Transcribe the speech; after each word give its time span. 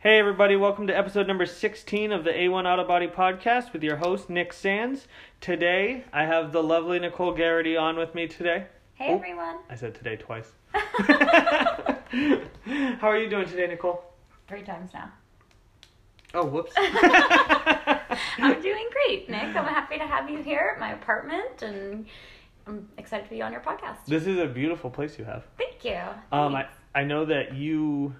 Hey, 0.00 0.18
everybody, 0.18 0.56
welcome 0.56 0.86
to 0.86 0.96
episode 0.96 1.26
number 1.26 1.44
16 1.44 2.10
of 2.12 2.24
the 2.24 2.30
A1 2.30 2.64
Auto 2.64 2.86
Body 2.86 3.06
Podcast 3.06 3.74
with 3.74 3.82
your 3.82 3.96
host, 3.96 4.30
Nick 4.30 4.52
Sands. 4.54 5.06
Today, 5.42 6.04
I 6.12 6.24
have 6.24 6.52
the 6.52 6.62
lovely 6.62 6.98
Nicole 6.98 7.34
Garrity 7.34 7.76
on 7.76 7.96
with 7.98 8.14
me 8.14 8.26
today. 8.26 8.66
Hey 8.94 9.10
Oh. 9.12 9.16
everyone. 9.16 9.56
I 9.68 9.74
said 9.74 9.94
today 9.94 10.16
twice. 10.16 10.52
How 10.72 11.98
are 13.08 13.18
you 13.18 13.28
doing 13.28 13.46
today, 13.46 13.66
Nicole? 13.66 14.02
Three 14.48 14.62
times 14.62 14.90
now. 14.94 15.10
Oh, 16.32 16.46
whoops. 16.46 16.72
I'm 16.76 18.62
doing 18.62 18.88
great, 18.92 19.28
Nick. 19.28 19.54
I'm 19.54 19.64
happy 19.66 19.98
to 19.98 20.06
have 20.06 20.30
you 20.30 20.42
here 20.42 20.72
at 20.74 20.80
my 20.80 20.92
apartment 20.92 21.60
and 21.62 22.06
I'm 22.66 22.88
excited 22.96 23.24
to 23.24 23.30
be 23.30 23.42
on 23.42 23.52
your 23.52 23.60
podcast. 23.60 24.06
this 24.06 24.26
is 24.26 24.38
a 24.38 24.46
beautiful 24.46 24.88
place 24.90 25.18
you 25.18 25.24
have. 25.26 25.44
Thank 25.58 25.84
you. 25.84 25.98
Um, 26.32 26.54
I, 26.54 26.66
I 26.94 27.04
know 27.04 27.26
that 27.26 27.54
you 27.54 28.14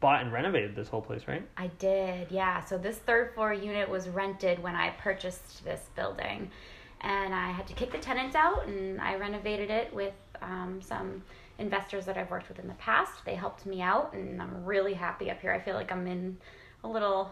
bought 0.00 0.22
and 0.22 0.32
renovated 0.32 0.76
this 0.76 0.88
whole 0.88 1.00
place, 1.00 1.22
right? 1.26 1.46
I 1.56 1.68
did, 1.78 2.30
yeah. 2.30 2.64
So 2.64 2.78
this 2.78 2.98
third 2.98 3.34
floor 3.34 3.52
unit 3.52 3.88
was 3.88 4.08
rented 4.08 4.62
when 4.62 4.76
I 4.76 4.90
purchased 4.90 5.64
this 5.64 5.80
building. 5.96 6.50
And 7.00 7.34
I 7.34 7.50
had 7.50 7.66
to 7.68 7.74
kick 7.74 7.92
the 7.92 7.98
tenants 7.98 8.34
out 8.34 8.66
and 8.66 9.00
I 9.00 9.16
renovated 9.16 9.70
it 9.70 9.92
with 9.94 10.14
um, 10.42 10.80
some 10.82 11.22
investors 11.58 12.04
that 12.06 12.16
I've 12.16 12.30
worked 12.30 12.48
with 12.48 12.58
in 12.58 12.66
the 12.66 12.74
past. 12.74 13.24
They 13.24 13.34
helped 13.34 13.66
me 13.66 13.80
out 13.80 14.14
and 14.14 14.40
I'm 14.40 14.64
really 14.64 14.94
happy 14.94 15.30
up 15.30 15.40
here. 15.40 15.52
I 15.52 15.60
feel 15.60 15.74
like 15.74 15.92
I'm 15.92 16.06
in 16.06 16.36
a 16.82 16.88
little 16.88 17.30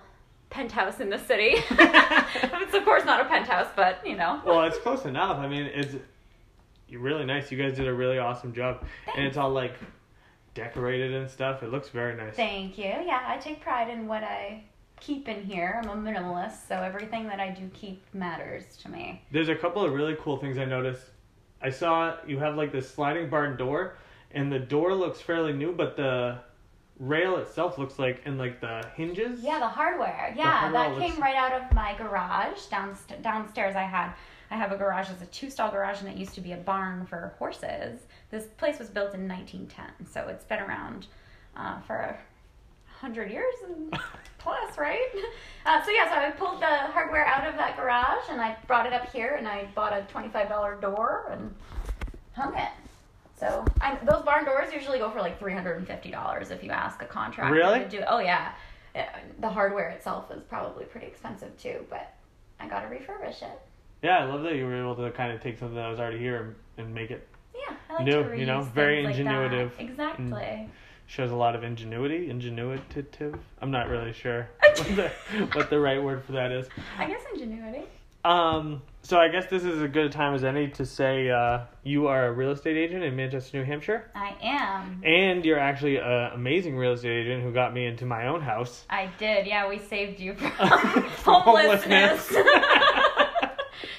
penthouse 0.51 1.01
in 1.01 1.11
the 1.11 1.19
city. 1.19 1.55
it's 1.71 2.75
of 2.75 2.85
course 2.85 3.05
not 3.05 3.21
a 3.21 3.25
penthouse, 3.25 3.69
but 3.75 4.07
you 4.07 4.17
know. 4.17 4.41
Well, 4.45 4.65
it's 4.65 4.79
close 4.79 5.05
enough. 5.05 5.39
I 5.39 5.49
mean, 5.49 5.67
it's 5.67 5.97
really 6.93 7.25
nice. 7.25 7.51
You 7.51 7.59
guys 7.59 7.77
did 7.77 7.89
a 7.89 7.95
really 7.95 8.19
awesome 8.19 8.53
job, 8.53 8.85
and 9.17 9.27
it's 9.27 9.37
all 9.37 9.51
like 9.51 9.75
decorated 10.57 11.15
and 11.15 11.31
stuff. 11.31 11.63
It 11.63 11.71
looks 11.71 11.91
very 11.91 12.17
nice. 12.17 12.35
Thank 12.35 12.77
you. 12.79 12.85
Yeah, 12.85 13.23
I 13.27 13.37
take 13.37 13.61
pride 13.61 13.89
in 13.91 14.09
what 14.09 14.25
I 14.25 14.65
keep 14.99 15.29
in 15.29 15.45
here. 15.45 15.81
I'm 15.85 15.91
a 15.91 15.95
minimalist, 16.11 16.67
so 16.67 16.75
everything 16.77 17.29
that 17.29 17.39
I 17.39 17.51
do 17.51 17.69
keep 17.75 18.03
matters 18.13 18.77
to 18.79 18.89
me. 18.91 19.23
There's 19.31 19.51
a 19.51 19.55
couple 19.55 19.85
of 19.85 19.93
really 19.93 20.17
cool 20.21 20.39
things 20.39 20.59
I 20.59 20.65
noticed. 20.65 21.03
I 21.63 21.71
saw 21.71 22.17
you 22.27 22.39
have 22.39 22.57
like 22.57 22.73
this 22.73 22.91
sliding 22.91 23.29
barn 23.29 23.57
door, 23.57 23.97
and 24.33 24.51
the 24.51 24.59
door 24.59 24.95
looks 24.95 25.21
fairly 25.21 25.53
new, 25.53 25.73
but 25.73 25.97
the 25.97 26.39
rail 26.99 27.37
itself 27.37 27.77
looks 27.77 27.99
like 27.99 28.23
and 28.25 28.39
like 28.39 28.61
the 28.63 28.83
hinges. 28.97 29.43
Yeah, 29.43 29.59
the 29.59 29.69
hardware. 29.69 30.33
Yeah, 30.35 30.45
hardware 30.51 30.83
that 30.89 30.99
looks- 30.99 31.13
came 31.13 31.23
right 31.23 31.37
out 31.37 31.53
of 31.53 31.71
my 31.75 31.95
garage 31.99 32.59
downst- 32.71 33.21
downstairs. 33.23 33.77
I 33.77 33.83
had 33.83 34.13
I 34.51 34.57
have 34.57 34.73
a 34.73 34.77
garage. 34.77 35.09
It's 35.11 35.23
a 35.23 35.27
two 35.27 35.51
stall 35.51 35.71
garage, 35.71 36.01
and 36.01 36.09
it 36.09 36.17
used 36.17 36.35
to 36.35 36.41
be 36.41 36.53
a 36.53 36.57
barn 36.57 37.07
for 37.07 37.35
horses. 37.39 38.01
This 38.31 38.45
place 38.59 38.79
was 38.79 38.89
built 38.89 39.15
in 39.15 39.27
1910, 39.29 40.07
so 40.07 40.29
it's 40.29 40.45
been 40.45 40.61
around 40.61 41.07
uh, 41.57 41.81
for 41.81 41.97
a 41.97 42.17
hundred 43.01 43.31
years 43.31 43.55
and 43.69 43.93
plus, 44.39 44.79
right? 44.79 45.09
Uh, 45.65 45.83
so 45.85 45.91
yeah, 45.91 46.09
so 46.09 46.17
I 46.19 46.31
pulled 46.31 46.61
the 46.61 46.67
hardware 46.67 47.27
out 47.27 47.47
of 47.47 47.57
that 47.57 47.77
garage, 47.77 48.25
and 48.31 48.41
I 48.41 48.57
brought 48.67 48.87
it 48.87 48.93
up 48.93 49.11
here, 49.13 49.35
and 49.37 49.47
I 49.49 49.69
bought 49.75 49.93
a 49.93 50.03
twenty-five 50.11 50.49
dollar 50.49 50.77
door 50.77 51.29
and 51.33 51.55
hung 52.35 52.57
it. 52.57 52.69
So 53.39 53.65
I, 53.83 53.97
those 54.05 54.23
barn 54.25 54.45
doors 54.47 54.73
usually 54.73 54.99
go 54.99 55.11
for 55.11 55.21
like 55.21 55.39
three 55.39 55.53
hundred 55.53 55.77
and 55.79 55.87
fifty 55.87 56.11
dollars 56.11 56.51
if 56.51 56.63
you 56.65 56.71
ask 56.71 57.03
a 57.03 57.07
contractor 57.07 57.53
Really? 57.55 57.81
to 57.81 57.89
do. 57.89 58.03
Oh 58.07 58.19
yeah, 58.21 58.53
Uh, 58.95 59.03
the 59.41 59.49
hardware 59.49 59.89
itself 59.91 60.31
is 60.31 60.43
probably 60.45 60.85
pretty 60.85 61.07
expensive 61.07 61.57
too, 61.59 61.85
but 61.91 62.15
I 62.61 62.67
got 62.69 62.81
to 62.81 62.87
refurbish 62.89 63.43
it. 63.43 63.61
Yeah, 64.07 64.19
I 64.19 64.25
love 64.27 64.45
that 64.45 64.55
you 64.55 64.65
were 64.67 64.77
able 64.81 64.95
to 64.95 65.11
kind 65.11 65.33
of 65.33 65.43
take 65.43 65.59
something 65.59 65.75
that 65.75 65.89
was 65.89 65.99
already 65.99 66.19
here 66.19 66.37
and, 66.37 66.55
and 66.87 66.95
make 66.95 67.11
it. 67.11 67.27
Yeah, 67.53 67.75
I 67.91 67.93
like 67.95 68.05
New, 68.05 68.23
to 68.31 68.39
you 68.39 68.47
know, 68.47 68.63
very 68.63 69.05
things 69.05 69.19
like 69.19 69.27
ingenuitive. 69.27 69.71
Exactly. 69.81 70.69
Shows 71.09 71.33
a 71.33 71.35
lot 71.35 71.57
of 71.57 71.65
ingenuity, 71.65 72.29
ingenuitive. 72.29 73.37
I'm 73.61 73.73
not 73.73 73.89
really 73.89 74.13
sure 74.13 74.49
what 74.61 74.77
the, 74.77 75.11
what 75.55 75.71
the 75.71 75.81
right 75.81 76.01
word 76.01 76.23
for 76.23 76.33
that 76.33 76.53
is. 76.53 76.69
I 76.97 77.09
guess 77.09 77.21
ingenuity. 77.35 77.83
Um, 78.25 78.81
so 79.03 79.19
I 79.19 79.27
guess 79.29 79.47
this 79.47 79.65
is 79.65 79.83
a 79.83 79.89
good 79.89 80.13
time 80.13 80.35
as 80.35 80.45
any 80.45 80.69
to 80.71 80.87
say 80.87 81.29
uh, 81.31 81.61
you 81.83 82.07
are 82.07 82.27
a 82.27 82.33
real 82.33 82.51
estate 82.53 82.77
agent 82.77 83.03
in 83.03 83.15
Manchester, 83.17 83.59
New 83.59 83.65
Hampshire, 83.65 84.11
I 84.17 84.35
am. 84.43 85.01
and 85.05 85.45
you're 85.45 85.59
actually 85.61 85.97
an 85.97 86.31
amazing 86.35 86.77
real 86.77 86.93
estate 86.93 87.25
agent 87.27 87.43
who 87.43 87.53
got 87.53 87.73
me 87.75 87.87
into 87.87 88.05
my 88.05 88.27
own 88.29 88.41
house. 88.41 88.85
I 88.91 89.09
did. 89.19 89.47
Yeah, 89.47 89.69
we 89.69 89.79
saved 89.79 90.19
you 90.21 90.35
from 90.35 90.51
From 91.19 91.43
homelessness. 91.43 92.29
homelessness. 92.29 92.35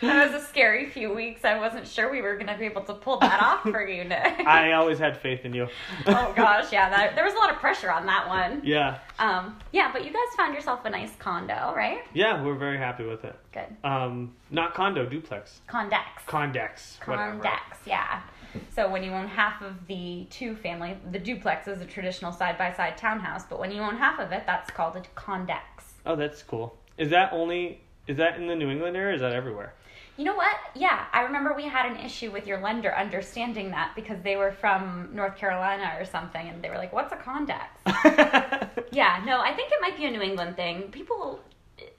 that 0.01 0.31
was 0.31 0.41
a 0.41 0.45
scary 0.45 0.89
few 0.89 1.13
weeks. 1.13 1.43
I 1.45 1.57
wasn't 1.59 1.87
sure 1.87 2.11
we 2.11 2.21
were 2.21 2.35
going 2.35 2.47
to 2.47 2.57
be 2.57 2.65
able 2.65 2.83
to 2.83 2.93
pull 2.93 3.19
that 3.19 3.41
off 3.41 3.63
for 3.63 3.87
you, 3.87 4.03
Nick. 4.03 4.39
I 4.45 4.73
always 4.73 4.99
had 4.99 5.17
faith 5.17 5.45
in 5.45 5.53
you. 5.53 5.67
oh 6.07 6.33
gosh, 6.35 6.71
yeah, 6.71 6.89
that, 6.89 7.15
there 7.15 7.23
was 7.25 7.33
a 7.33 7.37
lot 7.37 7.51
of 7.51 7.57
pressure 7.57 7.91
on 7.91 8.05
that 8.05 8.27
one. 8.27 8.61
Yeah, 8.63 8.99
Um, 9.19 9.57
yeah, 9.71 9.91
but 9.91 10.03
you 10.05 10.11
guys 10.11 10.35
found 10.35 10.53
yourself 10.53 10.85
a 10.85 10.89
nice 10.89 11.15
condo, 11.19 11.73
right? 11.75 11.99
yeah, 12.13 12.43
we're 12.43 12.55
very 12.55 12.77
happy 12.77 13.05
with 13.05 13.23
it. 13.25 13.35
Good. 13.53 13.75
Um, 13.83 14.33
not 14.51 14.73
condo, 14.73 15.05
duplex, 15.05 15.61
Condex. 15.67 16.23
condex, 16.25 16.99
whatever. 17.05 17.31
Condex, 17.31 17.77
yeah. 17.85 18.21
So 18.73 18.89
when 18.89 19.03
you 19.03 19.11
own 19.11 19.27
half 19.27 19.61
of 19.61 19.85
the 19.87 20.25
two 20.29 20.55
family, 20.55 20.97
the 21.11 21.19
duplex 21.19 21.67
is 21.67 21.81
a 21.81 21.85
traditional 21.85 22.31
side 22.31 22.57
by 22.57 22.71
side 22.73 22.97
townhouse, 22.97 23.43
but 23.47 23.59
when 23.59 23.71
you 23.71 23.81
own 23.81 23.97
half 23.97 24.19
of 24.19 24.31
it, 24.31 24.43
that's 24.47 24.71
called 24.71 24.95
a 24.95 25.01
condex. 25.15 25.61
Oh, 26.05 26.15
that's 26.15 26.41
cool. 26.43 26.75
Is 26.97 27.09
that 27.09 27.33
only? 27.33 27.81
Is 28.07 28.17
that 28.17 28.37
in 28.39 28.47
the 28.47 28.55
New 28.55 28.69
England 28.71 28.95
area? 28.95 29.13
Is 29.15 29.21
that 29.21 29.33
everywhere? 29.33 29.73
You 30.17 30.25
know 30.25 30.35
what? 30.35 30.57
Yeah, 30.73 31.05
I 31.13 31.21
remember 31.21 31.53
we 31.53 31.65
had 31.65 31.91
an 31.91 31.97
issue 31.97 32.31
with 32.31 32.47
your 32.47 32.59
lender 32.59 32.93
understanding 32.93 33.69
that 33.71 33.93
because 33.95 34.19
they 34.23 34.35
were 34.35 34.51
from 34.51 35.09
North 35.13 35.37
Carolina 35.37 35.95
or 35.99 36.05
something, 36.05 36.49
and 36.49 36.63
they 36.63 36.69
were 36.69 36.77
like, 36.77 36.91
"What's 36.91 37.13
a 37.13 37.17
condex?" 37.17 37.67
yeah, 38.91 39.21
no, 39.25 39.39
I 39.39 39.53
think 39.53 39.71
it 39.71 39.77
might 39.79 39.95
be 39.95 40.05
a 40.05 40.11
New 40.11 40.23
England 40.23 40.55
thing. 40.55 40.89
People, 40.91 41.39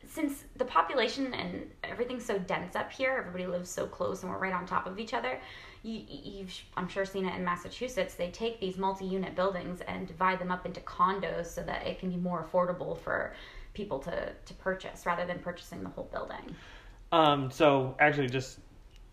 since 0.05 0.45
the 0.57 0.65
population 0.65 1.33
and 1.33 1.71
everything's 1.85 2.25
so 2.25 2.41
dense 2.41 2.75
up 2.75 2.91
here, 2.91 3.17
everybody 3.21 3.47
lives 3.47 3.71
so 3.71 3.87
close 3.87 4.25
and 4.25 4.33
we're 4.33 4.39
right 4.39 4.53
on 4.53 4.67
top 4.67 4.89
of 4.89 4.99
each 4.99 5.15
other. 5.15 5.39
You, 5.85 6.03
you've, 6.09 6.53
I'm 6.77 6.89
sure, 6.89 7.05
seen 7.05 7.25
it 7.25 7.37
in 7.37 7.45
Massachusetts. 7.45 8.15
They 8.15 8.33
take 8.33 8.61
these 8.61 8.79
multi-unit 8.79 9.37
buildings 9.37 9.81
and 9.83 10.09
divide 10.09 10.41
them 10.41 10.51
up 10.51 10.67
into 10.67 10.81
condos 10.81 11.47
so 11.47 11.63
that 11.63 11.87
it 11.87 12.01
can 12.01 12.11
be 12.11 12.17
more 12.17 12.45
affordable 12.45 12.99
for 12.99 13.33
people 13.75 14.01
to 14.01 14.33
to 14.45 14.55
purchase 14.55 15.07
rather 15.07 15.25
than 15.25 15.39
purchasing 15.39 15.85
the 15.85 15.91
whole 15.91 16.09
building. 16.11 16.57
Um, 17.13 17.51
so 17.51 17.97
actually, 17.99 18.29
just 18.29 18.59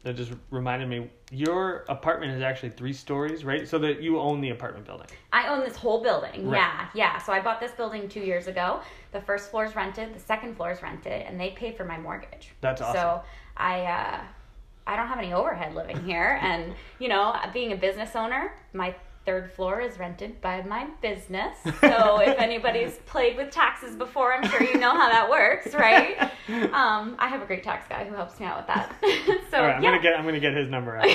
that 0.05 0.15
just 0.15 0.31
reminded 0.51 0.87
me, 0.87 1.09
your 1.31 1.83
apartment 1.89 2.33
is 2.33 2.43
actually 2.43 2.69
three 2.69 2.93
stories, 2.93 3.43
right? 3.43 3.67
So 3.67 3.79
that 3.79 4.03
you 4.03 4.19
own 4.19 4.39
the 4.39 4.51
apartment 4.51 4.85
building. 4.85 5.07
I 5.33 5.47
own 5.47 5.61
this 5.61 5.75
whole 5.75 6.03
building. 6.03 6.47
Right. 6.47 6.59
Yeah, 6.59 6.89
yeah. 6.93 7.17
So 7.17 7.33
I 7.33 7.41
bought 7.41 7.59
this 7.59 7.71
building 7.71 8.07
two 8.07 8.19
years 8.19 8.45
ago. 8.45 8.81
The 9.13 9.21
first 9.21 9.49
floor 9.49 9.65
is 9.65 9.75
rented, 9.75 10.13
the 10.13 10.19
second 10.19 10.57
floor 10.57 10.71
is 10.71 10.83
rented, 10.83 11.23
and 11.23 11.39
they 11.39 11.49
pay 11.51 11.71
for 11.71 11.85
my 11.85 11.97
mortgage. 11.97 12.51
That's 12.61 12.81
awesome. 12.81 13.01
So 13.01 13.21
I, 13.57 13.81
uh, 13.81 14.21
I 14.85 14.95
don't 14.95 15.07
have 15.07 15.17
any 15.17 15.33
overhead 15.33 15.73
living 15.73 16.03
here, 16.03 16.37
and 16.39 16.75
you 16.99 17.07
know, 17.07 17.35
being 17.51 17.71
a 17.71 17.75
business 17.75 18.15
owner, 18.15 18.53
my 18.73 18.93
third 19.25 19.51
floor 19.51 19.81
is 19.81 19.97
rented 19.97 20.39
by 20.41 20.61
my 20.63 20.87
business. 21.01 21.57
So 21.81 22.19
if 22.19 22.37
anybody's 22.39 22.97
played 23.05 23.37
with 23.37 23.51
taxes 23.51 23.95
before, 23.95 24.33
I'm 24.33 24.47
sure 24.49 24.63
you 24.63 24.77
know 24.77 24.91
how 24.91 25.09
that 25.09 25.29
works, 25.29 25.73
right? 25.73 26.31
Um, 26.47 27.15
I 27.17 27.27
have 27.27 27.41
a 27.41 27.45
great 27.47 27.63
tax 27.63 27.87
guy 27.89 28.05
who 28.05 28.13
helps 28.13 28.39
me 28.39 28.45
out 28.45 28.57
with 28.57 28.67
that. 28.67 28.95
so 29.49 29.63
right, 29.63 29.77
I'm 29.77 29.81
yeah. 29.81 29.89
gonna 29.89 30.01
get 30.03 30.19
I'm 30.19 30.25
gonna 30.25 30.39
get 30.39 30.55
his 30.55 30.69
number 30.69 30.95
out. 30.95 31.07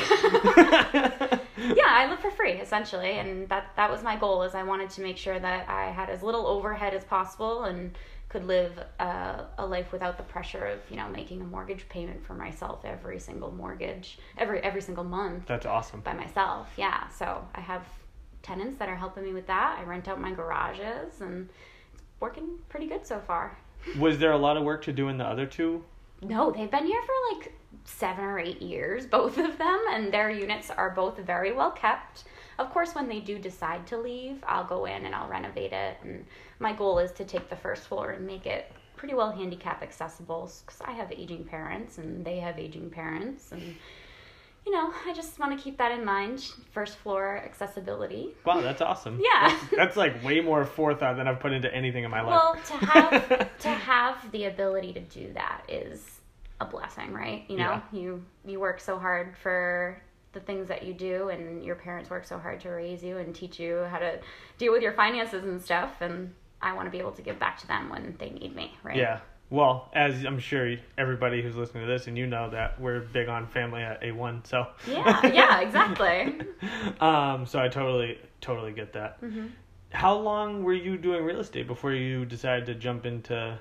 yeah, 1.57 1.87
I 1.87 2.09
live 2.11 2.19
for 2.19 2.33
free 2.33 2.55
essentially, 2.55 3.13
and 3.13 3.49
that 3.49 3.71
that 3.77 3.89
was 3.89 4.03
my 4.03 4.17
goal. 4.17 4.43
Is 4.43 4.57
I 4.57 4.65
wanted 4.65 4.91
to 4.91 5.03
make 5.03 5.17
sure 5.17 5.39
that 5.39 5.69
I 5.69 5.93
had 5.93 6.11
as 6.11 6.25
little 6.25 6.49
overhead 6.49 6.95
as 6.95 7.05
possible 7.05 7.63
and 7.63 7.97
could 8.29 8.45
live 8.45 8.73
uh, 8.99 9.43
a 9.59 9.67
life 9.67 9.93
without 9.93 10.17
the 10.17 10.23
pressure 10.25 10.65
of 10.67 10.81
you 10.91 10.97
know 10.97 11.09
making 11.09 11.43
a 11.43 11.45
mortgage 11.45 11.89
payment 11.89 12.25
for 12.25 12.35
myself 12.35 12.85
every 12.85 13.19
single 13.19 13.53
mortgage 13.53 14.19
every 14.39 14.61
every 14.61 14.81
single 14.81 15.05
month 15.05 15.47
That's 15.47 15.67
awesome. 15.67 16.01
by 16.01 16.15
myself. 16.15 16.69
Yeah, 16.77 17.09
so 17.09 17.47
I 17.55 17.61
have 17.61 17.85
tenants 18.43 18.79
that 18.79 18.89
are 18.89 18.97
helping 18.97 19.25
me 19.25 19.33
with 19.33 19.47
that. 19.47 19.79
I 19.79 19.85
rent 19.85 20.09
out 20.09 20.21
my 20.21 20.33
garages, 20.33 21.21
and 21.21 21.49
it's 21.93 22.03
working 22.21 22.59
pretty 22.69 22.87
good 22.87 23.07
so 23.07 23.21
far. 23.21 23.57
Was 23.99 24.19
there 24.19 24.33
a 24.33 24.39
lot 24.39 24.57
of 24.57 24.65
work 24.65 24.83
to 24.85 24.93
do 24.93 25.09
in 25.09 25.19
the 25.19 25.25
other 25.25 25.47
two? 25.47 25.85
No, 26.23 26.51
they've 26.51 26.71
been 26.71 26.87
here 26.87 27.01
for 27.03 27.37
like 27.37 27.55
seven 27.85 28.25
or 28.25 28.39
eight 28.39 28.61
years, 28.61 29.07
both 29.19 29.39
of 29.39 29.59
them, 29.59 29.81
and 29.91 30.13
their 30.13 30.31
units 30.31 30.71
are 30.71 30.91
both 30.91 31.19
very 31.19 31.53
well 31.53 31.71
kept. 31.71 32.25
Of 32.59 32.71
course, 32.71 32.95
when 32.95 33.09
they 33.09 33.21
do 33.21 33.39
decide 33.39 33.87
to 33.87 33.97
leave, 33.97 34.45
I'll 34.47 34.65
go 34.65 34.85
in 34.85 35.07
and 35.07 35.15
I'll 35.15 35.29
renovate 35.29 35.73
it. 35.73 35.97
And 36.03 36.27
my 36.59 36.75
goal 36.75 36.99
is 36.99 37.11
to 37.13 37.25
take 37.25 37.49
the 37.49 37.57
first 37.57 37.85
floor 37.85 38.11
and 38.11 38.27
make 38.27 38.45
it 38.45 38.71
pretty 38.97 39.15
well 39.15 39.33
handicap 39.33 39.83
accessible 39.83 40.53
because 40.67 40.83
I 40.83 40.91
have 40.93 41.11
aging 41.11 41.45
parents 41.45 41.97
and 41.97 42.23
they 42.23 42.39
have 42.41 42.59
aging 42.59 42.91
parents. 42.91 43.51
And, 43.53 43.77
you 44.67 44.73
know, 44.73 44.93
I 45.07 45.13
just 45.15 45.39
want 45.39 45.57
to 45.57 45.63
keep 45.63 45.79
that 45.79 45.93
in 45.93 46.05
mind. 46.05 46.53
First 46.73 46.97
floor 46.99 47.39
accessibility. 47.45 48.35
Wow, 48.45 48.61
that's 48.61 48.83
awesome. 48.83 49.21
Yeah. 49.21 49.49
That's, 49.49 49.77
that's 49.77 49.97
like 49.97 50.23
way 50.23 50.41
more 50.41 50.65
forethought 50.65 51.17
than 51.17 51.27
I've 51.27 51.41
put 51.41 51.53
into 51.53 51.75
anything 51.75 52.05
in 52.05 52.11
my 52.11 52.21
life. 52.21 52.31
Well, 52.31 52.57
to 52.67 52.87
have 52.87 53.59
to 53.59 53.69
have 53.69 54.31
the 54.33 54.45
ability 54.45 54.93
to 54.95 55.01
do 55.01 55.33
that 55.33 55.63
is 55.69 56.21
a 56.61 56.67
blessing, 56.67 57.13
right? 57.13 57.45
You 57.49 57.57
know, 57.57 57.83
you 57.93 58.23
you 58.45 58.61
work 58.61 58.81
so 58.81 58.99
hard 58.99 59.37
for 59.39 60.01
the 60.33 60.41
things 60.41 60.69
that 60.69 60.85
you 60.85 60.95
do 60.95 61.29
and 61.31 61.65
your 61.65 61.75
parents 61.75 62.11
work 62.11 62.25
so 62.25 62.39
hard 62.39 62.61
to 62.61 62.69
raise 62.69 63.03
you 63.03 63.19
and 63.19 63.35
teach 63.35 63.59
you 63.59 63.85
how 63.91 63.99
to 63.99 64.21
deal 64.59 64.73
with 64.73 64.83
your 64.83 64.93
finances 64.93 65.43
and 65.43 65.61
stuff 65.61 65.91
and 66.01 66.33
I 66.63 66.73
want 66.75 66.87
to 66.87 66.91
be 66.91 66.99
able 66.99 67.13
to 67.13 67.23
give 67.23 67.39
back 67.39 67.59
to 67.61 67.67
them 67.67 67.89
when 67.89 68.17
they 68.19 68.31
need 68.31 68.55
me, 68.55 68.75
right? 68.83 68.97
Yeah. 68.97 69.21
Well, 69.51 69.91
as 69.93 70.25
I'm 70.25 70.39
sure 70.39 70.77
everybody 70.97 71.43
who's 71.43 71.57
listening 71.57 71.85
to 71.85 71.93
this 71.93 72.07
and 72.07 72.17
you 72.17 72.27
know 72.27 72.51
that 72.51 72.81
we're 72.81 73.01
big 73.01 73.29
on 73.29 73.49
family 73.49 73.83
at 73.83 74.01
A1, 74.03 74.47
so. 74.47 74.69
Yeah, 74.87 75.27
yeah, 75.27 75.61
exactly. 75.61 76.41
um, 77.01 77.47
so 77.47 77.59
I 77.59 77.67
totally, 77.69 78.19
totally 78.41 78.71
get 78.73 78.93
that. 78.93 79.17
hmm 79.21 79.47
How 79.91 80.17
long 80.17 80.63
were 80.63 80.73
you 80.73 80.97
doing 80.97 81.25
real 81.25 81.41
estate 81.41 81.67
before 81.67 81.93
you 81.93 82.25
decided 82.25 82.67
to 82.67 82.75
jump 82.77 83.07
into 83.07 83.59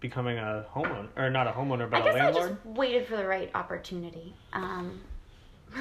becoming 0.00 0.38
a 0.38 0.66
homeowner, 0.74 1.06
or 1.16 1.30
not 1.30 1.46
a 1.46 1.52
homeowner, 1.52 1.88
but 1.88 1.98
I 1.98 2.00
a 2.00 2.04
guess 2.04 2.14
I 2.14 2.24
landlord? 2.24 2.48
just 2.64 2.66
waited 2.76 3.06
for 3.06 3.16
the 3.16 3.24
right 3.26 3.50
opportunity. 3.54 4.34
Um, 4.52 5.00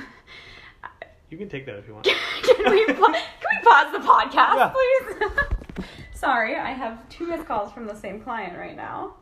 You 1.32 1.38
can 1.38 1.48
take 1.48 1.66
that 1.66 1.78
if 1.78 1.88
you 1.88 1.94
want. 1.94 2.06
can, 2.06 2.70
we, 2.72 2.86
can 2.86 2.96
we 3.02 3.60
pause 3.64 3.92
the 3.94 4.00
podcast, 4.00 4.56
Yeah. 4.58 4.74
please? 4.76 5.86
Sorry, 6.14 6.58
I 6.58 6.72
have 6.74 7.08
two 7.08 7.26
missed 7.26 7.46
calls 7.46 7.72
from 7.72 7.88
the 7.88 7.96
same 7.96 8.20
client 8.22 8.58
right 8.58 8.76
now. 8.76 9.16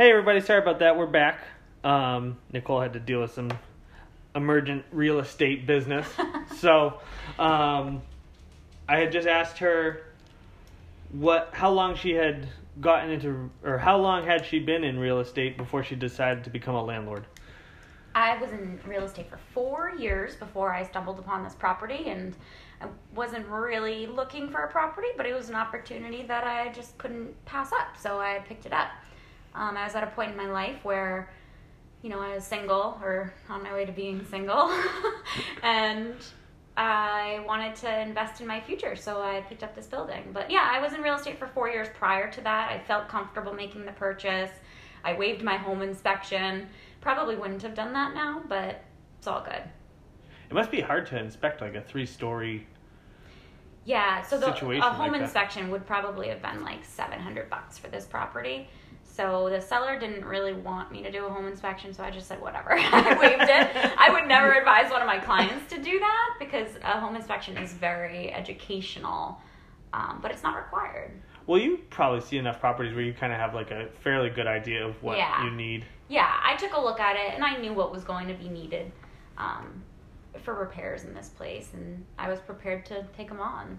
Hey 0.00 0.08
everybody, 0.12 0.40
sorry 0.40 0.62
about 0.62 0.78
that. 0.78 0.96
We're 0.96 1.04
back. 1.04 1.40
Um, 1.84 2.38
Nicole 2.54 2.80
had 2.80 2.94
to 2.94 2.98
deal 2.98 3.20
with 3.20 3.34
some 3.34 3.50
emergent 4.34 4.86
real 4.92 5.18
estate 5.18 5.66
business. 5.66 6.08
so, 6.56 7.00
um, 7.38 8.00
I 8.88 8.96
had 8.96 9.12
just 9.12 9.28
asked 9.28 9.58
her 9.58 10.06
what 11.12 11.50
how 11.52 11.70
long 11.70 11.96
she 11.96 12.12
had 12.12 12.48
gotten 12.80 13.10
into 13.10 13.50
or 13.62 13.76
how 13.76 13.98
long 13.98 14.24
had 14.24 14.46
she 14.46 14.58
been 14.58 14.84
in 14.84 14.98
real 14.98 15.20
estate 15.20 15.58
before 15.58 15.84
she 15.84 15.96
decided 15.96 16.44
to 16.44 16.50
become 16.50 16.76
a 16.76 16.82
landlord. 16.82 17.26
I 18.14 18.38
was 18.40 18.52
in 18.52 18.80
real 18.86 19.04
estate 19.04 19.28
for 19.28 19.38
four 19.52 19.92
years 19.98 20.34
before 20.34 20.72
I 20.72 20.82
stumbled 20.82 21.18
upon 21.18 21.44
this 21.44 21.54
property, 21.54 22.04
and 22.06 22.34
I 22.80 22.86
wasn't 23.14 23.46
really 23.48 24.06
looking 24.06 24.48
for 24.48 24.62
a 24.62 24.68
property, 24.68 25.08
but 25.18 25.26
it 25.26 25.34
was 25.34 25.50
an 25.50 25.56
opportunity 25.56 26.22
that 26.22 26.44
I 26.44 26.72
just 26.72 26.96
couldn't 26.96 27.44
pass 27.44 27.70
up, 27.74 27.98
so 27.98 28.18
I 28.18 28.38
picked 28.48 28.64
it 28.64 28.72
up. 28.72 28.88
Um, 29.54 29.76
I 29.76 29.84
was 29.84 29.94
at 29.94 30.04
a 30.04 30.08
point 30.08 30.30
in 30.30 30.36
my 30.36 30.50
life 30.50 30.84
where, 30.84 31.30
you 32.02 32.10
know, 32.10 32.20
I 32.20 32.34
was 32.34 32.44
single 32.44 32.98
or 33.02 33.32
on 33.48 33.62
my 33.62 33.72
way 33.72 33.84
to 33.84 33.92
being 33.92 34.24
single, 34.26 34.70
and 35.62 36.14
I 36.76 37.44
wanted 37.46 37.76
to 37.76 38.00
invest 38.00 38.40
in 38.40 38.46
my 38.46 38.60
future, 38.60 38.96
so 38.96 39.20
I 39.20 39.40
picked 39.48 39.62
up 39.62 39.74
this 39.74 39.86
building. 39.86 40.30
But 40.32 40.50
yeah, 40.50 40.70
I 40.72 40.80
was 40.80 40.92
in 40.92 41.02
real 41.02 41.14
estate 41.14 41.38
for 41.38 41.46
four 41.48 41.68
years 41.68 41.88
prior 41.94 42.30
to 42.30 42.40
that. 42.42 42.70
I 42.70 42.78
felt 42.78 43.08
comfortable 43.08 43.52
making 43.52 43.84
the 43.84 43.92
purchase. 43.92 44.50
I 45.04 45.14
waived 45.14 45.42
my 45.42 45.56
home 45.56 45.82
inspection. 45.82 46.68
Probably 47.00 47.36
wouldn't 47.36 47.62
have 47.62 47.74
done 47.74 47.92
that 47.94 48.14
now, 48.14 48.42
but 48.48 48.84
it's 49.18 49.26
all 49.26 49.42
good. 49.42 49.62
It 50.48 50.54
must 50.54 50.70
be 50.70 50.80
hard 50.80 51.06
to 51.08 51.18
inspect 51.18 51.60
like 51.60 51.74
a 51.74 51.80
three 51.80 52.06
story. 52.06 52.66
Yeah, 53.84 54.22
so 54.22 54.38
the 54.38 54.48
a 54.48 54.52
home 54.54 54.98
like 54.98 55.12
that. 55.12 55.22
inspection 55.22 55.70
would 55.70 55.86
probably 55.86 56.28
have 56.28 56.42
been 56.42 56.62
like 56.62 56.84
700 56.84 57.48
bucks 57.48 57.78
for 57.78 57.88
this 57.88 58.04
property. 58.04 58.68
So 59.04 59.48
the 59.50 59.60
seller 59.60 59.98
didn't 59.98 60.24
really 60.24 60.52
want 60.52 60.92
me 60.92 61.02
to 61.02 61.10
do 61.10 61.26
a 61.26 61.28
home 61.28 61.46
inspection, 61.48 61.92
so 61.92 62.02
I 62.04 62.10
just 62.10 62.28
said 62.28 62.40
whatever. 62.40 62.72
I 62.78 63.16
waived 63.18 63.42
it. 63.42 63.92
I 63.98 64.10
would 64.10 64.26
never 64.28 64.52
advise 64.52 64.90
one 64.90 65.00
of 65.00 65.06
my 65.06 65.18
clients 65.18 65.72
to 65.74 65.82
do 65.82 65.98
that 65.98 66.36
because 66.38 66.68
a 66.82 67.00
home 67.00 67.16
inspection 67.16 67.56
is 67.56 67.72
very 67.72 68.32
educational, 68.32 69.40
um, 69.92 70.20
but 70.22 70.30
it's 70.30 70.42
not 70.42 70.56
required. 70.56 71.10
Well, 71.46 71.60
you 71.60 71.78
probably 71.90 72.20
see 72.20 72.38
enough 72.38 72.60
properties 72.60 72.94
where 72.94 73.02
you 73.02 73.12
kind 73.12 73.32
of 73.32 73.38
have 73.40 73.54
like 73.54 73.70
a 73.72 73.88
fairly 74.04 74.30
good 74.30 74.46
idea 74.46 74.86
of 74.86 75.02
what 75.02 75.18
Yeah. 75.18 75.44
you 75.44 75.50
need. 75.50 75.84
Yeah, 76.08 76.30
I 76.44 76.54
took 76.56 76.74
a 76.74 76.80
look 76.80 77.00
at 77.00 77.16
it 77.16 77.34
and 77.34 77.42
I 77.44 77.56
knew 77.56 77.72
what 77.72 77.90
was 77.90 78.04
going 78.04 78.28
to 78.28 78.34
be 78.34 78.48
needed 78.48 78.92
um, 79.36 79.82
for 80.42 80.54
repairs 80.54 81.04
in 81.04 81.14
this 81.14 81.28
place, 81.28 81.70
and 81.74 82.04
I 82.18 82.30
was 82.30 82.40
prepared 82.40 82.86
to 82.86 83.04
take 83.16 83.28
them 83.28 83.40
on. 83.40 83.78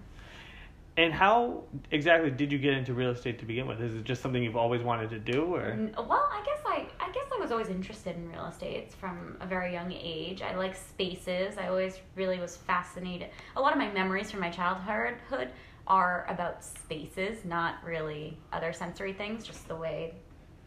And 0.96 1.12
how 1.12 1.62
exactly 1.90 2.30
did 2.30 2.52
you 2.52 2.58
get 2.58 2.74
into 2.74 2.92
real 2.92 3.10
estate 3.10 3.38
to 3.38 3.46
begin 3.46 3.66
with? 3.66 3.80
Is 3.80 3.94
it 3.94 4.04
just 4.04 4.20
something 4.20 4.42
you've 4.42 4.56
always 4.56 4.82
wanted 4.82 5.08
to 5.10 5.18
do, 5.18 5.54
or 5.54 5.74
Well, 5.96 6.28
I 6.30 6.42
guess 6.44 6.60
I, 6.66 6.86
I 7.00 7.10
guess 7.12 7.24
I 7.34 7.40
was 7.40 7.50
always 7.50 7.68
interested 7.68 8.14
in 8.14 8.30
real 8.30 8.44
estate 8.44 8.92
from 8.92 9.38
a 9.40 9.46
very 9.46 9.72
young 9.72 9.90
age. 9.90 10.42
I 10.42 10.54
like 10.54 10.76
spaces. 10.76 11.56
I 11.56 11.68
always 11.68 11.98
really 12.14 12.38
was 12.38 12.56
fascinated. 12.56 13.30
A 13.56 13.60
lot 13.60 13.72
of 13.72 13.78
my 13.78 13.90
memories 13.90 14.30
from 14.30 14.40
my 14.40 14.50
childhood 14.50 15.48
are 15.86 16.26
about 16.28 16.62
spaces, 16.62 17.44
not 17.46 17.76
really 17.84 18.36
other 18.52 18.72
sensory 18.74 19.14
things, 19.14 19.44
just 19.44 19.66
the 19.68 19.76
way 19.76 20.14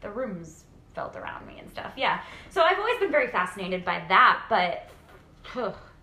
the 0.01 0.09
rooms 0.09 0.65
felt 0.95 1.15
around 1.15 1.45
me 1.45 1.59
and 1.59 1.69
stuff. 1.69 1.93
Yeah. 1.95 2.21
So 2.49 2.63
I've 2.63 2.79
always 2.79 2.99
been 2.99 3.11
very 3.11 3.27
fascinated 3.27 3.85
by 3.85 4.03
that. 4.07 4.45
But 4.49 4.89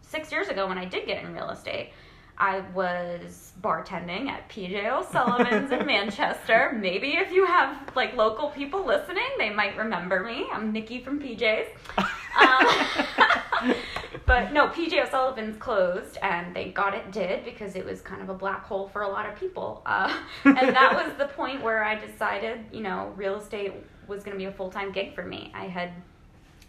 six 0.02 0.30
years 0.30 0.48
ago, 0.48 0.66
when 0.66 0.78
I 0.78 0.84
did 0.84 1.06
get 1.06 1.24
in 1.24 1.32
real 1.34 1.50
estate, 1.50 1.90
I 2.38 2.60
was 2.74 3.52
bartending 3.60 4.28
at 4.28 4.48
PJ 4.48 4.90
O'Sullivan's 4.90 5.70
in 5.70 5.86
Manchester. 5.86 6.76
Maybe 6.78 7.12
if 7.12 7.30
you 7.30 7.46
have 7.46 7.94
like 7.94 8.16
local 8.16 8.48
people 8.50 8.84
listening, 8.84 9.28
they 9.38 9.50
might 9.50 9.76
remember 9.76 10.24
me. 10.24 10.46
I'm 10.52 10.72
Nikki 10.72 11.00
from 11.00 11.20
PJ's. 11.20 11.68
Um, 11.98 13.74
but 14.26 14.52
no, 14.52 14.68
PJ 14.68 15.06
O'Sullivan's 15.06 15.56
closed, 15.58 16.18
and 16.22 16.54
thank 16.54 16.74
God 16.74 16.94
it 16.94 17.12
did 17.12 17.44
because 17.44 17.76
it 17.76 17.84
was 17.84 18.00
kind 18.00 18.22
of 18.22 18.28
a 18.28 18.34
black 18.34 18.64
hole 18.64 18.88
for 18.88 19.02
a 19.02 19.08
lot 19.08 19.28
of 19.28 19.38
people. 19.38 19.82
Uh, 19.86 20.16
and 20.44 20.56
that 20.56 20.94
was 20.94 21.16
the 21.18 21.26
point 21.34 21.62
where 21.62 21.84
I 21.84 21.94
decided, 21.94 22.64
you 22.72 22.80
know, 22.80 23.12
real 23.14 23.36
estate 23.36 23.72
was 24.08 24.24
going 24.24 24.36
to 24.36 24.38
be 24.38 24.46
a 24.46 24.52
full 24.52 24.70
time 24.70 24.90
gig 24.90 25.14
for 25.14 25.24
me. 25.24 25.52
I 25.54 25.66
had 25.66 25.92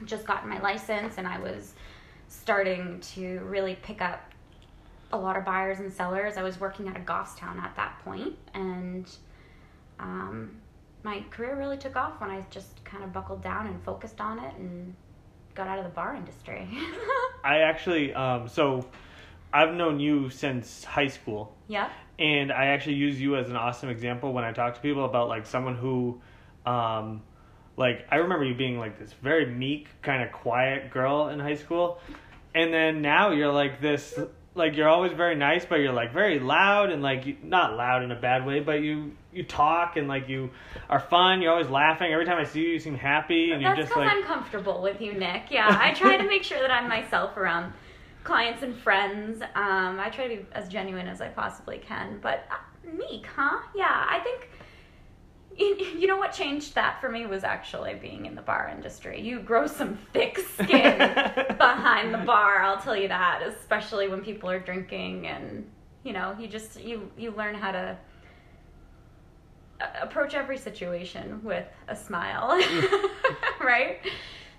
just 0.05 0.27
gotten 0.27 0.49
my 0.49 0.59
license, 0.61 1.15
and 1.17 1.27
I 1.27 1.39
was 1.39 1.73
starting 2.27 2.99
to 3.15 3.39
really 3.41 3.75
pick 3.81 4.01
up 4.01 4.21
a 5.11 5.17
lot 5.17 5.37
of 5.37 5.45
buyers 5.45 5.79
and 5.79 5.91
sellers. 5.93 6.37
I 6.37 6.43
was 6.43 6.59
working 6.59 6.87
at 6.87 6.95
a 6.97 6.99
Goffstown 6.99 7.57
at 7.61 7.75
that 7.75 7.99
point, 8.03 8.35
and 8.53 9.09
um, 9.99 10.55
my 11.03 11.23
career 11.29 11.55
really 11.55 11.77
took 11.77 11.95
off 11.95 12.19
when 12.19 12.29
I 12.31 12.43
just 12.49 12.83
kind 12.83 13.03
of 13.03 13.13
buckled 13.13 13.41
down 13.43 13.67
and 13.67 13.81
focused 13.83 14.19
on 14.19 14.39
it 14.39 14.53
and 14.55 14.95
got 15.53 15.67
out 15.67 15.77
of 15.77 15.83
the 15.83 15.91
bar 15.91 16.15
industry. 16.15 16.67
I 17.43 17.59
actually 17.59 18.13
um, 18.13 18.47
so 18.47 18.87
I've 19.53 19.75
known 19.75 19.99
you 19.99 20.29
since 20.31 20.83
high 20.83 21.07
school, 21.09 21.55
Yeah. 21.67 21.89
and 22.17 22.51
I 22.51 22.67
actually 22.67 22.95
use 22.95 23.21
you 23.21 23.35
as 23.35 23.49
an 23.49 23.55
awesome 23.55 23.89
example 23.89 24.33
when 24.33 24.43
I 24.43 24.51
talk 24.51 24.73
to 24.75 24.79
people 24.81 25.05
about 25.05 25.27
like 25.29 25.45
someone 25.45 25.75
who, 25.75 26.19
um, 26.65 27.21
like 27.77 28.05
I 28.11 28.17
remember 28.17 28.45
you 28.45 28.55
being 28.55 28.77
like 28.77 28.99
this 28.99 29.13
very 29.13 29.45
meek, 29.45 29.87
kind 30.01 30.23
of 30.23 30.31
quiet 30.31 30.91
girl 30.91 31.29
in 31.29 31.39
high 31.39 31.55
school, 31.55 31.99
and 32.53 32.73
then 32.73 33.01
now 33.01 33.31
you're 33.31 33.51
like 33.51 33.81
this. 33.81 34.17
Like 34.55 34.75
you're 34.75 34.87
always 34.87 35.13
very 35.13 35.35
nice, 35.35 35.65
but 35.65 35.77
you're 35.77 35.93
like 35.93 36.13
very 36.13 36.37
loud 36.37 36.91
and 36.91 37.01
like 37.01 37.25
you, 37.25 37.35
not 37.41 37.75
loud 37.75 38.03
in 38.03 38.11
a 38.11 38.15
bad 38.15 38.45
way, 38.45 38.59
but 38.59 38.81
you 38.81 39.13
you 39.31 39.43
talk 39.43 39.97
and 39.97 40.07
like 40.07 40.29
you 40.29 40.51
are 40.89 40.99
fun. 40.99 41.41
You're 41.41 41.51
always 41.51 41.69
laughing. 41.69 42.13
Every 42.13 42.25
time 42.25 42.37
I 42.37 42.43
see 42.43 42.61
you, 42.61 42.69
you 42.73 42.79
seem 42.79 42.93
happy, 42.93 43.51
and 43.51 43.61
you're 43.63 43.71
That's 43.71 43.87
just 43.87 43.89
because 43.89 44.05
like 44.05 44.15
I'm 44.15 44.23
comfortable 44.23 44.79
with 44.83 45.01
you, 45.01 45.13
Nick. 45.13 45.49
Yeah, 45.49 45.67
I 45.81 45.93
try 45.93 46.17
to 46.17 46.23
make 46.23 46.43
sure 46.43 46.59
that 46.59 46.69
I'm 46.69 46.87
myself 46.87 47.35
around 47.35 47.73
clients 48.23 48.61
and 48.61 48.77
friends. 48.77 49.41
Um, 49.41 49.99
I 49.99 50.11
try 50.13 50.27
to 50.27 50.35
be 50.37 50.45
as 50.51 50.69
genuine 50.69 51.07
as 51.07 51.19
I 51.19 51.29
possibly 51.29 51.79
can. 51.79 52.19
But 52.21 52.45
uh, 52.51 52.91
meek, 52.95 53.25
huh? 53.25 53.59
Yeah, 53.75 54.05
I 54.09 54.19
think. 54.19 54.49
You, 55.57 55.75
you 55.99 56.07
know 56.07 56.17
what 56.17 56.33
changed 56.33 56.75
that 56.75 56.99
for 56.99 57.09
me 57.09 57.25
was 57.25 57.43
actually 57.43 57.93
being 57.95 58.25
in 58.25 58.35
the 58.35 58.41
bar 58.41 58.71
industry. 58.73 59.21
You 59.21 59.39
grow 59.39 59.67
some 59.67 59.97
thick 60.11 60.39
skin 60.39 60.97
behind 61.57 62.13
the 62.13 62.19
bar, 62.19 62.61
I'll 62.61 62.81
tell 62.81 62.95
you 62.95 63.07
that, 63.07 63.43
especially 63.45 64.07
when 64.07 64.21
people 64.21 64.49
are 64.49 64.59
drinking 64.59 65.27
and 65.27 65.69
you 66.03 66.11
know, 66.13 66.35
you 66.39 66.47
just 66.47 66.81
you 66.81 67.09
you 67.17 67.31
learn 67.31 67.55
how 67.55 67.71
to 67.71 67.97
approach 70.01 70.33
every 70.33 70.57
situation 70.57 71.41
with 71.43 71.65
a 71.87 71.95
smile. 71.95 72.51
right? 73.61 73.99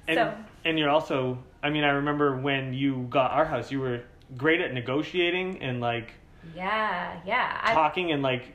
And, 0.07 0.17
so 0.17 0.35
and 0.65 0.79
you're 0.79 0.91
also, 0.91 1.39
I 1.63 1.71
mean, 1.71 1.85
I 1.85 1.91
remember 1.91 2.37
when 2.37 2.75
you 2.75 3.07
got 3.11 3.31
our 3.31 3.45
house, 3.45 3.71
you 3.71 3.81
were 3.81 4.03
great 4.37 4.61
at 4.61 4.73
negotiating 4.73 5.63
and 5.63 5.81
like 5.81 6.13
yeah, 6.55 7.21
yeah. 7.25 7.61
I, 7.63 7.75
talking 7.75 8.13
and 8.13 8.23
like, 8.23 8.55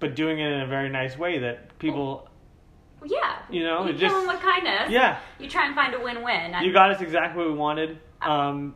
but 0.00 0.14
doing 0.16 0.38
it 0.40 0.50
in 0.50 0.60
a 0.62 0.66
very 0.66 0.88
nice 0.88 1.16
way 1.16 1.38
that 1.38 1.78
people, 1.78 2.28
yeah. 3.04 3.38
you 3.50 3.62
know, 3.62 3.84
you 3.84 3.90
it 3.90 3.98
kill 3.98 4.08
just- 4.08 4.14
them 4.14 4.26
with 4.26 4.40
kindness. 4.40 4.90
yeah, 4.90 5.18
You 5.38 5.48
try 5.48 5.66
and 5.66 5.74
find 5.74 5.94
a 5.94 6.00
win-win. 6.00 6.54
you 6.62 6.72
got 6.72 6.90
us 6.90 7.00
exactly 7.00 7.42
what 7.42 7.52
we 7.52 7.58
wanted. 7.58 7.98
Um, 8.22 8.74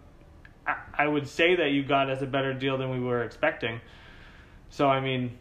I, 0.67 0.77
I 1.05 1.07
would 1.09 1.27
say 1.29 1.57
that 1.57 1.71
you 1.73 1.83
got 1.85 2.09
us 2.09 2.23
a 2.23 2.27
better 2.27 2.55
deal 2.55 2.79
than 2.79 2.91
we 2.91 3.01
were 3.01 3.23
expecting. 3.25 3.81
So, 4.71 4.89
I 4.89 5.01
mean, 5.01 5.37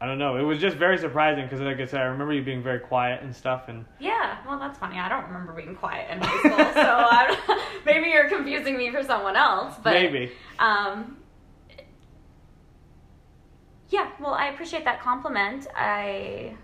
I 0.00 0.06
don't 0.06 0.18
know. 0.18 0.36
It 0.36 0.42
was 0.42 0.58
just 0.58 0.76
very 0.76 0.98
surprising 0.98 1.44
because, 1.44 1.60
like 1.60 1.78
I 1.80 1.84
said, 1.86 2.00
I 2.00 2.04
remember 2.04 2.32
you 2.34 2.42
being 2.42 2.62
very 2.62 2.80
quiet 2.80 3.22
and 3.22 3.34
stuff. 3.34 3.68
And 3.68 3.84
Yeah, 4.00 4.38
well, 4.46 4.58
that's 4.58 4.78
funny. 4.78 4.98
I 4.98 5.08
don't 5.08 5.24
remember 5.26 5.52
being 5.52 5.74
quiet 5.76 6.10
in 6.10 6.18
high 6.20 6.38
school, 6.38 7.36
so 7.46 7.56
maybe 7.86 8.08
you're 8.10 8.28
confusing 8.28 8.76
me 8.76 8.90
for 8.90 9.02
someone 9.02 9.36
else. 9.36 9.74
But 9.82 9.92
maybe. 9.94 10.32
Um, 10.58 11.16
yeah, 13.94 14.10
well, 14.20 14.34
I 14.34 14.46
appreciate 14.48 14.84
that 14.84 15.00
compliment. 15.00 15.66
I 15.76 16.54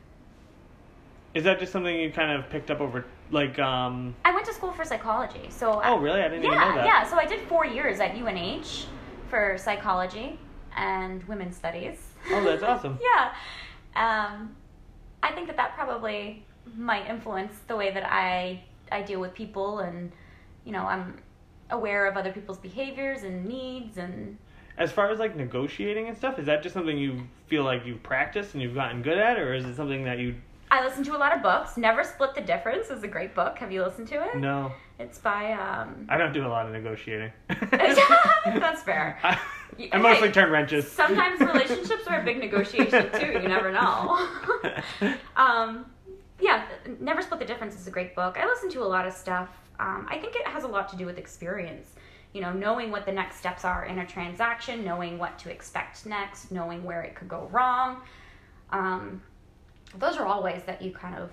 Is 1.35 1.45
that 1.45 1.61
just 1.61 1.71
something 1.73 1.95
you 1.95 2.11
kind 2.11 2.33
of 2.37 2.51
picked 2.51 2.71
up 2.73 2.81
over, 2.81 3.05
like, 3.31 3.57
um, 3.61 4.17
I 4.25 4.35
went 4.35 4.47
to 4.47 4.53
school 4.55 4.73
for 4.73 4.85
psychology, 4.85 5.47
so 5.49 5.75
I- 5.75 5.91
oh, 5.91 5.99
really? 5.99 6.21
I 6.21 6.29
didn't 6.29 6.43
yeah, 6.43 6.49
even 6.57 6.61
know 6.69 6.75
that. 6.77 6.87
yeah. 6.87 7.05
So 7.09 7.17
I 7.17 7.27
did 7.27 7.41
four 7.49 7.65
years 7.65 8.01
at 8.01 8.17
UNH 8.17 8.87
for 9.31 9.57
psychology. 9.57 10.39
and 10.77 11.25
women's 11.25 11.57
studies. 11.57 11.99
Oh, 12.31 12.45
that's 12.45 12.63
awesome. 12.63 12.97
yeah. 13.11 13.33
Um, 13.97 14.55
I 15.21 15.33
think 15.33 15.49
that 15.49 15.57
that 15.57 15.75
probably 15.75 16.45
might 16.77 17.07
influence 17.11 17.53
the 17.67 17.75
way 17.75 17.91
that 17.91 18.05
I 18.09 18.63
I 18.93 19.03
deal 19.03 19.21
with 19.21 19.35
people, 19.35 19.81
and 19.81 20.13
you 20.65 20.71
know, 20.71 20.85
I'm 20.87 21.17
aware 21.71 22.07
of 22.07 22.17
other 22.17 22.31
people's 22.33 22.59
behaviors 22.59 23.25
and 23.25 23.45
needs, 23.47 23.99
and 23.99 24.39
As 24.81 24.91
far 24.91 25.11
as 25.11 25.19
like 25.19 25.37
negotiating 25.37 26.09
and 26.09 26.17
stuff, 26.17 26.39
is 26.39 26.47
that 26.47 26.63
just 26.63 26.73
something 26.73 26.99
you 26.99 27.23
feel 27.47 27.63
like 27.63 27.87
you've 27.87 28.03
practiced 28.03 28.55
and 28.55 28.63
you've 28.63 28.75
gotten 28.75 29.03
good 29.03 29.19
at, 29.19 29.39
or 29.39 29.55
is 29.55 29.65
it 29.65 29.77
something 29.77 30.05
that 30.05 30.19
you 30.19 30.35
I 30.73 30.85
listen 30.85 31.03
to 31.05 31.17
a 31.17 31.19
lot 31.19 31.37
of 31.37 31.43
books. 31.43 31.77
Never 31.77 32.05
Split 32.05 32.35
the 32.35 32.41
Difference 32.41 32.91
is 32.91 33.03
a 33.03 33.09
great 33.09 33.35
book. 33.35 33.59
Have 33.59 33.73
you 33.73 33.83
listened 33.83 34.09
to 34.09 34.25
it? 34.25 34.37
no? 34.37 34.73
It's 34.99 35.19
by 35.19 35.53
um. 35.53 36.07
I 36.09 36.17
don't 36.17 36.33
do 36.33 36.47
a 36.47 36.49
lot 36.49 36.67
of 36.67 36.73
negotiating. 36.73 37.33
That's 37.71 38.83
fair. 38.83 39.19
I 39.23 39.99
mostly 39.99 40.29
hey, 40.29 40.33
turn 40.33 40.51
wrenches. 40.51 40.91
Sometimes 40.91 41.41
relationships 41.53 42.07
are 42.07 42.21
a 42.21 42.25
big 42.25 42.39
negotiation 42.39 43.11
too. 43.13 43.33
You 43.33 43.49
never 43.49 43.73
know. 43.73 44.29
um, 45.37 45.87
yeah, 46.41 46.67
Never 47.01 47.23
Split 47.23 47.41
the 47.41 47.47
Difference 47.47 47.75
is 47.75 47.87
a 47.87 47.91
great 47.91 48.15
book. 48.15 48.37
I 48.39 48.47
listen 48.47 48.71
to 48.71 48.83
a 48.83 48.85
lot 48.85 49.07
of 49.07 49.13
stuff. 49.13 49.49
Um, 49.79 50.07
I 50.11 50.19
think 50.19 50.37
it 50.37 50.47
has 50.47 50.65
a 50.65 50.69
lot 50.69 50.89
to 50.91 50.97
do 50.97 51.07
with 51.07 51.19
experience. 51.19 51.95
You 52.33 52.41
know, 52.41 52.53
knowing 52.53 52.91
what 52.91 53.07
the 53.07 53.13
next 53.13 53.37
steps 53.37 53.65
are 53.65 53.85
in 53.87 53.99
a 53.99 54.07
transaction, 54.07 54.85
knowing 54.85 55.19
what 55.19 55.39
to 55.41 55.51
expect 55.51 56.07
next, 56.07 56.53
knowing 56.53 56.85
where 56.85 57.03
it 57.03 57.15
could 57.17 57.29
go 57.29 57.49
wrong. 57.51 58.03
Um, 58.71 59.21
those 59.99 60.17
are 60.17 60.27
all 60.27 60.43
ways 60.43 60.63
that 60.67 60.81
you 60.81 60.93
kind 60.93 61.17
of 61.17 61.31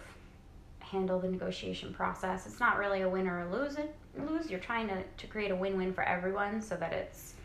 handle 0.80 1.20
the 1.20 1.30
negotiation 1.30 1.94
process. 1.94 2.48
It's 2.48 2.60
not 2.60 2.78
really 2.78 3.02
a 3.02 3.10
win 3.10 3.28
or 3.28 3.42
a 3.42 3.52
lose. 3.52 3.76
It 3.78 3.96
lose. 4.18 4.50
You're 4.50 4.60
trying 4.60 4.88
to, 4.88 5.04
to 5.04 5.28
create 5.28 5.52
a 5.52 5.56
win 5.56 5.78
win 5.78 5.94
for 5.94 6.04
everyone 6.04 6.62
so 6.62 6.76
that 6.78 6.94
it's 6.94 7.36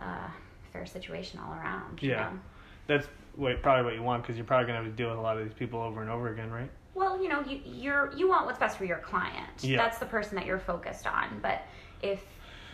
uh, 0.00 0.04
a 0.04 0.32
fair 0.72 0.86
situation 0.86 1.40
all 1.40 1.52
around. 1.54 2.00
you 2.02 2.10
Yeah. 2.10 2.30
know? 2.30 2.38
That's 2.86 3.08
what, 3.34 3.62
probably 3.62 3.84
what 3.84 3.94
you 3.94 4.02
want 4.02 4.22
because 4.22 4.36
you're 4.36 4.44
probably 4.44 4.66
gonna 4.66 4.78
have 4.78 4.86
to 4.86 4.92
deal 4.92 5.10
with 5.10 5.18
a 5.18 5.22
lot 5.22 5.38
of 5.38 5.44
these 5.44 5.54
people 5.54 5.80
over 5.80 6.00
and 6.02 6.10
over 6.10 6.32
again, 6.32 6.50
right? 6.50 6.70
Well, 6.94 7.20
you 7.22 7.28
know, 7.28 7.40
you 7.46 7.60
you're 7.64 8.12
you 8.16 8.28
want 8.28 8.46
what's 8.46 8.58
best 8.58 8.76
for 8.76 8.84
your 8.84 8.98
client. 8.98 9.48
Yeah. 9.60 9.76
That's 9.76 9.98
the 9.98 10.06
person 10.06 10.34
that 10.36 10.44
you're 10.44 10.58
focused 10.58 11.06
on. 11.06 11.38
But 11.40 11.62
if 12.02 12.24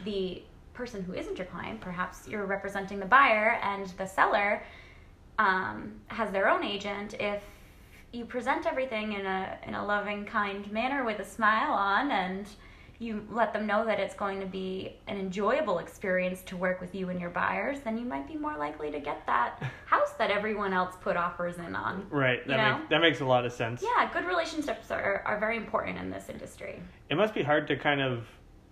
the 0.05 0.43
person 0.75 1.03
who 1.03 1.15
isn't 1.15 1.39
your 1.39 1.47
client, 1.47 1.81
perhaps 1.81 2.29
you're 2.29 2.47
representing 2.47 2.99
the 2.99 3.07
buyer 3.07 3.59
and 3.63 3.87
the 3.99 4.07
seller 4.07 4.63
um, 5.39 5.95
has 6.09 6.31
their 6.31 6.49
own 6.49 6.65
agent, 6.65 7.15
if 7.15 7.43
you 8.13 8.25
present 8.25 8.67
everything 8.67 9.13
in 9.13 9.27
a 9.27 9.59
in 9.67 9.75
a 9.75 9.85
loving, 9.85 10.25
kind 10.25 10.71
manner 10.73 11.05
with 11.05 11.19
a 11.19 11.25
smile 11.25 11.73
on 11.73 12.11
and 12.11 12.49
you 12.99 13.27
let 13.31 13.53
them 13.53 13.67
know 13.67 13.85
that 13.85 14.01
it's 14.01 14.15
going 14.15 14.41
to 14.41 14.47
be 14.47 14.97
an 15.07 15.19
enjoyable 15.19 15.81
experience 15.81 16.41
to 16.41 16.57
work 16.57 16.81
with 16.81 16.95
you 16.95 17.11
and 17.11 17.21
your 17.21 17.29
buyers, 17.29 17.81
then 17.85 17.99
you 17.99 18.07
might 18.07 18.27
be 18.27 18.37
more 18.37 18.57
likely 18.57 18.91
to 18.91 18.99
get 18.99 19.27
that 19.27 19.63
house 19.87 20.13
that 20.19 20.31
everyone 20.31 20.73
else 20.73 20.95
put 21.03 21.15
offers 21.15 21.59
in 21.59 21.77
on. 21.77 22.07
Right. 22.09 22.47
That 22.47 22.79
makes 22.79 22.91
that 22.91 23.01
makes 23.01 23.21
a 23.21 23.27
lot 23.27 23.45
of 23.45 23.53
sense. 23.53 23.83
Yeah, 23.83 24.11
good 24.13 24.25
relationships 24.25 24.91
are, 24.91 25.23
are 25.27 25.39
very 25.39 25.59
important 25.59 25.99
in 25.99 26.11
this 26.11 26.31
industry. 26.31 26.81
It 27.11 27.17
must 27.17 27.35
be 27.35 27.43
hard 27.43 27.69
to 27.69 27.77
kind 27.77 28.01
of 28.01 28.27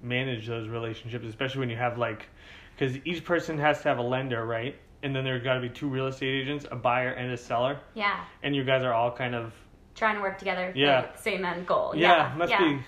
manage 0.04 0.46
those 0.46 0.68
relationships, 0.68 1.26
especially 1.26 1.60
when 1.60 1.70
you 1.70 1.76
have 1.76 1.98
like, 1.98 2.28
because 2.76 2.96
each 3.04 3.24
person 3.24 3.58
has 3.58 3.80
to 3.82 3.88
have 3.88 3.98
a 3.98 4.02
lender, 4.02 4.44
right? 4.46 4.76
And 5.02 5.14
then 5.14 5.24
there's 5.24 5.42
got 5.42 5.54
to 5.54 5.60
be 5.60 5.68
two 5.68 5.88
real 5.88 6.06
estate 6.06 6.42
agents, 6.42 6.66
a 6.70 6.76
buyer 6.76 7.10
and 7.10 7.30
a 7.32 7.36
seller, 7.36 7.78
Yeah, 7.94 8.24
and 8.42 8.54
you 8.54 8.64
guys 8.64 8.82
are 8.82 8.92
all 8.92 9.10
kind 9.10 9.34
of 9.34 9.52
trying 9.94 10.16
to 10.16 10.22
work 10.22 10.38
together 10.38 10.70
for 10.72 10.78
Yeah. 10.78 11.06
the 11.14 11.18
same 11.20 11.44
end 11.44 11.66
goal. 11.66 11.92
yeah. 11.94 12.30
Yeah, 12.30 12.34
must 12.36 12.50
yeah. 12.50 12.58
be 12.60 12.80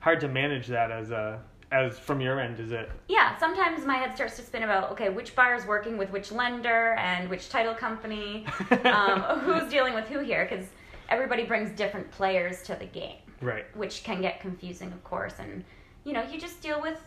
hard 0.00 0.20
to 0.20 0.28
manage 0.28 0.66
that 0.68 0.90
as 0.90 1.10
a 1.10 1.40
as 1.70 1.98
from 1.98 2.20
your 2.20 2.38
end, 2.38 2.60
is 2.60 2.70
it? 2.70 2.90
Yeah, 3.08 3.38
sometimes 3.38 3.86
my 3.86 3.94
head 3.96 4.14
starts 4.14 4.36
to 4.36 4.42
spin 4.42 4.62
about 4.62 4.90
okay, 4.92 5.08
which 5.08 5.34
buyer's 5.34 5.64
working 5.66 5.96
with 5.96 6.10
which 6.10 6.30
lender 6.30 6.92
and 6.98 7.30
which 7.30 7.48
title 7.48 7.74
company, 7.74 8.44
um, 8.84 9.22
who's 9.40 9.70
dealing 9.70 9.94
with 9.94 10.04
who 10.06 10.18
here, 10.20 10.46
because 10.48 10.66
everybody 11.08 11.44
brings 11.44 11.70
different 11.70 12.10
players 12.10 12.62
to 12.64 12.74
the 12.74 12.84
game, 12.84 13.16
Right. 13.40 13.64
which 13.74 14.04
can 14.04 14.20
get 14.20 14.38
confusing, 14.40 14.92
of 14.92 15.02
course. 15.02 15.32
And 15.38 15.64
you 16.04 16.12
know, 16.12 16.22
you 16.22 16.38
just 16.38 16.60
deal 16.60 16.80
with 16.80 16.98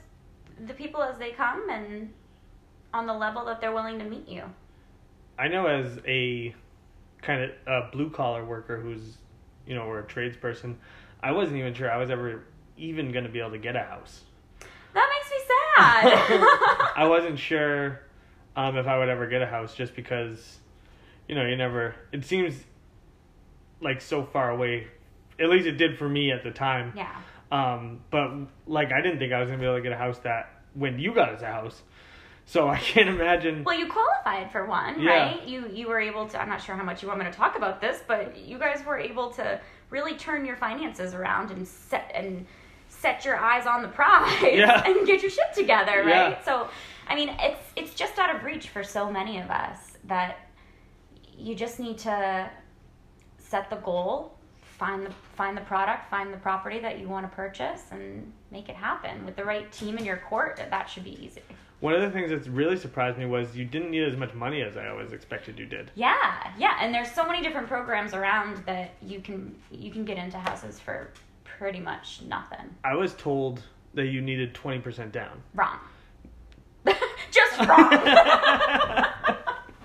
the 0.67 0.73
people 0.73 1.03
as 1.03 1.17
they 1.17 1.31
come 1.31 1.69
and 1.69 2.13
on 2.93 3.05
the 3.05 3.13
level 3.13 3.43
that 3.45 3.59
they're 3.59 3.73
willing 3.73 3.99
to 3.99 4.05
meet 4.05 4.27
you. 4.27 4.43
I 5.37 5.49
know 5.49 5.67
as 5.67 5.99
a 6.07 6.55
kind 7.21 7.43
of 7.43 7.49
a 7.67 7.91
blue 7.91 8.09
collar 8.09 8.45
worker 8.45 8.79
who's, 8.79 9.17
you 9.67 9.75
know, 9.75 9.81
or 9.81 9.99
a 9.99 10.03
tradesperson, 10.03 10.75
I 11.21 11.31
wasn't 11.31 11.57
even 11.57 11.73
sure 11.73 11.91
I 11.91 11.97
was 11.97 12.09
ever 12.09 12.43
even 12.77 13.11
going 13.11 13.25
to 13.25 13.29
be 13.31 13.39
able 13.39 13.51
to 13.51 13.57
get 13.57 13.75
a 13.75 13.83
house. 13.83 14.21
That 14.93 15.09
makes 15.13 15.29
me 15.29 15.37
sad. 15.47 16.93
I 16.95 17.05
wasn't 17.09 17.37
sure 17.37 18.01
um, 18.55 18.77
if 18.77 18.87
I 18.87 18.97
would 18.97 19.09
ever 19.09 19.27
get 19.27 19.41
a 19.41 19.45
house 19.45 19.75
just 19.75 19.93
because, 19.93 20.59
you 21.27 21.35
know, 21.35 21.45
you 21.45 21.57
never. 21.57 21.95
It 22.13 22.23
seems 22.23 22.55
like 23.81 23.99
so 23.99 24.23
far 24.23 24.51
away. 24.51 24.87
At 25.37 25.49
least 25.49 25.67
it 25.67 25.73
did 25.73 25.97
for 25.97 26.07
me 26.07 26.31
at 26.31 26.43
the 26.43 26.51
time. 26.51 26.93
yeah. 26.95 27.21
Um, 27.51 28.01
but 28.11 28.31
like 28.67 28.91
I 28.91 29.01
didn't 29.01 29.19
think 29.19 29.31
I 29.33 29.39
was 29.39 29.47
gonna 29.49 29.59
be 29.59 29.65
able 29.65 29.75
to 29.77 29.81
get 29.81 29.91
a 29.91 29.97
house 29.97 30.17
that 30.19 30.49
when 30.73 30.99
you 30.99 31.13
got 31.13 31.29
us 31.29 31.41
a 31.41 31.45
house. 31.47 31.81
So 32.47 32.67
I 32.67 32.77
can't 32.77 33.09
imagine. 33.09 33.63
Well, 33.63 33.77
you 33.77 33.87
qualified 33.87 34.51
for 34.51 34.65
one, 34.65 35.01
Yeah. 35.01 35.09
right? 35.11 35.43
You 35.47 35.67
you 35.73 35.87
were 35.87 35.99
able 35.99 36.27
to. 36.27 36.41
I'm 36.41 36.49
not 36.49 36.61
sure 36.61 36.75
how 36.75 36.83
much 36.83 37.01
you 37.01 37.07
want 37.07 37.19
me 37.19 37.25
to 37.25 37.31
talk 37.31 37.55
about 37.57 37.81
this, 37.81 38.01
but 38.07 38.37
you 38.37 38.57
guys 38.59 38.83
were 38.85 38.97
able 38.99 39.31
to 39.31 39.59
really 39.89 40.15
turn 40.15 40.45
your 40.45 40.55
finances 40.55 41.13
around 41.13 41.51
and 41.51 41.67
set 41.67 42.11
and 42.13 42.45
set 42.87 43.25
your 43.25 43.37
eyes 43.37 43.65
on 43.67 43.81
the 43.81 43.87
prize 43.87 44.41
Yeah. 44.43 44.83
and 44.85 45.05
get 45.07 45.21
your 45.21 45.31
shit 45.31 45.53
together, 45.55 46.03
Yeah. 46.07 46.21
right? 46.21 46.45
So, 46.45 46.67
I 47.07 47.15
mean, 47.15 47.29
it's 47.39 47.61
it's 47.75 47.93
just 47.95 48.17
out 48.19 48.35
of 48.35 48.43
reach 48.43 48.69
for 48.69 48.83
so 48.83 49.11
many 49.11 49.39
of 49.39 49.49
us 49.49 49.97
that 50.05 50.37
you 51.37 51.55
just 51.55 51.79
need 51.79 51.97
to 51.99 52.49
set 53.39 53.69
the 53.69 53.75
goal, 53.77 54.34
find 54.77 55.05
the 55.05 55.11
find 55.35 55.55
the 55.57 55.61
product, 55.61 56.09
find 56.09 56.33
the 56.33 56.37
property 56.37 56.79
that 56.79 56.99
you 56.99 57.07
want 57.07 57.29
to 57.29 57.35
purchase, 57.35 57.83
and 57.91 58.31
make 58.51 58.69
it 58.69 58.75
happen 58.75 59.25
with 59.25 59.35
the 59.35 59.43
right 59.43 59.71
team 59.71 59.97
in 59.97 60.05
your 60.05 60.17
court. 60.17 60.57
That 60.69 60.89
should 60.89 61.03
be 61.03 61.23
easy. 61.23 61.41
One 61.81 61.93
of 61.93 62.01
the 62.01 62.09
things 62.09 62.31
that's 62.31 62.47
really 62.47 62.77
surprised 62.77 63.17
me 63.17 63.25
was 63.25 63.55
you 63.55 63.65
didn't 63.65 63.91
need 63.91 64.03
as 64.03 64.17
much 64.17 64.33
money 64.33 64.61
as 64.61 64.77
I 64.77 64.87
always 64.87 65.11
expected 65.11 65.59
you 65.59 65.65
did. 65.65 65.91
Yeah, 65.95 66.15
yeah, 66.57 66.77
and 66.79 66.93
there's 66.93 67.11
so 67.11 67.25
many 67.25 67.41
different 67.41 67.67
programs 67.67 68.13
around 68.13 68.65
that 68.65 68.93
you 69.01 69.19
can 69.19 69.55
you 69.71 69.91
can 69.91 70.05
get 70.05 70.17
into 70.17 70.37
houses 70.37 70.79
for 70.79 71.11
pretty 71.43 71.79
much 71.79 72.21
nothing. 72.27 72.73
I 72.83 72.95
was 72.95 73.13
told 73.13 73.61
that 73.93 74.07
you 74.07 74.21
needed 74.21 74.53
twenty 74.53 74.79
percent 74.79 75.11
down. 75.11 75.41
Wrong. 75.53 75.79
Just 77.31 77.59
wrong. 77.67 77.91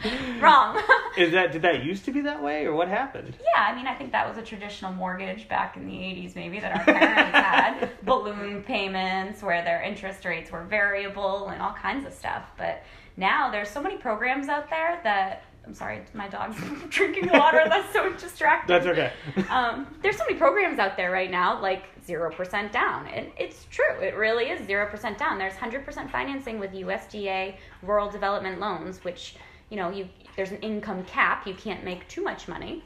wrong. 0.41 0.81
Is 1.17 1.33
that 1.33 1.53
did 1.53 1.63
that 1.63 1.85
used 1.85 2.05
to 2.05 2.13
be 2.13 2.21
that 2.23 2.43
way 2.43 2.65
or 2.67 2.75
what 2.75 2.89
happened? 2.89 3.37
yeah, 3.41 3.67
I 3.69 3.75
mean, 3.75 3.87
I 3.87 3.95
think 3.95 4.13
that 4.13 4.29
was 4.29 4.39
a 4.39 4.43
traditional 4.43 4.93
mortgage 4.93 5.49
back 5.49 5.77
in 5.77 5.87
the 5.87 5.93
80s, 5.93 6.35
maybe, 6.35 6.61
that 6.61 6.77
our 6.77 6.85
parents 6.85 7.37
had. 7.37 7.91
Balloon 8.05 8.63
payments 8.63 9.43
where 9.43 9.63
their 9.65 9.83
interest 9.83 10.25
rates 10.25 10.51
were 10.51 10.65
variable 10.65 11.49
and 11.49 11.61
all 11.61 11.73
kinds 11.73 12.07
of 12.07 12.13
stuff. 12.13 12.45
But 12.57 12.83
now 13.17 13.51
there's 13.51 13.69
so 13.69 13.83
many 13.83 13.97
programs 13.97 14.49
out 14.49 14.71
there 14.71 15.01
that. 15.05 15.45
I'm 15.67 15.75
sorry, 15.75 16.01
my 16.15 16.27
dog's 16.27 16.57
drinking 16.89 17.29
water. 17.31 17.63
That's 17.69 17.93
so 17.93 18.11
distracting. 18.15 18.75
That's 18.75 18.87
okay. 18.87 19.13
um, 19.51 19.87
there's 20.03 20.17
so 20.17 20.25
many 20.25 20.39
programs 20.39 20.79
out 20.79 20.97
there 20.97 21.11
right 21.11 21.31
now, 21.31 21.61
like 21.61 21.85
0% 22.07 22.73
down. 22.73 23.07
And 23.09 23.31
it's 23.39 23.67
true. 23.71 24.01
It 24.01 24.17
really 24.17 24.45
is 24.47 24.67
0% 24.67 25.19
down. 25.19 25.37
There's 25.39 25.53
100% 25.53 26.11
financing 26.11 26.59
with 26.59 26.73
USDA 26.73 27.57
rural 27.83 28.11
development 28.11 28.59
loans, 28.59 29.05
which, 29.05 29.37
you 29.69 29.77
know, 29.77 29.91
you 29.91 30.09
there's 30.41 30.53
an 30.53 30.61
income 30.61 31.05
cap. 31.05 31.47
You 31.47 31.53
can't 31.53 31.85
make 31.85 32.09
too 32.09 32.25
much 32.25 32.49
money. 32.49 32.83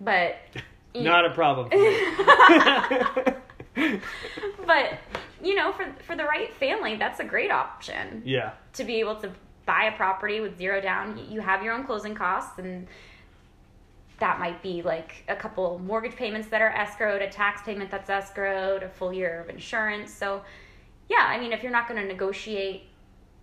But 0.00 0.36
Not 0.94 1.24
a 1.26 1.30
problem. 1.30 1.68
but 4.64 4.98
you 5.42 5.56
know, 5.56 5.72
for 5.72 5.92
for 6.06 6.14
the 6.14 6.22
right 6.22 6.54
family, 6.54 6.94
that's 6.94 7.18
a 7.18 7.24
great 7.24 7.50
option. 7.50 8.22
yeah. 8.24 8.52
to 8.74 8.84
be 8.84 9.00
able 9.00 9.16
to 9.16 9.32
buy 9.66 9.90
a 9.92 9.96
property 9.96 10.38
with 10.38 10.56
zero 10.56 10.80
down. 10.80 11.18
You 11.28 11.40
have 11.40 11.64
your 11.64 11.74
own 11.74 11.82
closing 11.84 12.14
costs, 12.14 12.56
and 12.60 12.86
that 14.20 14.38
might 14.38 14.62
be 14.62 14.82
like 14.82 15.24
a 15.26 15.34
couple 15.34 15.80
mortgage 15.80 16.14
payments 16.14 16.46
that 16.50 16.62
are 16.62 16.70
escrowed, 16.70 17.26
a 17.26 17.28
tax 17.28 17.62
payment 17.62 17.90
that's 17.90 18.08
escrowed, 18.08 18.84
a 18.84 18.88
full 18.88 19.12
year 19.12 19.40
of 19.40 19.48
insurance. 19.48 20.14
So, 20.14 20.42
yeah, 21.08 21.26
I 21.26 21.40
mean, 21.40 21.52
if 21.52 21.64
you're 21.64 21.72
not 21.72 21.88
going 21.88 22.00
to 22.00 22.06
negotiate 22.06 22.84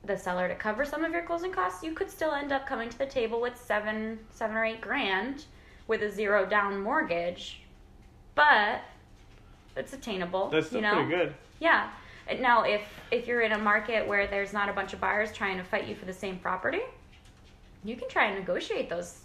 the 0.06 0.18
seller 0.18 0.48
to 0.48 0.56
cover 0.56 0.86
some 0.86 1.04
of 1.04 1.12
your 1.12 1.24
closing 1.24 1.52
costs, 1.52 1.84
you 1.84 1.94
could 1.94 2.10
still 2.10 2.32
end 2.32 2.52
up 2.52 2.66
coming 2.66 2.90
to 2.90 2.98
the 2.98 3.06
table 3.06 3.42
with 3.42 3.58
seven, 3.58 4.20
seven 4.32 4.56
or 4.56 4.66
eight 4.66 4.82
grand 4.82 5.46
with 5.88 6.02
a 6.04 6.10
zero 6.10 6.46
down 6.46 6.80
mortgage, 6.80 7.62
but 8.36 8.82
it's 9.76 9.94
attainable. 9.94 10.50
That's 10.50 10.68
still 10.68 10.80
you 10.80 10.88
know? 10.88 10.94
pretty 10.94 11.10
good. 11.10 11.34
Yeah. 11.60 11.90
Now, 12.40 12.64
if 12.64 12.82
if 13.12 13.28
you're 13.28 13.42
in 13.42 13.54
a 13.54 13.58
market 13.58 14.08
where 14.08 14.28
there's 14.28 14.54
not 14.54 14.70
a 14.70 14.74
bunch 14.74 14.94
of 14.94 15.02
buyers 15.02 15.32
trying 15.34 15.58
to 15.58 15.64
fight 15.64 15.88
you 15.88 15.96
for 15.96 16.06
the 16.06 16.14
same 16.14 16.38
property, 16.38 16.82
you 17.84 17.96
can 17.96 18.08
try 18.08 18.26
and 18.26 18.40
negotiate 18.40 18.90
those 18.90 19.22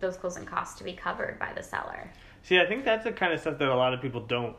those 0.00 0.16
closing 0.16 0.44
costs 0.44 0.78
to 0.78 0.84
be 0.84 0.92
covered 0.92 1.38
by 1.38 1.52
the 1.52 1.62
seller. 1.62 2.10
See, 2.42 2.60
I 2.60 2.66
think 2.66 2.84
that's 2.84 3.04
the 3.04 3.12
kind 3.12 3.32
of 3.32 3.40
stuff 3.40 3.58
that 3.58 3.68
a 3.68 3.74
lot 3.74 3.94
of 3.94 4.00
people 4.00 4.20
don't 4.20 4.54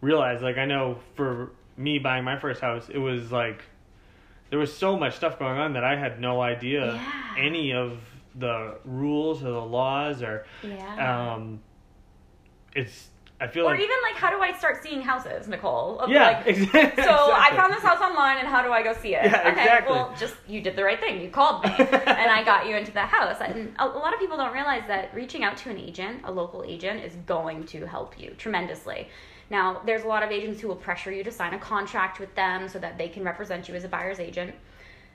realize. 0.00 0.42
Like, 0.42 0.58
I 0.58 0.66
know 0.66 0.98
for 1.14 1.52
me 1.76 1.98
buying 1.98 2.24
my 2.24 2.38
first 2.38 2.60
house, 2.60 2.88
it 2.92 2.98
was 2.98 3.32
like 3.32 3.62
there 4.50 4.58
was 4.58 4.76
so 4.76 4.96
much 4.96 5.16
stuff 5.16 5.38
going 5.38 5.58
on 5.58 5.72
that 5.74 5.84
I 5.84 5.96
had 5.96 6.20
no 6.20 6.40
idea 6.40 6.94
Yeah. 6.94 7.34
any 7.38 7.72
of 7.72 7.98
the 8.34 8.78
rules 8.84 9.42
or 9.42 9.50
the 9.50 9.60
laws 9.64 10.22
or 10.22 10.46
Yeah. 10.62 11.34
um 11.34 11.60
it's 12.74 13.10
I 13.38 13.48
feel 13.48 13.64
or 13.66 13.72
like 13.72 13.80
even 13.80 13.96
like, 14.02 14.14
how 14.14 14.30
do 14.30 14.40
I 14.40 14.56
start 14.56 14.82
seeing 14.82 15.02
houses, 15.02 15.46
Nicole? 15.46 15.98
Of, 16.00 16.08
yeah 16.08 16.38
Like, 16.38 16.46
exactly 16.46 17.04
so 17.04 17.10
I 17.34 17.54
found 17.54 17.70
this 17.74 17.82
house 17.82 18.00
online, 18.00 18.38
and 18.38 18.48
how 18.48 18.62
do 18.62 18.72
I 18.72 18.82
go 18.82 18.94
see 18.94 19.14
it? 19.14 19.24
Yeah, 19.26 19.40
okay, 19.40 19.50
exactly. 19.50 19.92
well, 19.94 20.14
just 20.18 20.36
you 20.48 20.62
did 20.62 20.74
the 20.74 20.82
right 20.82 20.98
thing. 20.98 21.20
You 21.20 21.28
called 21.28 21.62
me, 21.62 21.70
and 21.78 22.30
I 22.30 22.42
got 22.44 22.66
you 22.66 22.76
into 22.76 22.92
the 22.92 23.02
house. 23.02 23.36
And 23.42 23.74
a, 23.78 23.84
a 23.84 23.98
lot 23.98 24.14
of 24.14 24.20
people 24.20 24.38
don't 24.38 24.54
realize 24.54 24.84
that 24.88 25.14
reaching 25.14 25.44
out 25.44 25.58
to 25.58 25.70
an 25.70 25.76
agent, 25.78 26.22
a 26.24 26.32
local 26.32 26.64
agent, 26.66 27.04
is 27.04 27.14
going 27.26 27.64
to 27.66 27.86
help 27.86 28.18
you 28.18 28.30
tremendously. 28.38 29.08
Now, 29.50 29.80
there's 29.86 30.02
a 30.02 30.08
lot 30.08 30.22
of 30.22 30.30
agents 30.30 30.60
who 30.60 30.68
will 30.68 30.76
pressure 30.76 31.12
you 31.12 31.22
to 31.24 31.30
sign 31.30 31.54
a 31.54 31.58
contract 31.58 32.18
with 32.18 32.34
them 32.34 32.68
so 32.68 32.78
that 32.78 32.98
they 32.98 33.08
can 33.08 33.22
represent 33.24 33.68
you 33.68 33.74
as 33.74 33.84
a 33.84 33.88
buyer's 33.88 34.18
agent. 34.18 34.54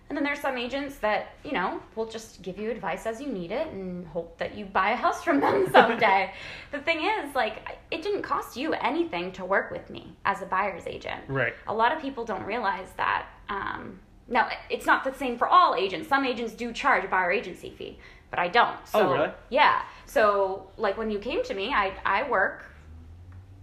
And 0.10 0.18
then 0.18 0.26
there's 0.26 0.40
some 0.42 0.58
agents 0.58 0.98
that, 0.98 1.36
you 1.46 1.54
know, 1.54 1.82
will 1.96 2.06
just 2.06 2.42
give 2.42 2.60
you 2.60 2.70
advice 2.70 3.06
as 3.06 3.22
you 3.22 3.28
need 3.28 3.52
it 3.52 3.68
and 3.68 4.06
hope 4.08 4.38
that 4.40 4.56
you 4.58 4.66
buy 4.66 4.92
a 4.92 4.96
house 4.96 5.24
from 5.24 5.40
them 5.40 5.70
someday. 5.72 6.34
the 6.72 6.80
thing 6.80 7.00
is, 7.00 7.34
like, 7.34 7.78
it 7.92 8.02
didn't 8.02 8.22
cost 8.22 8.58
you 8.58 8.74
anything 8.74 9.32
to 9.34 9.46
work 9.46 9.72
with 9.72 9.90
me 9.90 10.14
as 10.26 10.42
a 10.42 10.46
buyer's 10.46 10.86
agent. 10.86 11.22
right 11.30 11.54
A 11.68 11.74
lot 11.74 11.96
of 11.96 12.02
people 12.02 12.26
don't 12.26 12.44
realize 12.44 12.90
that. 12.98 13.28
Um, 13.48 14.00
now, 14.28 14.50
it's 14.70 14.86
not 14.86 15.04
the 15.06 15.14
same 15.14 15.38
for 15.38 15.48
all 15.48 15.76
agents. 15.76 16.10
Some 16.10 16.26
agents 16.26 16.54
do 16.54 16.74
charge 16.74 17.06
a 17.06 17.08
buyer 17.08 17.32
agency 17.32 17.70
fee, 17.70 17.98
but 18.30 18.40
I 18.40 18.50
don't. 18.50 18.86
So, 18.88 19.00
Oh, 19.00 19.14
really? 19.14 19.32
Yeah. 19.50 19.82
So, 20.06 20.70
like 20.78 20.98
when 20.98 21.10
you 21.10 21.20
came 21.20 21.42
to 21.46 21.54
me, 21.54 21.74
I, 21.74 21.94
I 22.06 22.30
work 22.30 22.66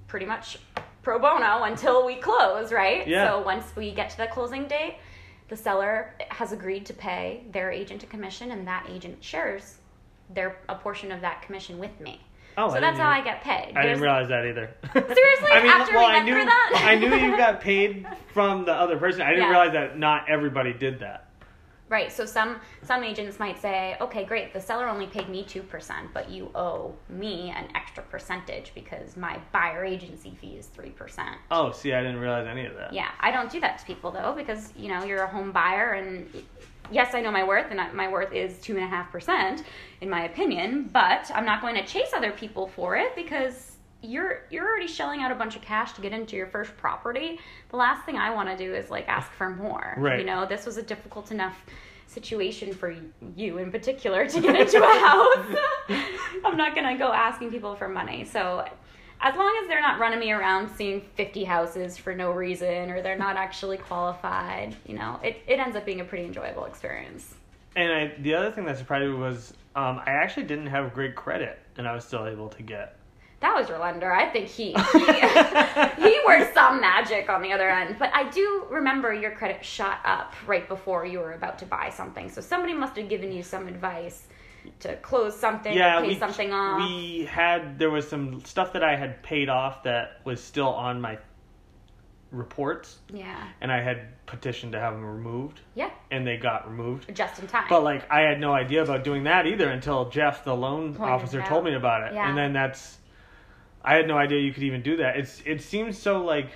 pretty 0.09 0.27
much 0.27 0.59
pro 1.03 1.19
bono 1.19 1.63
until 1.65 2.05
we 2.05 2.17
close, 2.17 2.73
right? 2.73 3.07
Yeah. 3.07 3.29
So, 3.29 3.43
once 3.43 3.65
we 3.77 3.93
get 3.93 4.11
to 4.11 4.17
the 4.17 4.27
closing 4.27 4.67
date, 4.67 4.97
the 5.49 5.57
seller 5.57 6.15
has 6.31 6.53
agreed 6.53 6.85
to 6.87 6.93
pay 6.95 7.45
their 7.53 7.71
agent 7.71 8.03
a 8.03 8.07
commission, 8.07 8.51
and 8.51 8.67
that 8.67 8.87
agent 8.91 9.23
shares 9.23 9.77
their 10.35 10.57
a 10.69 10.75
portion 10.75 11.13
of 11.13 11.21
that 11.23 11.41
commission 11.43 11.79
with 11.79 11.99
me. 12.01 12.21
oh 12.59 12.69
so 12.69 12.77
I 12.77 12.81
that's 12.81 12.99
how 12.99 13.09
I 13.09 13.23
get 13.23 13.43
paid. 13.43 13.71
I 13.71 13.73
There's- 13.73 13.87
didn't 13.87 14.01
realize 14.03 14.29
that 14.29 14.45
either. 14.45 14.71
Seriously? 14.93 15.49
I 15.51 15.63
mean, 15.63 15.71
After 15.73 15.95
well, 15.95 16.09
we 16.09 16.15
I 16.17 16.23
knew 16.23 16.33
through 16.35 16.45
that? 16.45 16.83
I 16.85 16.95
knew 16.97 17.15
you 17.15 17.37
got 17.37 17.61
paid 17.71 18.07
from 18.35 18.65
the 18.67 18.73
other 18.73 18.99
person. 18.99 19.23
I 19.23 19.31
didn't 19.31 19.45
Yeah. 19.45 19.51
realize 19.51 19.73
that 19.73 19.99
not 19.99 20.29
everybody 20.29 20.73
did 20.75 21.01
that. 21.01 21.28
Right. 21.89 22.13
So 22.13 22.27
some 22.27 22.61
some 22.83 23.03
agents 23.03 23.39
might 23.39 23.61
say, 23.61 23.97
okay, 24.01 24.25
great, 24.25 24.53
the 24.53 24.61
seller 24.61 24.89
only 24.89 25.07
paid 25.07 25.29
me 25.29 25.45
two 25.45 25.63
percent, 25.63 26.09
but 26.13 26.29
you 26.29 26.51
owe 26.55 26.95
me 27.09 27.51
an 27.51 27.69
extra 27.75 28.03
percentage 28.03 28.73
because 28.75 29.17
my 29.17 29.39
buyer 29.53 29.85
agency 29.85 30.37
fee 30.41 30.57
is 30.59 30.67
three 30.67 30.91
percent. 30.91 31.37
Oh, 31.51 31.73
see, 31.73 31.95
I 31.95 32.03
didn't 32.03 32.21
realize 32.21 32.47
any 32.47 32.67
of 32.67 32.75
that. 32.77 32.93
Yeah, 32.93 33.09
I 33.21 33.31
don't 33.31 33.51
do 33.51 33.61
that 33.61 33.79
to 33.79 33.87
people 33.87 34.11
though 34.11 34.35
because 34.37 34.73
you 34.77 34.89
know 34.89 35.05
you're 35.05 35.23
a 35.23 35.29
home 35.29 35.51
buyer 35.51 35.93
and 35.93 36.29
yes, 36.91 37.15
I 37.15 37.23
know 37.23 37.31
my 37.31 37.45
worth 37.45 37.67
and 37.71 37.81
my 37.95 38.09
worth 38.09 38.33
is 38.33 38.59
two 38.61 38.77
and 38.77 38.85
a 38.85 38.89
half 38.89 39.11
percent 39.11 39.65
in 40.01 40.11
my 40.11 40.25
opinion, 40.25 40.91
but 40.93 41.31
I'm 41.35 41.47
not 41.47 41.63
going 41.63 41.75
to 41.77 41.87
chase 41.87 42.11
other 42.15 42.33
people 42.33 42.67
for 42.69 42.97
it 42.97 43.15
because 43.17 43.78
you're 44.03 44.43
you're 44.51 44.67
already 44.67 44.87
shelling 44.87 45.23
out 45.23 45.33
a 45.33 45.35
bunch 45.35 45.57
of 45.57 45.63
cash 45.63 45.93
to 45.95 46.01
get 46.01 46.13
into 46.13 46.37
your 46.37 46.47
first 46.47 46.77
property. 46.77 47.39
The 47.71 47.77
last 47.77 48.05
thing 48.05 48.17
I 48.17 48.33
want 48.33 48.49
to 48.49 48.57
do 48.57 48.75
is 48.75 48.91
like 48.91 49.09
ask 49.09 49.31
for 49.33 49.51
more. 49.51 49.95
Right. 49.97 50.21
You 50.21 50.27
know, 50.27 50.47
this 50.47 50.67
was 50.67 50.77
a 50.77 50.83
difficult 50.83 51.31
enough 51.31 51.57
situation 52.07 52.73
for 52.73 52.95
you 53.37 53.59
in 53.59 53.71
particular 53.71 54.27
to 54.27 54.41
get 54.41 54.57
into 54.57 54.83
a 54.83 54.99
house. 54.99 55.57
I'm 56.45 56.57
not 56.57 56.75
going 56.75 56.87
to 56.89 56.99
go 56.99 57.13
asking 57.13 57.51
people 57.51 57.75
for 57.75 57.89
money. 57.89 58.25
So 58.25 58.65
as 59.21 59.37
long 59.37 59.59
as 59.63 59.69
they're 59.69 59.83
not 59.83 59.99
running 59.99 60.21
me 60.21 60.31
around 60.31 60.71
seeing 60.71 61.03
50 61.17 61.45
houses 61.45 61.97
for 61.97 62.15
no 62.15 62.31
reason 62.31 62.91
or 62.91 63.03
they're 63.03 63.19
not 63.19 63.37
actually 63.37 63.77
qualified, 63.77 64.77
you 64.87 64.95
know, 64.95 65.19
it, 65.23 65.39
it 65.47 65.59
ends 65.59 65.77
up 65.77 65.85
being 65.85 66.01
a 66.01 66.05
pretty 66.05 66.25
enjoyable 66.25 66.65
experience. 66.65 67.35
And 67.77 67.93
I, 67.93 68.15
the 68.21 68.35
other 68.35 68.51
thing 68.51 68.65
that 68.67 68.79
surprised 68.79 69.07
me 69.07 69.15
was 69.15 69.53
um, 69.75 70.01
I 70.05 70.11
actually 70.11 70.45
didn't 70.45 70.67
have 70.67 70.95
great 70.95 71.15
credit, 71.15 71.59
and 71.77 71.87
I 71.87 71.95
was 71.95 72.05
still 72.05 72.27
able 72.27 72.49
to 72.49 72.63
get. 72.63 72.97
That 73.41 73.55
was 73.55 73.69
your 73.69 73.79
lender. 73.79 74.13
I 74.13 74.29
think 74.31 74.49
he 74.49 74.73
he, 74.93 76.03
he 76.03 76.21
worked 76.27 76.55
some 76.55 76.81
magic 76.81 77.29
on 77.31 77.41
the 77.41 77.53
other 77.53 77.69
end. 77.71 77.97
But 77.99 78.11
I 78.13 78.29
do 78.31 78.67
remember 78.69 79.13
your 79.13 79.31
credit 79.31 79.65
shot 79.65 80.01
up 80.05 80.35
right 80.47 80.67
before 80.69 81.07
you 81.07 81.21
were 81.21 81.33
about 81.33 81.59
to 81.61 81.67
buy 81.67 81.91
something. 81.91 82.29
So 82.31 82.41
somebody 82.41 82.75
must 82.75 82.97
have 82.97 83.09
given 83.09 83.31
you 83.31 83.43
some 83.43 83.69
advice 83.69 84.27
to 84.81 84.97
close 84.97 85.39
something, 85.39 85.73
yeah, 85.73 86.01
pay 86.01 86.09
we 86.09 86.19
something 86.19 86.53
off. 86.53 86.79
we 86.79 87.25
had 87.25 87.79
there 87.79 87.91
was 87.91 88.09
some 88.09 88.45
stuff 88.45 88.73
that 88.75 88.83
I 88.83 88.97
had 88.97 89.23
paid 89.23 89.49
off 89.49 89.85
that 89.85 90.21
was 90.25 90.43
still 90.43 90.69
on 90.69 91.01
my 91.01 91.19
reports, 92.31 92.99
yeah. 93.13 93.49
and 93.61 93.73
I 93.73 93.81
had 93.81 94.27
petitioned 94.27 94.73
to 94.73 94.81
have 94.81 94.93
them 94.93 95.05
removed, 95.05 95.61
Yeah. 95.75 95.91
and 96.11 96.27
they 96.27 96.37
got 96.37 96.69
removed. 96.69 97.15
Just 97.15 97.41
in 97.41 97.47
time. 97.47 97.65
But 97.71 97.83
like 97.83 98.11
I 98.11 98.21
had 98.21 98.41
no 98.41 98.53
idea 98.53 98.83
about 98.83 99.05
doing 99.05 99.25
that 99.25 99.47
either 99.47 99.71
until 99.71 100.11
Jeff, 100.11 100.45
the 100.45 100.55
loan 100.55 100.95
Pointed 100.95 101.15
officer, 101.15 101.43
told 101.43 101.65
me 101.65 101.75
about 101.75 102.09
it, 102.09 102.15
Yeah. 102.15 102.29
and 102.29 102.37
then 102.37 102.53
that's 102.53 102.99
I 103.89 103.95
had 103.95 104.07
no 104.07 104.19
idea 104.19 104.39
you 104.41 104.53
could 104.53 104.65
even 104.65 104.83
do 104.83 104.99
that. 104.99 105.17
It's 105.17 105.43
it 105.47 105.63
seems 105.63 105.97
so 105.97 106.23
like 106.23 106.51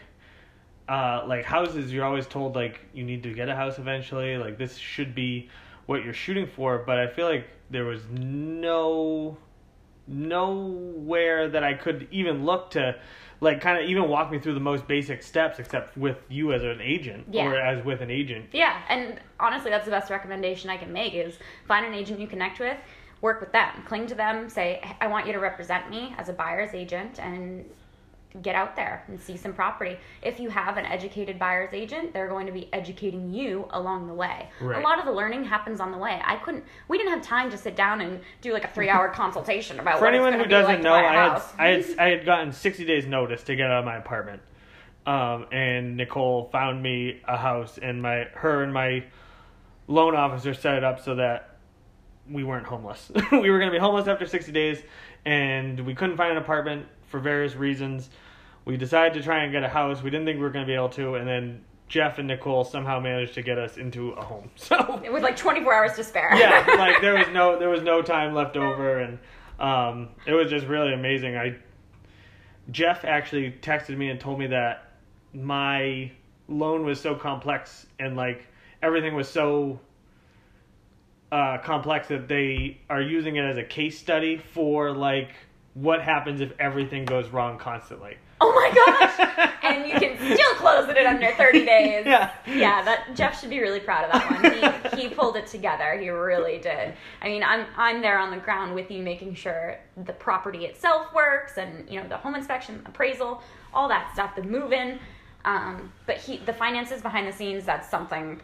uh 0.86 1.24
like 1.26 1.46
houses 1.46 1.90
you're 1.90 2.04
always 2.04 2.26
told 2.26 2.54
like 2.54 2.80
you 2.92 3.04
need 3.04 3.22
to 3.22 3.32
get 3.32 3.48
a 3.48 3.54
house 3.56 3.78
eventually 3.78 4.36
like 4.36 4.58
this 4.58 4.76
should 4.76 5.14
be 5.14 5.48
what 5.86 6.04
you're 6.04 6.12
shooting 6.12 6.46
for 6.46 6.78
but 6.84 6.98
I 6.98 7.06
feel 7.06 7.26
like 7.26 7.46
there 7.70 7.84
was 7.84 8.02
no 8.10 9.36
nowhere 10.08 11.48
that 11.48 11.62
I 11.62 11.74
could 11.74 12.08
even 12.10 12.44
look 12.44 12.70
to 12.72 12.96
like 13.40 13.60
kind 13.60 13.82
of 13.82 13.88
even 13.88 14.08
walk 14.08 14.30
me 14.30 14.38
through 14.38 14.54
the 14.54 14.60
most 14.60 14.86
basic 14.86 15.22
steps 15.22 15.58
except 15.58 15.96
with 15.96 16.18
you 16.28 16.52
as 16.52 16.62
an 16.62 16.80
agent 16.80 17.26
Yeah. 17.30 17.46
or 17.46 17.56
as 17.58 17.84
with 17.84 18.00
an 18.00 18.10
agent 18.10 18.46
Yeah, 18.52 18.80
and 18.88 19.20
honestly, 19.40 19.70
that's 19.70 19.84
the 19.84 19.90
best 19.90 20.10
recommendation 20.10 20.68
I 20.68 20.76
can 20.76 20.92
make 20.92 21.14
is 21.14 21.38
find 21.66 21.86
an 21.86 21.94
agent 21.94 22.20
you 22.20 22.26
connect 22.26 22.60
with, 22.60 22.76
work 23.22 23.40
with 23.40 23.52
them, 23.52 23.70
cling 23.86 24.06
to 24.08 24.14
them, 24.14 24.50
say, 24.50 24.82
I 25.00 25.06
want 25.06 25.26
you 25.26 25.32
to 25.32 25.38
represent 25.38 25.88
me 25.88 26.14
as 26.18 26.28
a 26.28 26.32
buyer's 26.32 26.74
agent, 26.74 27.18
and 27.18 27.64
get 28.40 28.54
out 28.54 28.74
there 28.76 29.04
and 29.08 29.20
see 29.20 29.36
some 29.36 29.52
property. 29.52 29.96
If 30.22 30.40
you 30.40 30.48
have 30.48 30.76
an 30.76 30.86
educated 30.86 31.38
buyer's 31.38 31.72
agent, 31.72 32.12
they're 32.12 32.28
going 32.28 32.46
to 32.46 32.52
be 32.52 32.68
educating 32.72 33.32
you 33.32 33.68
along 33.70 34.06
the 34.06 34.14
way. 34.14 34.48
Right. 34.60 34.80
A 34.80 34.82
lot 34.82 34.98
of 34.98 35.04
the 35.04 35.12
learning 35.12 35.44
happens 35.44 35.80
on 35.80 35.92
the 35.92 35.98
way. 35.98 36.20
I 36.24 36.36
couldn't, 36.36 36.64
we 36.88 36.98
didn't 36.98 37.12
have 37.12 37.22
time 37.22 37.50
to 37.50 37.58
sit 37.58 37.76
down 37.76 38.00
and 38.00 38.20
do 38.40 38.52
like 38.52 38.64
a 38.64 38.68
three 38.68 38.88
hour 38.88 39.08
consultation 39.14 39.78
about 39.78 39.98
For 39.98 40.06
anyone 40.06 40.32
who 40.32 40.46
doesn't 40.46 40.76
like 40.76 40.82
know, 40.82 40.94
I 40.94 41.02
had. 41.02 41.42
I 41.58 41.66
had 41.68 41.98
I 41.98 42.08
had 42.08 42.24
gotten 42.24 42.52
sixty 42.52 42.84
days 42.84 43.06
notice 43.06 43.42
to 43.44 43.56
get 43.56 43.70
out 43.70 43.80
of 43.80 43.84
my 43.84 43.96
apartment, 43.96 44.42
um, 45.06 45.46
and 45.52 45.96
Nicole 45.96 46.48
found 46.50 46.82
me 46.82 47.20
a 47.28 47.36
house, 47.36 47.78
and 47.80 48.00
my 48.00 48.28
her 48.34 48.62
and 48.62 48.72
my 48.72 49.04
loan 49.88 50.16
officer 50.16 50.54
set 50.54 50.76
it 50.76 50.84
up 50.84 51.04
so 51.04 51.16
that 51.16 51.51
we 52.30 52.44
weren't 52.44 52.66
homeless. 52.66 53.10
we 53.32 53.50
were 53.50 53.58
gonna 53.58 53.70
be 53.70 53.78
homeless 53.78 54.08
after 54.08 54.26
sixty 54.26 54.52
days, 54.52 54.82
and 55.24 55.80
we 55.80 55.94
couldn't 55.94 56.16
find 56.16 56.32
an 56.32 56.38
apartment 56.38 56.86
for 57.06 57.20
various 57.20 57.54
reasons. 57.54 58.10
We 58.64 58.76
decided 58.76 59.14
to 59.14 59.22
try 59.22 59.42
and 59.42 59.52
get 59.52 59.64
a 59.64 59.68
house. 59.68 60.02
We 60.02 60.10
didn't 60.10 60.26
think 60.26 60.36
we 60.36 60.42
were 60.42 60.50
gonna 60.50 60.66
be 60.66 60.74
able 60.74 60.90
to, 60.90 61.16
and 61.16 61.26
then 61.26 61.64
Jeff 61.88 62.18
and 62.18 62.28
Nicole 62.28 62.64
somehow 62.64 63.00
managed 63.00 63.34
to 63.34 63.42
get 63.42 63.58
us 63.58 63.76
into 63.76 64.12
a 64.12 64.22
home. 64.22 64.50
So 64.56 65.02
with 65.12 65.22
like 65.22 65.36
24 65.36 65.74
hours 65.74 65.92
to 65.94 66.04
spare. 66.04 66.34
yeah, 66.36 66.64
like 66.78 67.00
there 67.02 67.14
was 67.14 67.28
no 67.32 67.58
there 67.58 67.68
was 67.68 67.82
no 67.82 68.02
time 68.02 68.34
left 68.34 68.56
over, 68.56 69.00
and 69.00 69.18
um, 69.60 70.08
it 70.26 70.32
was 70.32 70.50
just 70.50 70.66
really 70.66 70.94
amazing. 70.94 71.36
I 71.36 71.56
Jeff 72.70 73.04
actually 73.04 73.52
texted 73.60 73.96
me 73.96 74.10
and 74.10 74.20
told 74.20 74.38
me 74.38 74.46
that 74.48 74.92
my 75.34 76.10
loan 76.48 76.84
was 76.84 77.00
so 77.00 77.14
complex 77.14 77.86
and 77.98 78.16
like 78.16 78.46
everything 78.82 79.14
was 79.14 79.28
so 79.28 79.80
uh, 81.32 81.58
complex 81.58 82.08
that 82.08 82.28
they 82.28 82.78
are 82.90 83.00
using 83.00 83.36
it 83.36 83.44
as 83.44 83.56
a 83.56 83.64
case 83.64 83.98
study 83.98 84.36
for 84.36 84.92
like 84.92 85.30
what 85.74 86.02
happens 86.02 86.42
if 86.42 86.52
everything 86.60 87.06
goes 87.06 87.30
wrong 87.30 87.58
constantly. 87.58 88.16
Oh 88.42 88.52
my 88.52 88.70
gosh! 88.74 89.50
and 89.62 89.86
you 89.86 89.98
can 89.98 90.16
still 90.18 90.54
close 90.56 90.88
it 90.88 90.96
in 90.98 91.06
under 91.06 91.30
30 91.32 91.64
days. 91.64 92.04
Yeah. 92.04 92.32
Yeah, 92.46 92.82
that 92.82 93.14
Jeff 93.14 93.40
should 93.40 93.48
be 93.48 93.60
really 93.60 93.80
proud 93.80 94.04
of 94.04 94.12
that 94.12 94.30
one. 94.30 94.92
He 95.00 95.02
he 95.02 95.14
pulled 95.14 95.36
it 95.36 95.46
together. 95.46 95.96
He 95.98 96.10
really 96.10 96.58
did. 96.58 96.94
I 97.22 97.28
mean, 97.28 97.42
I'm 97.42 97.66
I'm 97.76 98.02
there 98.02 98.18
on 98.18 98.30
the 98.30 98.36
ground 98.36 98.74
with 98.74 98.90
you, 98.90 99.02
making 99.02 99.34
sure 99.34 99.78
the 100.04 100.12
property 100.12 100.66
itself 100.66 101.14
works, 101.14 101.56
and 101.56 101.88
you 101.88 102.00
know 102.00 102.06
the 102.06 102.18
home 102.18 102.34
inspection, 102.34 102.82
appraisal, 102.84 103.42
all 103.72 103.88
that 103.88 104.12
stuff, 104.12 104.36
the 104.36 104.42
move-in. 104.42 104.98
Um, 105.44 105.92
but 106.04 106.18
he 106.18 106.36
the 106.38 106.52
finances 106.52 107.00
behind 107.00 107.26
the 107.26 107.32
scenes, 107.32 107.64
that's 107.64 107.88
something. 107.88 108.40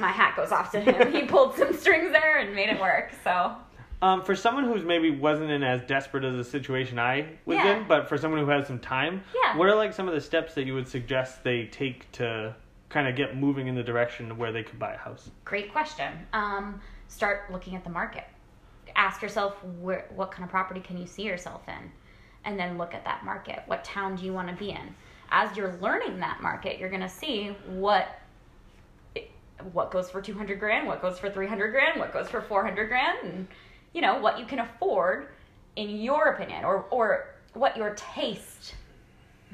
My 0.00 0.08
hat 0.10 0.36
goes 0.36 0.52
off 0.52 0.70
to 0.72 0.80
him. 0.80 1.12
He 1.12 1.22
pulled 1.22 1.56
some 1.56 1.72
strings 1.74 2.12
there 2.12 2.38
and 2.38 2.54
made 2.54 2.68
it 2.68 2.80
work. 2.80 3.12
So 3.24 3.54
Um, 4.00 4.22
for 4.22 4.34
someone 4.34 4.64
who's 4.64 4.84
maybe 4.84 5.10
wasn't 5.10 5.50
in 5.50 5.62
as 5.62 5.80
desperate 5.82 6.24
as 6.24 6.34
a 6.34 6.44
situation 6.44 6.98
I 6.98 7.26
was 7.46 7.56
Yeah. 7.56 7.76
in, 7.76 7.88
but 7.88 8.08
for 8.08 8.16
someone 8.18 8.40
who 8.40 8.50
has 8.50 8.66
some 8.66 8.78
time, 8.80 9.22
Yeah. 9.44 9.56
what 9.56 9.68
are 9.68 9.74
like 9.76 9.92
some 9.92 10.08
of 10.08 10.14
the 10.14 10.20
steps 10.20 10.54
that 10.54 10.64
you 10.64 10.74
would 10.74 10.88
suggest 10.88 11.44
they 11.44 11.66
take 11.66 12.10
to 12.12 12.54
kind 12.88 13.06
of 13.08 13.16
get 13.16 13.36
moving 13.36 13.68
in 13.68 13.74
the 13.74 13.82
direction 13.82 14.36
where 14.36 14.50
they 14.52 14.62
could 14.62 14.78
buy 14.78 14.92
a 14.94 14.98
house? 14.98 15.30
Great 15.44 15.72
question. 15.72 16.26
Um, 16.32 16.80
start 17.08 17.50
looking 17.50 17.74
at 17.76 17.84
the 17.84 17.90
market. 17.90 18.24
Ask 18.96 19.22
yourself 19.22 19.62
where, 19.80 20.06
what 20.14 20.30
kind 20.32 20.44
of 20.44 20.50
property 20.50 20.80
can 20.80 20.98
you 20.98 21.06
see 21.06 21.22
yourself 21.22 21.62
in, 21.68 21.90
and 22.44 22.58
then 22.58 22.76
look 22.78 22.94
at 22.94 23.04
that 23.04 23.24
market. 23.24 23.62
What 23.66 23.84
town 23.84 24.16
do 24.16 24.24
you 24.26 24.32
want 24.32 24.48
to 24.48 24.54
be 24.54 24.70
in? 24.70 24.94
As 25.30 25.56
you're 25.56 25.76
learning 25.80 26.18
that 26.20 26.42
market, 26.42 26.78
you're 26.78 26.90
going 26.90 27.00
to 27.02 27.08
see 27.08 27.56
what 27.68 28.06
what 29.72 29.90
goes 29.90 30.10
for 30.10 30.20
200 30.20 30.58
grand, 30.58 30.86
what 30.86 31.02
goes 31.02 31.18
for 31.18 31.30
300 31.30 31.70
grand, 31.70 32.00
what 32.00 32.12
goes 32.12 32.28
for 32.28 32.40
400 32.40 32.88
grand, 32.88 33.18
and 33.22 33.48
you 33.92 34.00
know 34.00 34.18
what 34.18 34.38
you 34.38 34.46
can 34.46 34.60
afford 34.60 35.28
in 35.76 36.00
your 36.00 36.30
opinion, 36.30 36.64
or 36.64 36.86
or 36.90 37.34
what 37.54 37.76
your 37.76 37.94
taste 37.94 38.74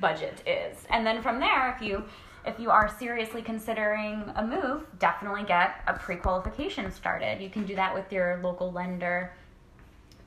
budget 0.01 0.43
is, 0.47 0.85
and 0.91 1.07
then 1.07 1.23
from 1.23 1.41
there, 1.41 1.75
if 1.75 1.83
you 1.83 2.05
if 2.47 2.59
you 2.59 2.71
are 2.71 2.89
seriously 2.99 3.43
considering 3.43 4.25
a 4.37 4.47
move, 4.47 4.87
definitely 4.99 5.43
get 5.43 5.83
a 5.87 5.93
pre-qualification 5.93 6.91
started. 6.91 7.43
You 7.43 7.51
can 7.51 7.67
do 7.67 7.75
that 7.75 7.93
with 7.95 8.11
your 8.11 8.41
local 8.43 8.73
lender. 8.73 9.33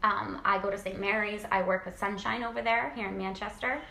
Um, 0.03 0.41
I 0.45 0.59
go 0.59 0.69
to 0.69 0.77
St. 0.77 0.99
Mary's. 0.99 1.45
I 1.51 1.63
work 1.63 1.85
with 1.85 1.97
Sunshine 1.97 2.43
over 2.43 2.61
there 2.61 2.91
here 2.95 3.07
in 3.07 3.17
Manchester. 3.17 3.81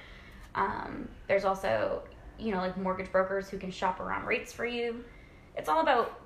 Um, 0.55 1.09
there's 1.29 1.44
also, 1.44 2.03
you 2.38 2.53
know, 2.53 2.59
like 2.59 2.76
mortgage 2.76 3.11
brokers 3.11 3.48
who 3.48 3.59
can 3.59 3.70
shop 3.70 4.00
around 4.00 4.26
rates 4.26 4.53
for 4.53 4.66
you. 4.66 5.05
It's 5.61 5.68
all 5.68 5.83
about 5.83 6.18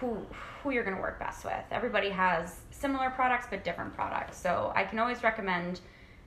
who 0.00 0.16
who 0.62 0.70
you're 0.70 0.82
going 0.82 0.96
to 0.96 1.02
work 1.02 1.18
best 1.18 1.44
with. 1.44 1.62
Everybody 1.70 2.08
has 2.08 2.60
similar 2.70 3.10
products 3.10 3.46
but 3.50 3.64
different 3.64 3.94
products. 3.94 4.38
So 4.38 4.72
I 4.74 4.84
can 4.84 4.98
always 4.98 5.22
recommend. 5.22 5.80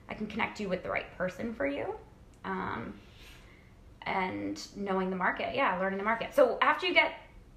I 0.08 0.14
can 0.14 0.28
connect 0.28 0.60
you 0.60 0.68
with 0.68 0.84
the 0.84 0.90
right 0.90 1.12
person 1.18 1.54
for 1.54 1.66
you. 1.66 1.92
Um, 2.44 2.94
and 4.02 4.64
knowing 4.76 5.10
the 5.10 5.16
market, 5.16 5.56
yeah, 5.56 5.76
learning 5.80 5.98
the 5.98 6.04
market. 6.04 6.34
So 6.34 6.56
after 6.62 6.86
you 6.86 6.94
get 6.94 7.14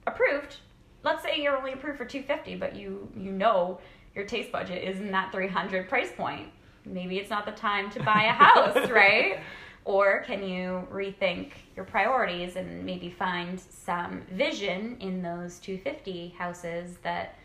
approved, 0.07 0.57
let's 1.03 1.21
say 1.21 1.39
you're 1.39 1.55
only 1.55 1.73
approved 1.73 1.99
for 1.99 2.05
250, 2.05 2.55
but 2.55 2.75
you 2.75 3.07
you 3.15 3.31
know 3.31 3.79
your 4.15 4.25
taste 4.25 4.51
budget 4.51 4.83
is 4.83 4.99
in 4.99 5.11
that 5.11 5.31
300 5.31 5.87
price 5.87 6.11
point. 6.17 6.47
Maybe 6.83 7.19
it's 7.19 7.29
not 7.29 7.45
the 7.45 7.51
time 7.51 7.91
to 7.91 8.01
buy 8.01 8.23
a 8.23 8.31
house, 8.43 8.89
right? 8.89 9.39
Or 9.85 10.23
can 10.25 10.43
you 10.43 10.87
rethink 10.91 11.51
your 11.75 11.85
priorities 11.85 12.55
and 12.55 12.83
maybe 12.83 13.11
find 13.11 13.59
some 13.59 14.23
vision 14.31 14.97
in 14.99 15.21
those 15.21 15.59
250 15.59 16.29
houses 16.37 16.97
that 17.03 17.35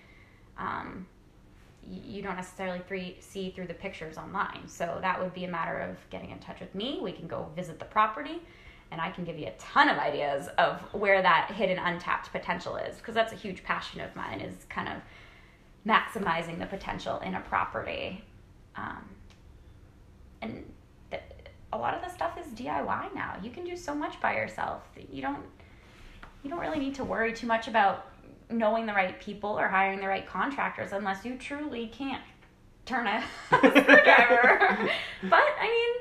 um, 0.57 1.07
you 1.87 2.23
don't 2.23 2.37
necessarily 2.37 2.81
three, 2.89 3.19
see 3.21 3.51
through 3.51 3.67
the 3.67 3.75
pictures 3.75 4.17
online? 4.17 4.67
So 4.67 4.99
that 5.03 5.21
would 5.21 5.35
be 5.35 5.45
a 5.45 5.51
matter 5.51 5.79
of 5.81 5.99
getting 6.09 6.31
in 6.31 6.39
touch 6.39 6.61
with 6.61 6.75
me. 6.75 6.99
We 7.03 7.13
can 7.13 7.29
go 7.29 7.51
visit 7.55 7.79
the 7.79 7.85
property 7.85 8.41
and 8.91 9.03
I 9.03 9.11
can 9.11 9.25
give 9.25 9.39
you 9.39 9.47
a 9.47 9.55
ton 9.59 9.91
of 9.91 9.99
ideas 9.99 10.49
of 10.57 10.81
where 10.93 11.21
that 11.21 11.53
hidden 11.55 11.79
untapped 11.79 12.33
potential 12.33 12.77
is 12.77 12.97
because 12.97 13.15
that's 13.15 13.35
a 13.35 13.37
huge 13.37 13.63
passion 13.63 14.01
of 14.01 14.17
mine 14.17 14.41
is 14.41 14.65
kind 14.71 14.89
of 14.89 14.95
maximizing 15.87 16.59
the 16.59 16.67
potential 16.67 17.19
in 17.19 17.35
a 17.35 17.41
property. 17.41 18.25
Um, 18.77 19.09
and 20.43 20.65
a 21.73 21.79
lot 21.79 21.95
of 21.95 22.03
the 22.03 22.09
stuff 22.09 22.39
is 22.39 22.47
DIY 22.53 23.15
now. 23.15 23.37
You 23.43 23.51
can 23.51 23.65
do 23.65 23.77
so 23.77 23.95
much 23.95 24.21
by 24.21 24.35
yourself. 24.35 24.83
You 25.11 25.23
don't 25.23 25.45
you 26.43 26.51
don't 26.51 26.61
really 26.61 26.79
need 26.79 26.95
to 26.95 27.05
worry 27.05 27.33
too 27.33 27.47
much 27.47 27.69
about 27.69 28.07
knowing 28.51 28.87
the 28.87 28.93
right 28.93 29.21
people 29.21 29.59
or 29.59 29.69
hiring 29.69 30.01
the 30.01 30.09
right 30.09 30.27
contractors 30.27 30.93
unless 30.93 31.25
you 31.25 31.37
truly 31.37 31.87
can't 31.87 32.23
turn 32.87 33.07
a 33.07 33.23
screwdriver. 33.47 34.91
but 35.25 35.45
I 35.61 35.97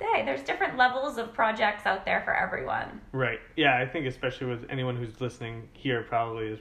mean, 0.00 0.10
hey, 0.10 0.24
there's 0.24 0.42
different 0.42 0.76
levels 0.76 1.18
of 1.18 1.32
projects 1.32 1.86
out 1.86 2.04
there 2.04 2.20
for 2.22 2.34
everyone. 2.34 3.00
Right. 3.12 3.40
Yeah, 3.56 3.78
I 3.78 3.86
think 3.86 4.06
especially 4.06 4.48
with 4.48 4.66
anyone 4.68 4.96
who's 4.96 5.20
listening 5.20 5.68
here 5.72 6.02
probably 6.02 6.48
is 6.48 6.58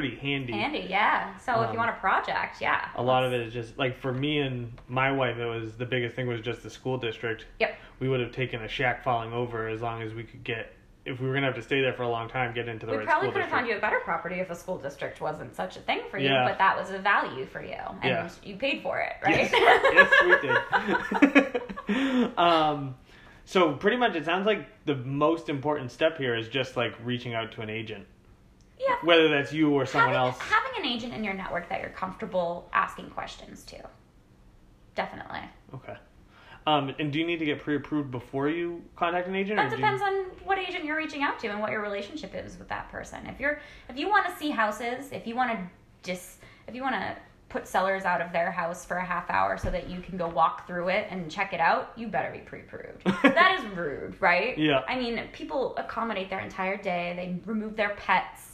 pretty 0.00 0.16
handy. 0.16 0.52
Handy, 0.52 0.86
yeah. 0.88 1.36
So 1.38 1.54
um, 1.54 1.64
if 1.64 1.66
you 1.66 1.70
um, 1.72 1.86
want 1.86 1.90
a 1.90 2.00
project, 2.00 2.60
yeah. 2.60 2.88
A 2.94 3.02
lot 3.02 3.24
of 3.24 3.32
it 3.32 3.40
is 3.40 3.52
just 3.52 3.76
like 3.78 3.98
for 4.00 4.12
me 4.12 4.38
and 4.38 4.72
my 4.86 5.10
wife, 5.10 5.38
it 5.38 5.46
was 5.46 5.74
the 5.74 5.86
biggest 5.86 6.14
thing 6.14 6.28
was 6.28 6.40
just 6.40 6.62
the 6.62 6.70
school 6.70 6.98
district. 6.98 7.46
Yep. 7.58 7.76
We 7.98 8.08
would 8.08 8.20
have 8.20 8.30
taken 8.30 8.62
a 8.62 8.68
shack 8.68 9.02
falling 9.02 9.32
over 9.32 9.68
as 9.68 9.82
long 9.82 10.02
as 10.02 10.14
we 10.14 10.22
could 10.22 10.44
get. 10.44 10.72
If 11.04 11.20
we 11.20 11.26
were 11.26 11.34
gonna 11.34 11.46
have 11.46 11.56
to 11.56 11.62
stay 11.62 11.80
there 11.80 11.94
for 11.94 12.02
a 12.02 12.08
long 12.08 12.28
time, 12.28 12.54
get 12.54 12.68
into 12.68 12.84
the 12.84 12.92
we 12.92 12.98
right 12.98 13.06
probably 13.06 13.30
could 13.30 13.40
have 13.40 13.50
found 13.50 13.66
you 13.66 13.76
a 13.76 13.80
better 13.80 14.00
property 14.04 14.36
if 14.36 14.50
a 14.50 14.54
school 14.54 14.76
district 14.76 15.20
wasn't 15.20 15.56
such 15.56 15.76
a 15.76 15.80
thing 15.80 16.02
for 16.10 16.18
you, 16.18 16.28
yeah. 16.28 16.46
but 16.46 16.58
that 16.58 16.76
was 16.76 16.90
a 16.90 16.98
value 16.98 17.46
for 17.46 17.62
you, 17.62 17.78
and 18.02 18.04
yeah. 18.04 18.30
you 18.44 18.56
paid 18.56 18.82
for 18.82 19.00
it, 19.00 19.14
right? 19.24 19.50
Yes, 19.50 20.10
yes 20.28 21.38
we 21.88 21.94
did. 21.94 22.38
um, 22.38 22.94
so 23.46 23.72
pretty 23.72 23.96
much, 23.96 24.16
it 24.16 24.26
sounds 24.26 24.44
like 24.44 24.68
the 24.84 24.96
most 24.96 25.48
important 25.48 25.90
step 25.90 26.18
here 26.18 26.36
is 26.36 26.48
just 26.48 26.76
like 26.76 26.94
reaching 27.02 27.32
out 27.32 27.52
to 27.52 27.62
an 27.62 27.70
agent. 27.70 28.06
Yeah. 28.78 28.96
Whether 29.02 29.28
that's 29.28 29.52
you 29.52 29.70
or 29.70 29.86
someone 29.86 30.14
having, 30.14 30.28
else. 30.28 30.38
Having 30.40 30.84
an 30.84 30.86
agent 30.86 31.14
in 31.14 31.24
your 31.24 31.34
network 31.34 31.68
that 31.68 31.80
you're 31.80 31.90
comfortable 31.90 32.68
asking 32.72 33.10
questions 33.10 33.64
to. 33.64 33.76
Definitely. 34.94 35.40
Okay. 35.74 35.96
Um, 36.66 36.94
and 36.98 37.10
do 37.10 37.18
you 37.18 37.26
need 37.26 37.38
to 37.38 37.46
get 37.46 37.60
pre-approved 37.60 38.10
before 38.10 38.48
you 38.48 38.82
contact 38.94 39.26
an 39.26 39.34
agent? 39.34 39.56
That 39.56 39.70
depends 39.70 40.00
you... 40.02 40.06
on 40.06 40.14
what 40.44 40.58
agent 40.58 40.84
you're 40.84 40.96
reaching 40.96 41.22
out 41.22 41.38
to 41.40 41.48
and 41.48 41.60
what 41.60 41.70
your 41.70 41.80
relationship 41.80 42.34
is 42.34 42.58
with 42.58 42.68
that 42.68 42.90
person. 42.90 43.26
If 43.26 43.40
you're 43.40 43.60
if 43.88 43.96
you 43.96 44.08
want 44.08 44.26
to 44.26 44.36
see 44.36 44.50
houses, 44.50 45.10
if 45.10 45.26
you 45.26 45.34
want 45.34 45.52
to 45.52 45.58
just 46.02 46.40
if 46.66 46.74
you 46.74 46.82
want 46.82 46.96
to 46.96 47.16
put 47.48 47.66
sellers 47.66 48.04
out 48.04 48.20
of 48.20 48.32
their 48.32 48.50
house 48.50 48.84
for 48.84 48.98
a 48.98 49.04
half 49.04 49.30
hour 49.30 49.56
so 49.56 49.70
that 49.70 49.88
you 49.88 50.00
can 50.00 50.18
go 50.18 50.28
walk 50.28 50.66
through 50.66 50.88
it 50.88 51.06
and 51.10 51.30
check 51.30 51.54
it 51.54 51.60
out, 51.60 51.92
you 51.96 52.08
better 52.08 52.30
be 52.30 52.40
pre-approved. 52.40 53.02
that 53.22 53.58
is 53.58 53.76
rude, 53.76 54.20
right? 54.20 54.58
Yeah. 54.58 54.82
I 54.86 54.98
mean, 54.98 55.20
people 55.32 55.74
accommodate 55.78 56.28
their 56.28 56.40
entire 56.40 56.76
day. 56.76 57.14
They 57.16 57.50
remove 57.50 57.76
their 57.76 57.94
pets 57.96 58.47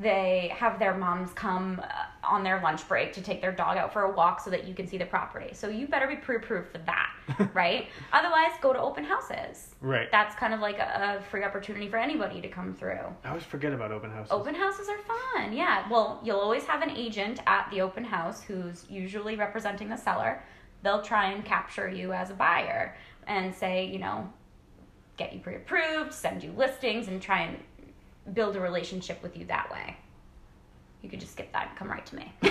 they 0.00 0.52
have 0.54 0.78
their 0.78 0.96
moms 0.96 1.32
come 1.32 1.80
uh, 1.82 1.86
on 2.22 2.44
their 2.44 2.60
lunch 2.60 2.86
break 2.86 3.12
to 3.14 3.20
take 3.20 3.40
their 3.40 3.50
dog 3.50 3.76
out 3.76 3.92
for 3.92 4.02
a 4.02 4.12
walk 4.12 4.40
so 4.40 4.48
that 4.50 4.64
you 4.64 4.72
can 4.72 4.86
see 4.86 4.96
the 4.96 5.04
property. 5.04 5.52
So 5.54 5.68
you 5.68 5.88
better 5.88 6.06
be 6.06 6.14
pre-approved 6.14 6.70
for 6.70 6.78
that, 6.78 7.10
right? 7.54 7.88
Otherwise, 8.12 8.52
go 8.60 8.72
to 8.72 8.80
open 8.80 9.02
houses. 9.02 9.74
Right. 9.80 10.08
That's 10.12 10.36
kind 10.36 10.54
of 10.54 10.60
like 10.60 10.78
a, 10.78 11.18
a, 11.18 11.22
free 11.30 11.42
opportunity 11.42 11.88
for 11.88 11.96
anybody 11.96 12.40
to 12.40 12.48
come 12.48 12.74
through. 12.74 13.00
I 13.24 13.28
always 13.28 13.42
forget 13.42 13.72
about 13.72 13.90
open 13.90 14.10
houses. 14.10 14.30
Open 14.30 14.54
houses 14.54 14.88
are 14.88 14.98
fun. 14.98 15.52
Yeah. 15.52 15.88
Well, 15.90 16.20
you'll 16.22 16.40
always 16.40 16.64
have 16.64 16.82
an 16.82 16.90
agent 16.90 17.40
at 17.48 17.68
the 17.72 17.80
open 17.80 18.04
house 18.04 18.40
who's 18.40 18.84
usually 18.88 19.34
representing 19.34 19.88
the 19.88 19.96
seller. 19.96 20.42
They'll 20.84 21.02
try 21.02 21.32
and 21.32 21.44
capture 21.44 21.88
you 21.88 22.12
as 22.12 22.30
a 22.30 22.34
buyer 22.34 22.96
and 23.26 23.52
say, 23.52 23.86
you 23.86 23.98
know, 23.98 24.32
get 25.16 25.32
you 25.32 25.40
pre-approved, 25.40 26.14
send 26.14 26.44
you 26.44 26.52
listings 26.52 27.08
and 27.08 27.20
try 27.20 27.42
and 27.42 27.58
build 28.34 28.56
a 28.56 28.60
relationship 28.60 29.22
with 29.22 29.36
you 29.36 29.44
that 29.46 29.70
way. 29.70 29.96
You 31.02 31.08
could 31.08 31.20
just 31.20 31.32
skip 31.32 31.52
that 31.52 31.68
and 31.68 31.78
come 31.78 31.88
right 31.88 32.04
to 32.06 32.16
me. 32.16 32.32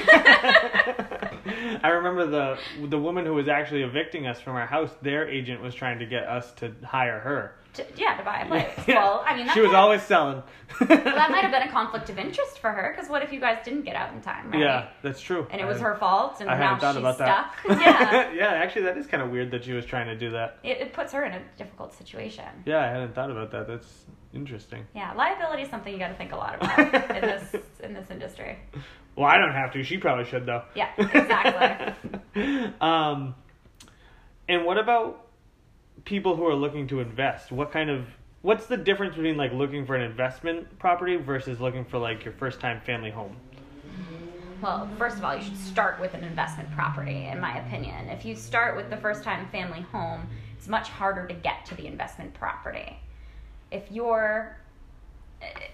I 1.84 1.90
remember 1.90 2.26
the 2.28 2.58
the 2.88 2.98
woman 2.98 3.26
who 3.26 3.34
was 3.34 3.50
actually 3.50 3.84
evicting 3.84 4.26
us 4.26 4.40
from 4.40 4.56
our 4.56 4.66
house. 4.66 4.90
Their 5.02 5.28
agent 5.28 5.62
was 5.62 5.76
trying 5.76 6.00
to 6.00 6.06
get 6.06 6.24
us 6.24 6.54
to 6.54 6.74
hire 6.86 7.20
her. 7.20 7.56
To, 7.74 7.86
yeah, 7.98 8.16
to 8.16 8.24
buy 8.24 8.40
a 8.40 8.48
place. 8.48 8.70
Yeah. 8.88 9.04
Well, 9.04 9.24
I 9.28 9.36
mean, 9.36 9.50
she 9.54 9.60
was 9.60 9.74
always 9.74 10.02
selling. 10.02 10.42
well, 10.80 10.88
that 10.88 11.30
might 11.30 11.44
have 11.44 11.52
been 11.52 11.68
a 11.68 11.72
conflict 11.80 12.10
of 12.10 12.18
interest 12.18 12.60
for 12.60 12.72
her 12.72 12.94
because 12.96 13.10
what 13.10 13.22
if 13.22 13.34
you 13.34 13.42
guys 13.42 13.58
didn't 13.66 13.84
get 13.84 13.98
out 13.98 14.14
in 14.14 14.22
time? 14.22 14.50
Right? 14.50 14.62
Yeah, 14.62 14.88
that's 15.04 15.20
true. 15.20 15.46
And 15.52 15.60
it 15.60 15.66
was 15.66 15.82
her 15.82 15.96
fault, 15.96 16.38
and 16.40 16.50
I 16.50 16.58
now 16.58 16.78
she's 16.78 16.96
about 16.98 17.16
stuck. 17.16 17.54
Yeah. 17.68 18.32
yeah, 18.34 18.48
actually, 18.48 18.84
that 18.84 18.98
is 18.98 19.08
kind 19.08 19.22
of 19.22 19.30
weird 19.30 19.52
that 19.52 19.66
she 19.66 19.74
was 19.74 19.86
trying 19.86 20.08
to 20.08 20.16
do 20.18 20.32
that. 20.32 20.58
It, 20.64 20.78
it 20.78 20.94
puts 20.94 21.12
her 21.12 21.26
in 21.26 21.34
a 21.34 21.42
difficult 21.58 21.94
situation. 21.94 22.46
Yeah, 22.66 22.80
I 22.80 22.88
hadn't 22.88 23.14
thought 23.14 23.30
about 23.30 23.52
that. 23.52 23.68
That's 23.68 24.06
Interesting. 24.38 24.86
Yeah, 24.94 25.14
liability 25.14 25.64
is 25.64 25.70
something 25.70 25.92
you 25.92 25.98
got 25.98 26.10
to 26.10 26.14
think 26.14 26.32
a 26.32 26.36
lot 26.36 26.56
about 26.56 26.80
in 27.16 27.22
this 27.22 27.56
in 27.82 27.94
this 27.94 28.12
industry. 28.12 28.58
Well, 29.16 29.26
I 29.26 29.38
don't 29.38 29.52
have 29.52 29.74
to. 29.74 29.84
She 29.84 29.98
probably 29.98 30.26
should 30.26 30.46
though. 30.46 30.62
Yeah, 30.76 30.90
exactly. 30.96 32.72
um, 32.82 33.34
and 34.48 34.64
what 34.64 34.78
about 34.78 35.26
people 36.06 36.36
who 36.36 36.46
are 36.46 36.54
looking 36.54 36.88
to 36.90 37.00
invest? 37.00 37.52
What 37.52 37.72
kind 37.72 37.90
of 37.90 38.06
what's 38.44 38.68
the 38.68 38.78
difference 38.78 39.16
between 39.16 39.38
like 39.38 39.54
looking 39.54 39.88
for 39.88 39.96
an 39.96 40.04
investment 40.04 40.78
property 40.78 41.16
versus 41.16 41.60
looking 41.60 41.84
for 41.84 41.98
like 41.98 42.24
your 42.24 42.34
first 42.36 42.60
time 42.60 42.80
family 42.82 43.10
home? 43.10 43.36
Well, 44.62 44.88
first 45.00 45.18
of 45.18 45.24
all, 45.24 45.36
you 45.36 45.42
should 45.42 45.58
start 45.58 46.00
with 46.00 46.14
an 46.14 46.24
investment 46.24 46.72
property, 46.72 47.26
in 47.26 47.40
my 47.40 47.58
opinion. 47.60 48.10
If 48.10 48.24
you 48.24 48.36
start 48.36 48.76
with 48.76 48.90
the 48.92 48.98
first 48.98 49.24
time 49.24 49.48
family 49.50 49.82
home, 49.92 50.28
it's 50.58 50.68
much 50.68 50.90
harder 50.90 51.26
to 51.28 51.34
get 51.34 51.66
to 51.68 51.76
the 51.76 51.88
investment 51.88 52.34
property 52.36 53.00
if 53.72 53.92
you're 53.92 54.58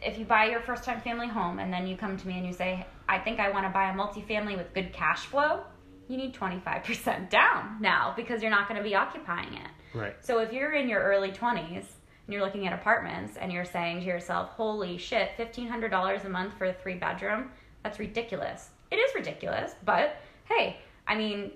if 0.01 0.17
you 0.19 0.25
buy 0.25 0.45
your 0.45 0.59
first 0.59 0.83
time 0.83 0.99
family 1.01 1.27
home 1.27 1.59
and 1.59 1.71
then 1.71 1.87
you 1.87 1.95
come 1.95 2.17
to 2.17 2.27
me 2.27 2.37
and 2.37 2.45
you 2.45 2.53
say, 2.53 2.85
I 3.07 3.17
think 3.17 3.39
I 3.39 3.49
want 3.49 3.65
to 3.65 3.69
buy 3.69 3.89
a 3.89 3.93
multifamily 3.93 4.57
with 4.57 4.73
good 4.73 4.91
cash 4.91 5.25
flow, 5.25 5.61
you 6.09 6.17
need 6.17 6.33
25% 6.33 7.29
down 7.29 7.77
now 7.79 8.13
because 8.15 8.41
you're 8.41 8.51
not 8.51 8.67
going 8.67 8.77
to 8.77 8.83
be 8.83 8.95
occupying 8.95 9.53
it. 9.53 9.69
Right. 9.93 10.15
So 10.19 10.39
if 10.39 10.51
you're 10.51 10.73
in 10.73 10.89
your 10.89 11.01
early 11.01 11.31
20s 11.31 11.69
and 11.77 11.85
you're 12.27 12.43
looking 12.43 12.67
at 12.67 12.73
apartments 12.73 13.37
and 13.37 13.51
you're 13.51 13.65
saying 13.65 14.01
to 14.01 14.05
yourself, 14.05 14.49
holy 14.49 14.97
shit, 14.97 15.31
$1,500 15.37 16.25
a 16.25 16.29
month 16.29 16.57
for 16.57 16.65
a 16.65 16.73
three 16.73 16.95
bedroom, 16.95 17.51
that's 17.83 17.99
ridiculous. 17.99 18.69
It 18.91 18.97
is 18.97 19.15
ridiculous, 19.15 19.75
but 19.85 20.17
hey, 20.45 20.77
I 21.07 21.15
mean, 21.15 21.51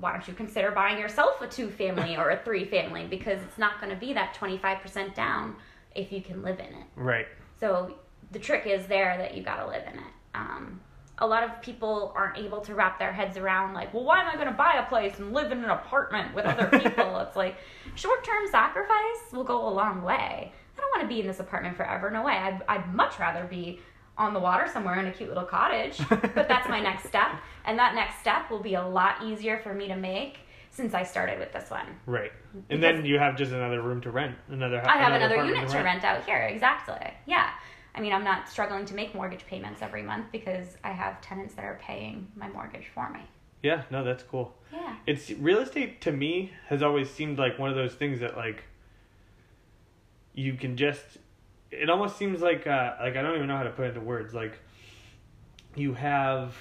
why 0.00 0.12
don't 0.12 0.26
you 0.26 0.34
consider 0.34 0.70
buying 0.70 0.98
yourself 0.98 1.40
a 1.40 1.46
two 1.46 1.70
family 1.70 2.16
or 2.16 2.30
a 2.30 2.42
three 2.42 2.64
family 2.64 3.06
because 3.06 3.40
it's 3.42 3.58
not 3.58 3.80
going 3.80 3.92
to 3.92 3.98
be 3.98 4.12
that 4.14 4.34
25% 4.34 5.14
down 5.14 5.56
if 5.94 6.10
you 6.10 6.22
can 6.22 6.42
live 6.42 6.58
in 6.58 6.66
it. 6.66 6.86
Right. 6.96 7.26
So 7.58 7.94
the 8.32 8.38
trick 8.38 8.66
is 8.66 8.86
there 8.86 9.16
that 9.18 9.36
you 9.36 9.42
got 9.42 9.56
to 9.56 9.66
live 9.66 9.84
in 9.86 9.98
it. 9.98 10.12
Um, 10.34 10.80
a 11.18 11.26
lot 11.26 11.42
of 11.42 11.60
people 11.60 12.12
aren't 12.16 12.38
able 12.38 12.62
to 12.62 12.74
wrap 12.74 12.98
their 12.98 13.12
heads 13.12 13.36
around 13.36 13.74
like, 13.74 13.92
well, 13.92 14.04
why 14.04 14.22
am 14.22 14.28
I 14.28 14.34
going 14.34 14.46
to 14.46 14.54
buy 14.54 14.82
a 14.82 14.88
place 14.88 15.18
and 15.18 15.34
live 15.34 15.52
in 15.52 15.62
an 15.62 15.70
apartment 15.70 16.34
with 16.34 16.46
other 16.46 16.66
people? 16.78 17.18
it's 17.20 17.36
like 17.36 17.56
short-term 17.94 18.46
sacrifice 18.50 19.32
will 19.32 19.44
go 19.44 19.68
a 19.68 19.70
long 19.70 20.02
way. 20.02 20.52
I 20.76 20.80
don't 20.80 20.90
want 20.96 21.02
to 21.02 21.08
be 21.14 21.20
in 21.20 21.26
this 21.26 21.40
apartment 21.40 21.76
forever. 21.76 22.10
No 22.10 22.24
way. 22.24 22.32
I'd, 22.32 22.62
I'd 22.68 22.94
much 22.94 23.18
rather 23.18 23.44
be 23.44 23.80
on 24.18 24.34
the 24.34 24.40
water 24.40 24.68
somewhere 24.70 24.98
in 25.00 25.06
a 25.06 25.12
cute 25.12 25.28
little 25.28 25.44
cottage. 25.44 25.98
but 26.08 26.48
that's 26.48 26.68
my 26.68 26.80
next 26.80 27.06
step. 27.06 27.32
And 27.64 27.78
that 27.78 27.94
next 27.94 28.20
step 28.20 28.50
will 28.50 28.60
be 28.60 28.74
a 28.74 28.86
lot 28.86 29.22
easier 29.24 29.58
for 29.58 29.74
me 29.74 29.88
to 29.88 29.96
make 29.96 30.38
since 30.70 30.94
I 30.94 31.02
started 31.02 31.38
with 31.38 31.52
this 31.52 31.70
one. 31.70 31.86
Right. 32.06 32.32
And 32.68 32.82
then 32.82 33.04
you 33.04 33.18
have 33.18 33.36
just 33.36 33.52
another 33.52 33.82
room 33.82 34.00
to 34.02 34.10
rent, 34.10 34.36
another. 34.48 34.80
House. 34.80 34.88
I 34.88 34.98
have 34.98 35.12
another 35.12 35.34
apartment 35.34 35.56
unit 35.56 35.70
to 35.70 35.82
rent 35.82 36.04
out 36.04 36.24
here. 36.24 36.38
Exactly. 36.38 37.12
Yeah. 37.26 37.50
I 37.94 38.00
mean, 38.00 38.12
I'm 38.12 38.24
not 38.24 38.48
struggling 38.48 38.84
to 38.86 38.94
make 38.94 39.14
mortgage 39.14 39.44
payments 39.46 39.82
every 39.82 40.02
month 40.02 40.26
because 40.30 40.76
I 40.84 40.92
have 40.92 41.20
tenants 41.20 41.54
that 41.54 41.64
are 41.64 41.78
paying 41.82 42.30
my 42.36 42.48
mortgage 42.48 42.86
for 42.94 43.10
me. 43.10 43.20
Yeah, 43.62 43.82
no, 43.90 44.04
that's 44.04 44.22
cool. 44.22 44.54
Yeah. 44.72 44.96
It's 45.06 45.30
real 45.30 45.58
estate 45.58 46.00
to 46.02 46.12
me 46.12 46.52
has 46.68 46.82
always 46.82 47.10
seemed 47.10 47.38
like 47.38 47.58
one 47.58 47.68
of 47.68 47.76
those 47.76 47.94
things 47.94 48.20
that 48.20 48.36
like 48.36 48.64
you 50.32 50.54
can 50.54 50.76
just 50.76 51.18
it 51.72 51.88
almost 51.90 52.16
seems 52.16 52.40
like 52.40 52.66
uh 52.66 52.94
like 53.00 53.16
I 53.16 53.22
don't 53.22 53.36
even 53.36 53.48
know 53.48 53.56
how 53.56 53.62
to 53.64 53.70
put 53.70 53.86
it 53.86 53.88
into 53.90 54.00
words 54.00 54.34
like 54.34 54.58
you 55.76 55.94
have 55.94 56.54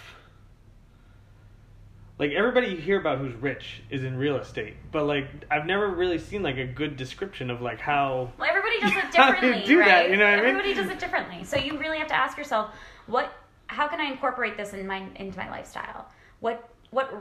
like 2.17 2.32
everybody 2.32 2.67
you 2.67 2.78
hear 2.78 3.00
about 3.00 3.17
who's 3.17 3.34
rich 3.36 3.82
is 3.89 4.04
in 4.04 4.17
real 4.17 4.36
estate 4.38 4.76
but 4.91 5.06
like 5.06 5.28
I've 5.50 5.65
never 5.65 5.89
really 5.89 6.17
seen 6.19 6.43
like 6.43 6.58
a 6.58 6.65
good 6.65 6.98
description 6.98 7.50
of 7.50 7.62
like 7.62 7.80
how 7.80 8.32
Well, 8.38 8.50
everybody 8.50 8.80
does 8.82 8.91
it 8.91 9.15
How 9.15 9.32
do 9.32 9.48
you 9.48 9.54
differently, 9.54 9.65
do 9.65 9.78
that, 9.80 10.02
right? 10.02 10.10
you 10.12 10.17
know 10.17 10.26
what 10.26 10.34
I 10.34 10.36
mean? 10.38 10.45
Everybody 10.45 10.74
does 10.74 10.89
it 10.89 11.00
differently. 11.00 11.43
So 11.43 11.58
you 11.58 11.78
really 11.78 11.98
have 11.98 12.08
to 12.08 12.15
ask 12.15 12.38
yourself, 12.38 12.72
what? 13.08 13.34
How 13.67 13.88
can 13.88 14.00
I 14.00 14.06
incorporate 14.06 14.58
this 14.58 14.74
in 14.74 14.86
my 14.88 15.04
into 15.15 15.38
my 15.38 15.50
lifestyle? 15.50 16.08
What 16.39 16.69
what 16.91 17.12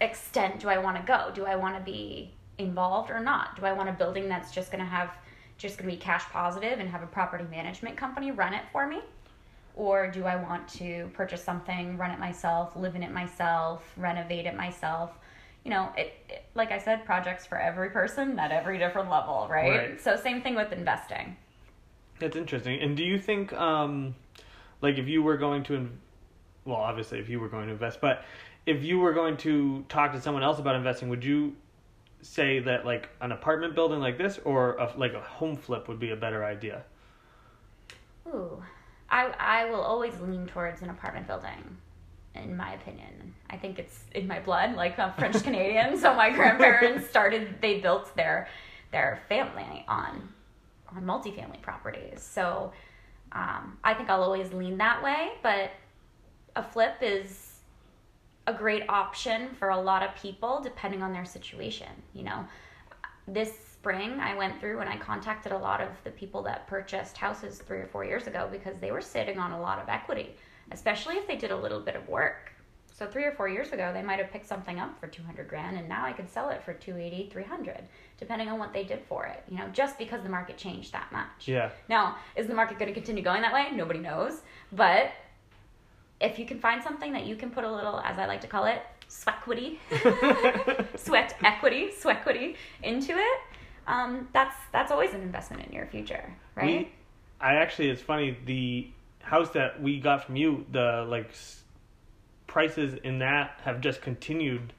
extent 0.00 0.60
do 0.60 0.68
I 0.68 0.78
want 0.78 0.96
to 0.96 1.02
go? 1.02 1.30
Do 1.34 1.44
I 1.46 1.56
want 1.56 1.76
to 1.76 1.82
be 1.82 2.32
involved 2.58 3.10
or 3.10 3.20
not? 3.20 3.56
Do 3.56 3.66
I 3.66 3.72
want 3.72 3.88
a 3.88 3.92
building 3.92 4.28
that's 4.28 4.52
just 4.52 4.70
going 4.70 4.82
to 4.84 4.90
have 4.90 5.10
just 5.62 5.78
going 5.78 5.88
to 5.88 5.96
be 5.96 6.00
cash 6.00 6.24
positive 6.24 6.80
and 6.80 6.88
have 6.88 7.02
a 7.02 7.06
property 7.06 7.44
management 7.50 7.96
company 7.96 8.32
run 8.32 8.52
it 8.52 8.64
for 8.72 8.86
me? 8.86 9.00
Or 9.74 10.10
do 10.10 10.24
I 10.24 10.36
want 10.36 10.68
to 10.70 11.08
purchase 11.14 11.42
something, 11.42 11.96
run 11.96 12.10
it 12.10 12.18
myself, 12.18 12.76
live 12.76 12.94
in 12.94 13.02
it 13.02 13.12
myself, 13.12 13.90
renovate 13.96 14.44
it 14.44 14.54
myself? 14.54 15.12
You 15.64 15.70
know, 15.70 15.90
it, 15.96 16.12
it 16.28 16.44
like 16.54 16.72
I 16.72 16.78
said, 16.78 17.06
projects 17.06 17.46
for 17.46 17.58
every 17.58 17.88
person 17.88 18.38
at 18.38 18.50
every 18.50 18.78
different 18.78 19.08
level, 19.08 19.46
right? 19.48 19.78
Right. 19.78 20.00
So 20.00 20.16
same 20.16 20.42
thing 20.42 20.56
with 20.56 20.72
investing. 20.72 21.36
That's 22.18 22.36
interesting. 22.36 22.82
And 22.82 22.96
do 22.96 23.04
you 23.04 23.18
think, 23.18 23.52
um, 23.54 24.14
like, 24.82 24.98
if 24.98 25.08
you 25.08 25.22
were 25.22 25.36
going 25.36 25.62
to, 25.64 25.74
in- 25.74 25.98
well, 26.64 26.76
obviously, 26.76 27.18
if 27.18 27.28
you 27.28 27.40
were 27.40 27.48
going 27.48 27.66
to 27.66 27.72
invest, 27.72 28.00
but 28.00 28.24
if 28.66 28.84
you 28.84 28.98
were 28.98 29.12
going 29.12 29.36
to 29.38 29.84
talk 29.88 30.12
to 30.12 30.20
someone 30.20 30.42
else 30.42 30.58
about 30.58 30.76
investing, 30.76 31.08
would 31.08 31.24
you 31.24 31.56
say 32.22 32.60
that 32.60 32.86
like 32.86 33.08
an 33.20 33.32
apartment 33.32 33.74
building 33.74 34.00
like 34.00 34.16
this 34.16 34.38
or 34.44 34.74
a, 34.76 34.92
like 34.96 35.12
a 35.12 35.20
home 35.20 35.56
flip 35.56 35.88
would 35.88 36.00
be 36.00 36.10
a 36.10 36.16
better 36.16 36.44
idea? 36.44 36.82
Ooh, 38.28 38.62
I 39.10 39.26
I 39.38 39.70
will 39.70 39.80
always 39.80 40.18
lean 40.20 40.46
towards 40.46 40.82
an 40.82 40.90
apartment 40.90 41.26
building, 41.26 41.76
in 42.34 42.56
my 42.56 42.72
opinion. 42.74 43.34
I 43.50 43.56
think 43.56 43.78
it's 43.78 44.04
in 44.14 44.26
my 44.26 44.40
blood, 44.40 44.74
like 44.74 44.98
I'm 44.98 45.12
French 45.14 45.42
Canadian. 45.44 45.98
so 45.98 46.14
my 46.14 46.30
grandparents 46.30 47.08
started, 47.08 47.56
they 47.60 47.80
built 47.80 48.14
their 48.16 48.48
their 48.92 49.20
family 49.28 49.84
on 49.88 50.28
on 50.94 51.04
multifamily 51.04 51.60
properties. 51.62 52.22
So 52.22 52.72
um, 53.32 53.78
I 53.82 53.94
think 53.94 54.10
I'll 54.10 54.22
always 54.22 54.52
lean 54.52 54.78
that 54.78 55.02
way. 55.02 55.32
But 55.42 55.72
a 56.54 56.62
flip 56.62 56.96
is 57.00 57.51
a 58.46 58.52
great 58.52 58.82
option 58.88 59.54
for 59.58 59.70
a 59.70 59.80
lot 59.80 60.02
of 60.02 60.14
people 60.16 60.60
depending 60.62 61.02
on 61.02 61.12
their 61.12 61.24
situation. 61.24 61.90
You 62.14 62.24
know, 62.24 62.44
this 63.28 63.52
spring 63.72 64.20
I 64.20 64.36
went 64.36 64.60
through 64.60 64.80
and 64.80 64.88
I 64.88 64.96
contacted 64.96 65.52
a 65.52 65.58
lot 65.58 65.80
of 65.80 65.88
the 66.04 66.10
people 66.10 66.42
that 66.42 66.66
purchased 66.66 67.16
houses 67.16 67.58
three 67.58 67.78
or 67.78 67.86
four 67.86 68.04
years 68.04 68.26
ago 68.26 68.48
because 68.50 68.78
they 68.80 68.92
were 68.92 69.00
sitting 69.00 69.38
on 69.38 69.52
a 69.52 69.60
lot 69.60 69.80
of 69.80 69.88
equity, 69.88 70.34
especially 70.70 71.16
if 71.16 71.26
they 71.26 71.36
did 71.36 71.50
a 71.50 71.56
little 71.56 71.80
bit 71.80 71.96
of 71.96 72.08
work. 72.08 72.52
So 72.92 73.06
three 73.06 73.24
or 73.24 73.32
four 73.32 73.48
years 73.48 73.72
ago, 73.72 73.90
they 73.92 74.02
might 74.02 74.18
have 74.18 74.30
picked 74.30 74.46
something 74.46 74.78
up 74.78 75.00
for 75.00 75.06
200 75.06 75.48
grand 75.48 75.78
and 75.78 75.88
now 75.88 76.04
I 76.04 76.12
could 76.12 76.28
sell 76.28 76.50
it 76.50 76.62
for 76.62 76.74
280, 76.74 77.30
300, 77.30 77.84
depending 78.18 78.48
on 78.48 78.58
what 78.58 78.72
they 78.72 78.84
did 78.84 79.00
for 79.08 79.24
it, 79.26 79.42
you 79.48 79.56
know, 79.56 79.68
just 79.72 79.98
because 79.98 80.22
the 80.22 80.28
market 80.28 80.58
changed 80.58 80.92
that 80.92 81.10
much. 81.10 81.48
Yeah. 81.48 81.70
Now, 81.88 82.16
is 82.36 82.46
the 82.46 82.54
market 82.54 82.78
going 82.78 82.88
to 82.88 82.94
continue 82.94 83.22
going 83.22 83.42
that 83.42 83.54
way? 83.54 83.70
Nobody 83.72 83.98
knows. 83.98 84.42
But 84.72 85.10
if 86.22 86.38
you 86.38 86.46
can 86.46 86.58
find 86.58 86.82
something 86.82 87.12
that 87.12 87.26
you 87.26 87.36
can 87.36 87.50
put 87.50 87.64
a 87.64 87.70
little, 87.72 88.00
as 88.00 88.18
I 88.18 88.26
like 88.26 88.40
to 88.42 88.46
call 88.46 88.64
it, 88.64 88.82
sweatquity, 89.08 89.78
sweat 90.96 91.36
equity, 91.44 91.90
sweatquity 92.00 92.56
into 92.82 93.12
it, 93.12 93.40
um, 93.86 94.28
that's 94.32 94.56
that's 94.72 94.90
always 94.92 95.12
an 95.12 95.20
investment 95.22 95.66
in 95.66 95.72
your 95.72 95.86
future, 95.86 96.34
right? 96.54 96.86
We, 96.86 96.92
I 97.40 97.56
actually, 97.56 97.90
it's 97.90 98.00
funny. 98.00 98.38
The 98.46 98.88
house 99.20 99.50
that 99.50 99.82
we 99.82 100.00
got 100.00 100.24
from 100.24 100.36
you, 100.36 100.64
the 100.70 101.04
like 101.08 101.30
s- 101.30 101.62
prices 102.46 102.98
in 103.02 103.18
that 103.18 103.60
have 103.64 103.80
just 103.80 104.00
continued 104.00 104.72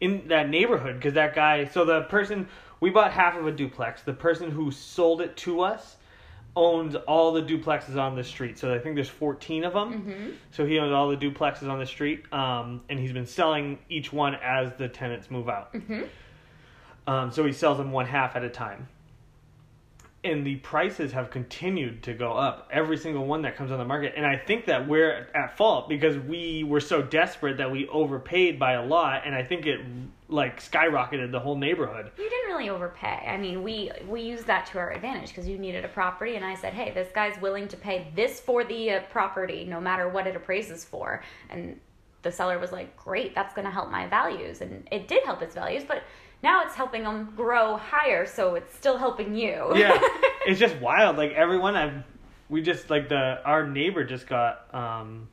in 0.00 0.28
that 0.28 0.48
neighborhood 0.48 0.96
because 0.96 1.14
that 1.14 1.34
guy. 1.34 1.66
So 1.66 1.84
the 1.84 2.02
person 2.02 2.48
we 2.80 2.90
bought 2.90 3.12
half 3.12 3.36
of 3.36 3.46
a 3.46 3.52
duplex. 3.52 4.02
The 4.02 4.12
person 4.12 4.50
who 4.50 4.70
sold 4.70 5.20
it 5.20 5.36
to 5.38 5.60
us 5.60 5.96
owns 6.56 6.94
all 6.94 7.32
the 7.32 7.42
duplexes 7.42 7.96
on 7.96 8.16
the 8.16 8.24
street. 8.24 8.58
So 8.58 8.74
I 8.74 8.78
think 8.78 8.94
there's 8.94 9.08
14 9.10 9.64
of 9.64 9.74
them. 9.74 9.92
hmm 10.00 10.30
So 10.50 10.64
he 10.66 10.78
owns 10.78 10.92
all 10.92 11.08
the 11.08 11.16
duplexes 11.16 11.68
on 11.70 11.78
the 11.78 11.86
street, 11.86 12.24
um, 12.32 12.80
and 12.88 12.98
he's 12.98 13.12
been 13.12 13.26
selling 13.26 13.78
each 13.90 14.12
one 14.12 14.34
as 14.36 14.72
the 14.78 14.88
tenants 14.88 15.30
move 15.30 15.48
out. 15.48 15.70
hmm 15.76 16.02
Um, 17.06 17.30
so 17.30 17.44
he 17.44 17.52
sells 17.52 17.78
them 17.78 17.92
one 17.92 18.06
half 18.06 18.34
at 18.36 18.42
a 18.42 18.48
time. 18.48 18.88
And 20.26 20.46
the 20.46 20.56
prices 20.56 21.12
have 21.12 21.30
continued 21.30 22.02
to 22.04 22.14
go 22.14 22.32
up, 22.32 22.68
every 22.72 22.96
single 22.96 23.26
one 23.26 23.42
that 23.42 23.56
comes 23.56 23.70
on 23.70 23.78
the 23.78 23.84
market. 23.84 24.14
And 24.16 24.26
I 24.26 24.36
think 24.36 24.66
that 24.66 24.86
we're 24.88 25.28
at 25.34 25.56
fault 25.56 25.88
because 25.88 26.18
we 26.18 26.64
were 26.64 26.80
so 26.80 27.00
desperate 27.00 27.58
that 27.58 27.70
we 27.70 27.86
overpaid 27.88 28.58
by 28.58 28.72
a 28.72 28.84
lot. 28.84 29.22
And 29.24 29.34
I 29.34 29.42
think 29.42 29.66
it 29.66 29.80
like 30.28 30.60
skyrocketed 30.60 31.30
the 31.30 31.38
whole 31.38 31.56
neighborhood. 31.56 32.10
You 32.18 32.28
didn't 32.28 32.48
really 32.48 32.68
overpay. 32.68 33.24
I 33.28 33.36
mean, 33.36 33.62
we 33.62 33.90
we 34.08 34.22
used 34.22 34.46
that 34.46 34.66
to 34.66 34.78
our 34.78 34.92
advantage 34.92 35.28
because 35.28 35.46
you 35.46 35.58
needed 35.58 35.84
a 35.84 35.88
property, 35.88 36.34
and 36.36 36.44
I 36.44 36.54
said, 36.54 36.72
"Hey, 36.72 36.90
this 36.90 37.10
guy's 37.14 37.40
willing 37.40 37.68
to 37.68 37.76
pay 37.76 38.08
this 38.16 38.40
for 38.40 38.64
the 38.64 38.90
uh, 38.92 39.00
property, 39.10 39.64
no 39.64 39.80
matter 39.80 40.08
what 40.08 40.26
it 40.26 40.34
appraises 40.34 40.84
for." 40.84 41.22
And 41.48 41.80
the 42.22 42.32
seller 42.32 42.58
was 42.58 42.72
like, 42.72 42.96
"Great, 42.96 43.34
that's 43.34 43.54
going 43.54 43.66
to 43.66 43.70
help 43.70 43.90
my 43.90 44.06
values," 44.08 44.60
and 44.60 44.86
it 44.90 45.06
did 45.06 45.22
help 45.24 45.42
its 45.42 45.54
values, 45.54 45.84
but 45.86 46.02
now 46.42 46.64
it's 46.64 46.74
helping 46.74 47.02
them 47.02 47.32
grow 47.36 47.76
higher, 47.76 48.26
so 48.26 48.54
it's 48.54 48.74
still 48.74 48.98
helping 48.98 49.34
you. 49.34 49.72
Yeah, 49.74 49.98
it's 50.46 50.60
just 50.60 50.76
wild. 50.76 51.16
Like 51.16 51.32
everyone, 51.32 51.76
I've 51.76 52.04
we 52.48 52.62
just 52.62 52.90
like 52.90 53.08
the 53.08 53.40
our 53.44 53.66
neighbor 53.66 54.04
just 54.04 54.26
got 54.26 54.72
um, 54.74 55.28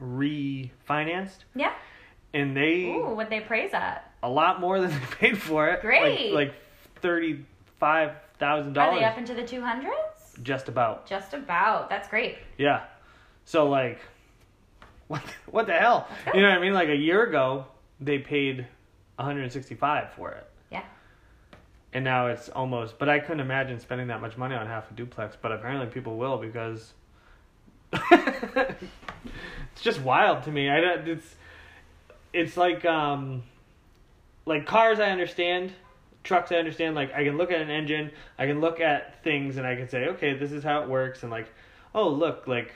refinanced, 0.00 1.38
yeah. 1.54 1.72
and 2.34 2.56
they 2.56 2.84
Ooh, 2.84 3.14
what 3.14 3.30
they 3.30 3.40
praise 3.40 3.72
at? 3.72 4.12
a 4.22 4.28
lot 4.28 4.60
more 4.60 4.80
than 4.80 4.90
they 5.00 5.06
paid 5.18 5.38
for 5.40 5.68
it. 5.68 5.80
Great. 5.80 6.32
like, 6.32 6.48
like 6.48 6.54
thirty 7.00 7.44
five 7.78 8.12
thousand 8.38 8.76
Are 8.78 8.94
they 8.94 9.00
dollars, 9.00 9.12
up 9.12 9.18
into 9.18 9.34
the 9.34 9.46
two 9.46 9.62
hundreds? 9.62 9.96
just 10.42 10.68
about. 10.68 11.06
Just 11.06 11.34
about. 11.34 11.90
That's 11.90 12.08
great. 12.08 12.38
Yeah. 12.58 12.84
So 13.44 13.68
like, 13.68 13.98
what 15.08 15.22
what 15.50 15.66
the 15.66 15.74
hell? 15.74 16.08
You 16.32 16.40
know 16.40 16.48
what 16.48 16.58
I 16.58 16.60
mean? 16.60 16.72
Like 16.72 16.88
a 16.88 16.96
year 16.96 17.24
ago, 17.24 17.66
they 18.00 18.18
paid 18.18 18.66
one 19.22 19.30
hundred 19.30 19.44
and 19.44 19.52
sixty 19.52 19.74
five 19.76 20.12
for 20.12 20.32
it. 20.32 20.46
Yeah. 20.70 20.82
And 21.92 22.04
now 22.04 22.26
it's 22.26 22.48
almost. 22.48 22.98
But 22.98 23.08
I 23.08 23.20
couldn't 23.20 23.40
imagine 23.40 23.78
spending 23.78 24.08
that 24.08 24.20
much 24.20 24.36
money 24.36 24.54
on 24.54 24.66
half 24.66 24.90
a 24.90 24.94
duplex. 24.94 25.36
But 25.40 25.52
apparently 25.52 25.86
people 25.86 26.16
will 26.16 26.38
because. 26.38 26.92
it's 28.10 29.80
just 29.80 30.00
wild 30.00 30.42
to 30.44 30.50
me. 30.50 30.68
I 30.68 30.80
don't. 30.80 31.08
It's. 31.08 31.34
It's 32.32 32.56
like 32.56 32.84
um. 32.84 33.44
Like 34.44 34.66
cars, 34.66 34.98
I 34.98 35.10
understand. 35.10 35.72
Trucks, 36.24 36.50
I 36.50 36.56
understand. 36.56 36.96
Like 36.96 37.14
I 37.14 37.24
can 37.24 37.36
look 37.36 37.52
at 37.52 37.60
an 37.60 37.70
engine, 37.70 38.10
I 38.38 38.46
can 38.46 38.60
look 38.60 38.80
at 38.80 39.22
things, 39.22 39.56
and 39.56 39.66
I 39.66 39.76
can 39.76 39.88
say, 39.88 40.06
okay, 40.08 40.36
this 40.36 40.50
is 40.50 40.64
how 40.64 40.82
it 40.82 40.88
works, 40.88 41.22
and 41.22 41.30
like, 41.30 41.46
oh 41.94 42.08
look, 42.08 42.48
like, 42.48 42.74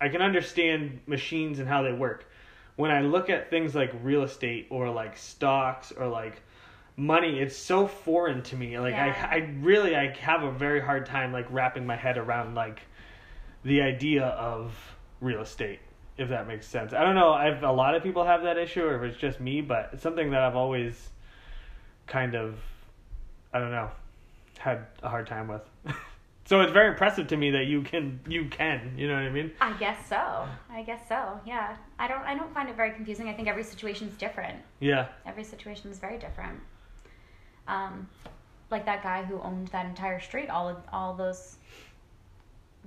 I 0.00 0.08
can 0.08 0.22
understand 0.22 1.00
machines 1.06 1.58
and 1.60 1.68
how 1.68 1.82
they 1.82 1.92
work. 1.92 2.29
When 2.80 2.90
I 2.90 3.02
look 3.02 3.28
at 3.30 3.50
things 3.50 3.74
like 3.74 3.92
real 4.02 4.22
estate 4.22 4.66
or 4.70 4.90
like 4.90 5.16
stocks 5.16 5.92
or 5.92 6.08
like 6.08 6.42
money 6.96 7.40
it's 7.40 7.56
so 7.56 7.86
foreign 7.86 8.42
to 8.42 8.56
me. 8.56 8.78
Like 8.78 8.92
Yeah. 8.92 9.28
I, 9.30 9.36
I 9.36 9.38
really 9.60 9.96
i 9.96 10.08
have 10.16 10.42
a 10.42 10.50
very 10.50 10.80
hard 10.80 11.06
time 11.06 11.32
like 11.32 11.46
wrapping 11.50 11.86
my 11.86 11.96
head 11.96 12.18
around 12.18 12.54
like 12.54 12.80
the 13.64 13.80
idea 13.82 14.24
of 14.24 14.72
real 15.20 15.40
estate 15.40 15.80
if 16.18 16.28
that 16.28 16.46
makes 16.46 16.66
sense. 16.66 16.92
I 16.92 17.02
don't 17.04 17.14
know 17.14 17.32
i've 17.32 17.62
a 17.62 17.72
lot 17.72 17.94
of 17.94 18.02
people 18.02 18.24
have 18.24 18.42
that 18.42 18.58
issue 18.58 18.82
or 18.84 18.96
if 18.96 19.10
it's 19.10 19.20
just 19.20 19.40
me 19.40 19.60
but 19.60 19.90
it's 19.92 20.02
something 20.02 20.30
that 20.30 20.40
i've 20.42 20.56
always 20.56 21.10
kind 22.06 22.34
of 22.34 22.58
i 23.52 23.58
don't 23.58 23.70
know 23.70 23.90
had 24.58 24.86
a 25.02 25.08
hard 25.08 25.26
time 25.26 25.48
with 25.48 25.62
so 26.50 26.60
it's 26.62 26.72
very 26.72 26.88
impressive 26.88 27.28
to 27.28 27.36
me 27.36 27.52
that 27.52 27.66
you 27.66 27.80
can 27.82 28.18
you 28.26 28.46
can 28.46 28.92
you 28.96 29.06
know 29.06 29.14
what 29.14 29.22
i 29.22 29.30
mean 29.30 29.52
I 29.60 29.72
guess 29.78 29.98
so. 30.08 30.48
I 30.68 30.82
guess 30.82 31.00
so. 31.08 31.40
Yeah. 31.46 31.76
I 31.96 32.08
don't 32.08 32.22
I 32.22 32.34
don't 32.34 32.52
find 32.52 32.68
it 32.68 32.74
very 32.76 32.90
confusing. 32.90 33.28
I 33.28 33.34
think 33.34 33.46
every 33.46 33.62
situation 33.62 34.08
is 34.08 34.16
different. 34.16 34.58
yeah 34.80 35.06
Every 35.24 35.44
situation 35.44 35.92
is 35.92 36.00
very 36.00 36.18
different. 36.18 36.58
Um 37.68 38.08
like 38.72 38.84
that 38.86 39.00
guy 39.04 39.22
who 39.22 39.40
owned 39.40 39.68
that 39.68 39.86
entire 39.86 40.18
street, 40.18 40.48
all 40.50 40.68
of, 40.68 40.76
all 40.92 41.14
those 41.14 41.56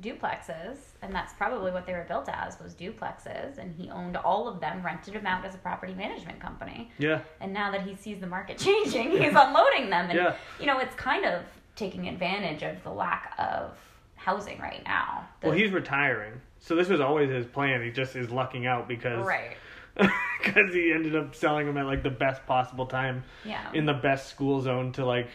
duplexes, 0.01 0.77
and 1.01 1.13
that's 1.15 1.33
probably 1.33 1.71
what 1.71 1.85
they 1.85 1.93
were 1.93 2.05
built 2.07 2.27
as 2.29 2.59
was 2.59 2.73
duplexes, 2.73 3.57
and 3.59 3.73
he 3.79 3.89
owned 3.89 4.17
all 4.17 4.47
of 4.47 4.59
them, 4.59 4.81
rented 4.83 5.13
them 5.13 5.25
out 5.25 5.45
as 5.45 5.55
a 5.55 5.57
property 5.57 5.93
management 5.93 6.39
company. 6.39 6.89
Yeah. 6.97 7.19
And 7.41 7.53
now 7.53 7.71
that 7.71 7.81
he 7.81 7.95
sees 7.95 8.19
the 8.19 8.27
market 8.27 8.57
changing, 8.67 9.11
he's 9.11 9.35
unloading 9.35 9.89
them, 9.89 10.09
and 10.09 10.15
Yeah. 10.19 10.35
you 10.59 10.65
know 10.65 10.79
it's 10.79 10.95
kind 10.95 11.25
of 11.25 11.43
taking 11.75 12.07
advantage 12.07 12.63
of 12.63 12.81
the 12.83 12.89
lack 12.91 13.33
of 13.37 13.77
housing 14.15 14.59
right 14.59 14.83
now. 14.85 15.27
The- 15.41 15.47
Well, 15.49 15.57
he's 15.57 15.71
retiring, 15.71 16.33
so 16.59 16.75
this 16.75 16.89
was 16.89 16.99
always 17.01 17.29
his 17.29 17.45
plan. 17.45 17.81
He 17.83 17.91
just 17.91 18.15
is 18.15 18.29
lucking 18.29 18.65
out 18.67 18.87
because 18.87 19.25
right. 19.25 19.57
because 19.95 20.73
he 20.73 20.91
ended 20.91 21.15
up 21.15 21.35
selling 21.35 21.67
them 21.67 21.77
at 21.77 21.85
like 21.85 22.01
the 22.03 22.09
best 22.09 22.45
possible 22.47 22.85
time 22.87 23.23
Yeah. 23.45 23.71
in 23.73 23.85
the 23.85 23.93
best 23.93 24.29
school 24.29 24.59
zone 24.61 24.91
to 24.93 25.05
like 25.05 25.27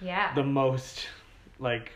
yeah. 0.00 0.34
the 0.34 0.42
most 0.44 1.06
like. 1.58 1.92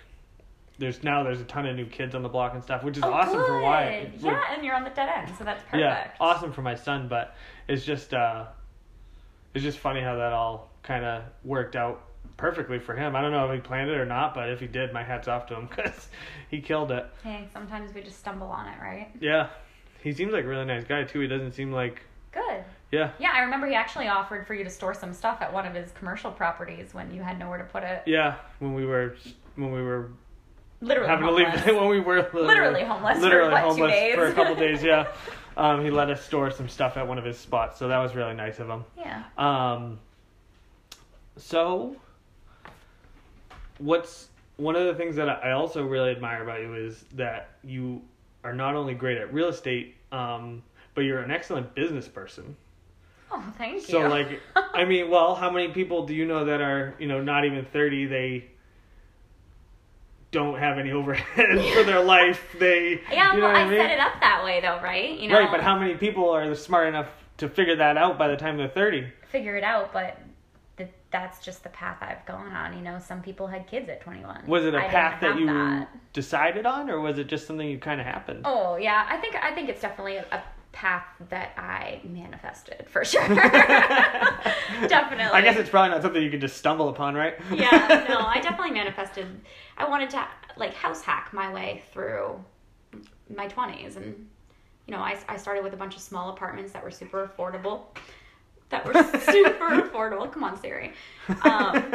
There's 0.78 1.02
now 1.02 1.22
there's 1.22 1.40
a 1.40 1.44
ton 1.44 1.64
of 1.64 1.74
new 1.74 1.86
kids 1.86 2.14
on 2.14 2.22
the 2.22 2.28
block 2.28 2.52
and 2.52 2.62
stuff, 2.62 2.84
which 2.84 2.98
is 2.98 3.02
Oh, 3.02 3.10
awesome 3.10 3.42
for 3.46 3.62
Wyatt. 3.62 4.12
good. 4.12 4.20
For- 4.20 4.26
Yeah, 4.26 4.42
and 4.54 4.62
you're 4.64 4.74
on 4.74 4.84
the 4.84 4.90
dead 4.90 5.08
end, 5.08 5.34
so 5.38 5.42
that's 5.42 5.62
perfect. 5.62 5.80
Yeah, 5.80 6.10
awesome 6.20 6.52
for 6.52 6.60
my 6.60 6.74
son, 6.74 7.08
but 7.08 7.34
it's 7.66 7.82
just 7.84 8.12
uh 8.12 8.44
it's 9.54 9.64
just 9.64 9.78
funny 9.78 10.02
how 10.02 10.16
that 10.16 10.32
all 10.34 10.68
kind 10.82 11.02
of 11.04 11.22
worked 11.44 11.76
out 11.76 12.02
perfectly 12.36 12.78
for 12.78 12.94
him. 12.94 13.16
I 13.16 13.22
don't 13.22 13.32
know 13.32 13.46
if 13.48 13.54
he 13.54 13.60
planned 13.60 13.90
it 13.90 13.96
or 13.96 14.04
not, 14.06 14.34
but 14.34 14.50
if 14.50 14.60
he 14.60 14.66
did, 14.66 14.92
my 14.92 15.02
hat's 15.02 15.28
off 15.28 15.46
to 15.48 15.54
him 15.54 15.68
cuz 15.76 16.08
he 16.50 16.60
killed 16.60 16.90
it. 16.92 17.06
Hey, 17.22 17.48
sometimes 17.52 17.94
we 17.94 18.02
just 18.02 18.18
stumble 18.18 18.48
on 18.48 18.66
it, 18.66 18.78
right? 18.80 19.10
Yeah. 19.20 19.48
He 20.02 20.12
seems 20.12 20.32
like 20.32 20.44
a 20.44 20.48
really 20.48 20.64
nice 20.64 20.84
guy 20.84 21.04
too. 21.04 21.20
He 21.20 21.26
doesn't 21.28 21.52
seem 21.52 21.72
like 21.72 22.02
Good. 22.32 22.64
yeah. 22.92 23.10
Yeah, 23.18 23.32
I 23.34 23.40
remember 23.40 23.66
he 23.66 23.74
actually 23.74 24.08
offered 24.08 24.46
for 24.46 24.54
you 24.54 24.62
to 24.64 24.70
store 24.70 24.94
some 24.94 25.12
stuff 25.12 25.40
at 25.40 25.52
one 25.52 25.66
of 25.66 25.74
his 25.74 25.90
commercial 25.92 26.30
properties 26.30 26.92
when 26.94 27.12
you 27.12 27.22
had 27.22 27.38
nowhere 27.38 27.58
to 27.58 27.64
put 27.64 27.82
it. 27.82 28.02
Yeah, 28.06 28.36
when 28.58 28.74
we 28.74 28.84
were 28.86 29.16
when 29.56 29.72
we 29.72 29.82
were 29.82 30.10
Literally 30.82 31.08
having 31.08 31.24
homeless. 31.26 31.62
to 31.62 31.66
leave 31.72 31.76
when 31.80 31.88
we 31.88 32.00
were 32.00 32.16
literally, 32.34 32.46
Literally 32.46 32.84
homeless 32.84 33.16
for, 33.16 33.22
literally 33.22 33.52
what, 33.54 33.76
two 33.76 33.86
days? 33.88 34.14
for 34.14 34.26
a 34.26 34.32
couple 34.34 34.54
days, 34.54 34.82
yeah. 34.82 35.06
Um, 35.58 35.82
he 35.82 35.90
let 35.90 36.10
us 36.10 36.22
store 36.22 36.50
some 36.50 36.68
stuff 36.68 36.98
at 36.98 37.08
one 37.08 37.16
of 37.16 37.24
his 37.24 37.38
spots, 37.38 37.78
so 37.78 37.88
that 37.88 37.96
was 37.96 38.14
really 38.14 38.34
nice 38.34 38.58
of 38.58 38.68
him. 38.68 38.84
Yeah. 38.94 39.22
Um, 39.38 39.98
so, 41.38 41.96
what's 43.78 44.28
one 44.56 44.76
of 44.76 44.86
the 44.86 44.94
things 44.94 45.16
that 45.16 45.28
I 45.28 45.52
also 45.52 45.84
really 45.84 46.10
admire 46.10 46.42
about 46.42 46.60
you 46.60 46.74
is 46.74 47.04
that 47.14 47.50
you 47.62 48.00
are 48.44 48.54
not 48.54 48.74
only 48.74 48.94
great 48.94 49.18
at 49.18 49.32
real 49.32 49.48
estate, 49.48 49.94
um, 50.12 50.62
but 50.94 51.02
you're 51.02 51.18
an 51.20 51.30
excellent 51.30 51.74
business 51.74 52.08
person. 52.08 52.56
Oh, 53.30 53.42
thank 53.58 53.74
you. 53.74 53.80
So, 53.80 54.08
like, 54.08 54.40
I 54.74 54.84
mean, 54.84 55.10
well, 55.10 55.34
how 55.34 55.50
many 55.50 55.68
people 55.68 56.06
do 56.06 56.14
you 56.14 56.24
know 56.26 56.44
that 56.46 56.60
are, 56.60 56.94
you 56.98 57.06
know, 57.08 57.20
not 57.22 57.44
even 57.44 57.64
30, 57.66 58.06
they 58.06 58.44
don't 60.30 60.58
have 60.58 60.78
any 60.78 60.92
overhead 60.92 61.58
for 61.74 61.82
their 61.84 62.02
life? 62.02 62.40
They, 62.58 63.00
yeah, 63.12 63.34
you 63.34 63.40
know 63.40 63.46
well, 63.46 63.52
what 63.52 63.62
I, 63.62 63.68
mean? 63.68 63.78
set 63.78 63.90
it 63.90 64.00
up 64.00 64.12
that 64.20 64.42
way, 64.44 64.60
though, 64.60 64.80
right? 64.82 65.18
You 65.18 65.28
know, 65.28 65.38
Right, 65.38 65.50
but 65.50 65.60
how 65.60 65.78
many 65.78 65.94
people 65.94 66.30
are 66.30 66.54
smart 66.54 66.88
enough 66.88 67.08
to 67.38 67.48
figure 67.48 67.76
that 67.76 67.96
out 67.96 68.16
by 68.18 68.28
the 68.28 68.36
time 68.36 68.56
they're 68.56 68.68
30? 68.68 69.06
figure 69.28 69.56
it 69.56 69.64
out, 69.64 69.92
but 69.92 70.18
that's 71.16 71.42
just 71.44 71.62
the 71.62 71.70
path 71.70 71.96
I've 72.02 72.24
gone 72.26 72.52
on. 72.52 72.76
You 72.76 72.82
know, 72.82 72.98
some 72.98 73.22
people 73.22 73.46
had 73.46 73.66
kids 73.66 73.88
at 73.88 74.02
21. 74.02 74.44
Was 74.46 74.64
it 74.64 74.74
a 74.74 74.78
I 74.78 74.88
path 74.88 75.20
that 75.22 75.38
you 75.38 75.46
that. 75.46 75.88
decided 76.12 76.66
on, 76.66 76.90
or 76.90 77.00
was 77.00 77.18
it 77.18 77.26
just 77.26 77.46
something 77.46 77.66
you 77.66 77.78
kind 77.78 78.00
of 78.00 78.06
happened? 78.06 78.42
Oh 78.44 78.76
yeah, 78.76 79.06
I 79.08 79.16
think 79.16 79.34
I 79.34 79.54
think 79.54 79.70
it's 79.70 79.80
definitely 79.80 80.16
a, 80.16 80.26
a 80.30 80.42
path 80.72 81.06
that 81.30 81.52
I 81.56 82.02
manifested 82.04 82.84
for 82.88 83.02
sure. 83.02 83.26
definitely. 84.88 85.32
I 85.32 85.40
guess 85.42 85.56
it's 85.56 85.70
probably 85.70 85.90
not 85.90 86.02
something 86.02 86.22
you 86.22 86.30
can 86.30 86.40
just 86.40 86.58
stumble 86.58 86.90
upon, 86.90 87.14
right? 87.14 87.34
yeah, 87.50 88.04
no, 88.08 88.18
I 88.18 88.40
definitely 88.42 88.72
manifested. 88.72 89.26
I 89.78 89.88
wanted 89.88 90.10
to 90.10 90.26
like 90.58 90.74
house 90.74 91.00
hack 91.00 91.32
my 91.32 91.50
way 91.52 91.82
through 91.92 92.44
my 93.34 93.48
20s 93.48 93.96
and 93.96 94.28
you 94.86 94.94
know, 94.94 95.00
I, 95.00 95.18
I 95.28 95.36
started 95.36 95.64
with 95.64 95.72
a 95.72 95.76
bunch 95.76 95.96
of 95.96 96.02
small 96.02 96.30
apartments 96.30 96.72
that 96.72 96.84
were 96.84 96.92
super 96.92 97.28
affordable. 97.28 97.86
That 98.70 98.84
were 98.84 98.92
super 99.20 99.82
affordable. 99.82 100.30
Come 100.30 100.44
on, 100.44 100.60
Siri. 100.60 100.92
Um, 101.42 101.94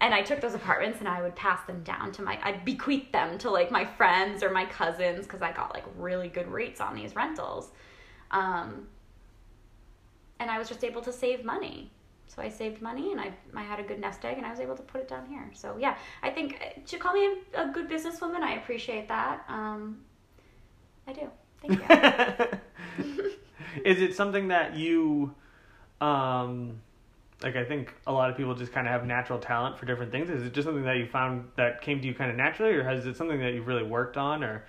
and 0.00 0.14
I 0.14 0.22
took 0.22 0.40
those 0.40 0.54
apartments 0.54 0.98
and 1.00 1.08
I 1.08 1.22
would 1.22 1.34
pass 1.34 1.66
them 1.66 1.82
down 1.82 2.12
to 2.12 2.22
my, 2.22 2.38
I'd 2.42 2.64
bequeath 2.64 3.10
them 3.12 3.38
to 3.38 3.50
like 3.50 3.70
my 3.70 3.84
friends 3.84 4.42
or 4.42 4.50
my 4.50 4.64
cousins 4.66 5.26
because 5.26 5.42
I 5.42 5.52
got 5.52 5.74
like 5.74 5.84
really 5.96 6.28
good 6.28 6.48
rates 6.48 6.80
on 6.80 6.94
these 6.94 7.14
rentals. 7.14 7.70
Um, 8.30 8.86
and 10.38 10.50
I 10.50 10.58
was 10.58 10.68
just 10.68 10.84
able 10.84 11.02
to 11.02 11.12
save 11.12 11.44
money. 11.44 11.90
So 12.28 12.40
I 12.40 12.48
saved 12.48 12.80
money 12.80 13.12
and 13.12 13.20
I, 13.20 13.32
I 13.56 13.62
had 13.62 13.80
a 13.80 13.82
good 13.82 13.98
nest 13.98 14.24
egg 14.24 14.36
and 14.36 14.46
I 14.46 14.50
was 14.50 14.60
able 14.60 14.76
to 14.76 14.82
put 14.82 15.00
it 15.00 15.08
down 15.08 15.26
here. 15.26 15.50
So 15.52 15.76
yeah, 15.78 15.96
I 16.22 16.30
think 16.30 16.60
uh, 16.60 16.80
to 16.86 16.98
call 16.98 17.12
me 17.12 17.36
a, 17.54 17.64
a 17.64 17.72
good 17.72 17.90
businesswoman, 17.90 18.40
I 18.40 18.54
appreciate 18.54 19.08
that. 19.08 19.44
Um, 19.48 19.98
I 21.06 21.12
do. 21.12 21.28
Thank 21.60 21.80
you. 21.80 22.58
Is 23.84 24.00
it 24.00 24.14
something 24.14 24.48
that 24.48 24.76
you, 24.76 25.34
um, 26.00 26.80
like 27.42 27.56
I 27.56 27.64
think 27.64 27.94
a 28.06 28.12
lot 28.12 28.30
of 28.30 28.36
people 28.36 28.54
just 28.54 28.72
kind 28.72 28.86
of 28.86 28.92
have 28.92 29.06
natural 29.06 29.38
talent 29.38 29.78
for 29.78 29.86
different 29.86 30.12
things. 30.12 30.28
Is 30.30 30.44
it 30.44 30.52
just 30.52 30.66
something 30.66 30.84
that 30.84 30.96
you 30.98 31.06
found 31.06 31.48
that 31.56 31.80
came 31.82 32.00
to 32.00 32.06
you 32.06 32.14
kind 32.14 32.30
of 32.30 32.36
naturally, 32.36 32.72
or 32.74 32.84
has 32.84 33.06
it 33.06 33.16
something 33.16 33.40
that 33.40 33.54
you've 33.54 33.66
really 33.66 33.82
worked 33.82 34.16
on, 34.16 34.44
or, 34.44 34.64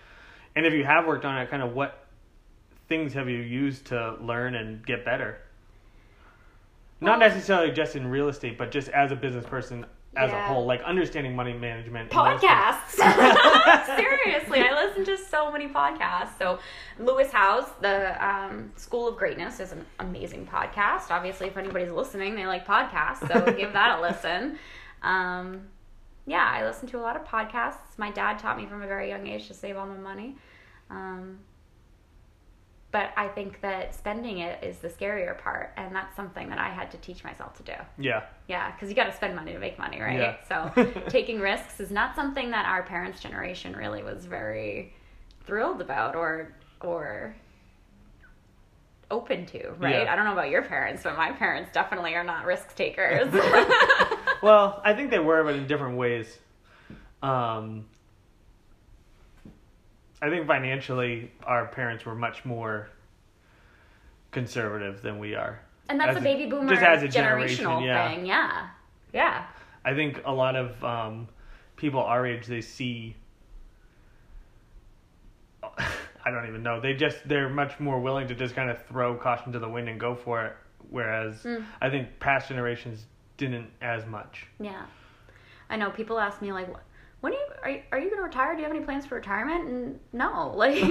and 0.55 0.65
if 0.65 0.73
you 0.73 0.83
have 0.85 1.05
worked 1.05 1.25
on 1.25 1.37
it, 1.37 1.49
kind 1.49 1.61
of 1.63 1.73
what 1.73 2.05
things 2.87 3.13
have 3.13 3.29
you 3.29 3.37
used 3.39 3.85
to 3.87 4.15
learn 4.21 4.55
and 4.55 4.85
get 4.85 5.03
better? 5.05 5.37
Not 6.99 7.19
Well- 7.19 7.29
necessarily 7.29 7.71
just 7.71 7.95
in 7.95 8.07
real 8.07 8.29
estate, 8.29 8.57
but 8.57 8.71
just 8.71 8.89
as 8.89 9.11
a 9.11 9.15
business 9.15 9.45
person 9.45 9.85
as 10.15 10.31
a 10.31 10.41
whole, 10.43 10.65
like 10.65 10.81
understanding 10.83 11.35
money 11.35 11.53
management. 11.53 12.11
and 12.13 12.19
those 12.33 12.41
things. 12.41 12.51
podcasts. 12.51 12.97
Seriously, 13.97 14.61
I 14.61 14.85
listen 14.85 15.05
to 15.05 15.17
so 15.17 15.51
many 15.51 15.67
podcasts. 15.67 16.37
So, 16.37 16.59
Lewis 16.99 17.31
Howes, 17.31 17.69
the 17.81 18.25
um, 18.25 18.71
School 18.75 19.07
of 19.07 19.17
Greatness, 19.17 19.59
is 19.59 19.71
an 19.71 19.85
amazing 19.99 20.47
podcast. 20.47 21.09
Obviously, 21.09 21.47
if 21.47 21.57
anybody's 21.57 21.91
listening, 21.91 22.35
they 22.35 22.45
like 22.45 22.65
podcasts, 22.65 23.27
so 23.27 23.51
give 23.57 23.73
that 23.73 23.99
a 23.99 24.01
listen. 24.01 24.57
Um, 25.01 25.67
yeah, 26.25 26.47
I 26.49 26.65
listen 26.65 26.87
to 26.89 26.97
a 26.99 27.01
lot 27.01 27.15
of 27.15 27.23
podcasts. 27.23 27.97
My 27.97 28.11
dad 28.11 28.39
taught 28.39 28.57
me 28.57 28.65
from 28.65 28.81
a 28.81 28.87
very 28.87 29.09
young 29.09 29.27
age 29.27 29.47
to 29.47 29.53
save 29.53 29.77
all 29.77 29.87
my 29.87 29.97
money. 29.97 30.35
Um, 30.89 31.39
but 32.91 33.11
I 33.15 33.27
think 33.29 33.61
that 33.61 33.95
spending 33.95 34.39
it 34.39 34.63
is 34.63 34.77
the 34.79 34.89
scarier 34.89 35.37
part, 35.37 35.71
and 35.77 35.95
that's 35.95 36.15
something 36.15 36.49
that 36.49 36.57
I 36.59 36.69
had 36.69 36.91
to 36.91 36.97
teach 36.97 37.23
myself 37.23 37.55
to 37.57 37.63
do. 37.63 37.73
Yeah. 37.97 38.23
Yeah, 38.47 38.71
because 38.71 38.89
you 38.89 38.95
got 38.95 39.05
to 39.05 39.13
spend 39.13 39.35
money 39.35 39.53
to 39.53 39.59
make 39.59 39.79
money, 39.79 40.01
right? 40.01 40.19
Yeah. 40.19 40.35
So 40.47 40.91
taking 41.09 41.39
risks 41.39 41.79
is 41.79 41.91
not 41.91 42.15
something 42.15 42.51
that 42.51 42.65
our 42.65 42.83
parents' 42.83 43.19
generation 43.19 43.75
really 43.75 44.03
was 44.03 44.25
very 44.25 44.93
thrilled 45.45 45.81
about 45.81 46.15
or 46.15 46.53
or 46.81 47.35
open 49.09 49.45
to, 49.45 49.71
right? 49.77 50.03
Yeah. 50.03 50.11
I 50.11 50.15
don't 50.15 50.25
know 50.25 50.33
about 50.33 50.49
your 50.49 50.61
parents, 50.61 51.03
but 51.03 51.17
my 51.17 51.31
parents 51.31 51.69
definitely 51.73 52.15
are 52.15 52.23
not 52.23 52.45
risk 52.45 52.75
takers. 52.75 53.33
Well, 54.41 54.81
I 54.83 54.93
think 54.93 55.11
they 55.11 55.19
were, 55.19 55.43
but 55.43 55.55
in 55.55 55.67
different 55.67 55.97
ways. 55.97 56.37
Um, 57.21 57.85
I 60.21 60.29
think 60.29 60.45
financially, 60.47 61.31
our 61.43 61.65
parents 61.67 62.05
were 62.05 62.15
much 62.15 62.45
more 62.45 62.89
conservative 64.31 65.01
than 65.01 65.19
we 65.19 65.35
are. 65.35 65.59
and 65.89 65.99
that's 65.99 66.15
a 66.15 66.19
a- 66.19 66.23
baby 66.23 66.45
boomer 66.49 66.69
just 66.73 66.81
as 66.83 67.03
a 67.03 67.07
generation, 67.07 67.65
generational 67.65 67.85
yeah. 67.85 68.09
thing. 68.15 68.25
Yeah. 68.25 68.67
Yeah. 69.13 69.45
I 69.83 69.93
think 69.95 70.21
a 70.25 70.31
lot 70.31 70.55
of 70.55 70.81
um, 70.83 71.27
people 71.75 71.99
our 72.01 72.25
age 72.25 72.45
they 72.45 72.61
see. 72.61 73.15
I 76.23 76.29
don't 76.29 76.47
even 76.47 76.61
know. 76.63 76.79
They 76.79 76.93
just 76.93 77.27
they're 77.27 77.49
much 77.49 77.79
more 77.79 77.99
willing 77.99 78.27
to 78.27 78.35
just 78.35 78.55
kind 78.55 78.69
of 78.69 78.83
throw 78.85 79.15
caution 79.15 79.51
to 79.53 79.59
the 79.59 79.69
wind 79.69 79.89
and 79.89 79.99
go 79.99 80.15
for 80.15 80.45
it. 80.45 80.55
Whereas 80.89 81.43
Mm. 81.43 81.65
I 81.81 81.89
think 81.89 82.19
past 82.19 82.49
generations 82.49 83.05
didn't 83.37 83.69
as 83.81 84.05
much. 84.05 84.45
Yeah. 84.59 84.85
I 85.69 85.77
know 85.77 85.89
people 85.89 86.19
ask 86.19 86.41
me 86.41 86.51
like 86.51 86.67
when 87.21 87.33
are 87.33 87.35
you 87.35 87.47
are 87.63 87.69
you, 87.69 87.81
are 87.91 87.99
you 87.99 88.05
going 88.05 88.17
to 88.17 88.23
retire? 88.23 88.53
Do 88.53 88.61
you 88.61 88.67
have 88.67 88.75
any 88.75 88.83
plans 88.83 89.05
for 89.05 89.15
retirement? 89.15 89.67
And 89.67 89.99
no, 90.11 90.53
like 90.55 90.83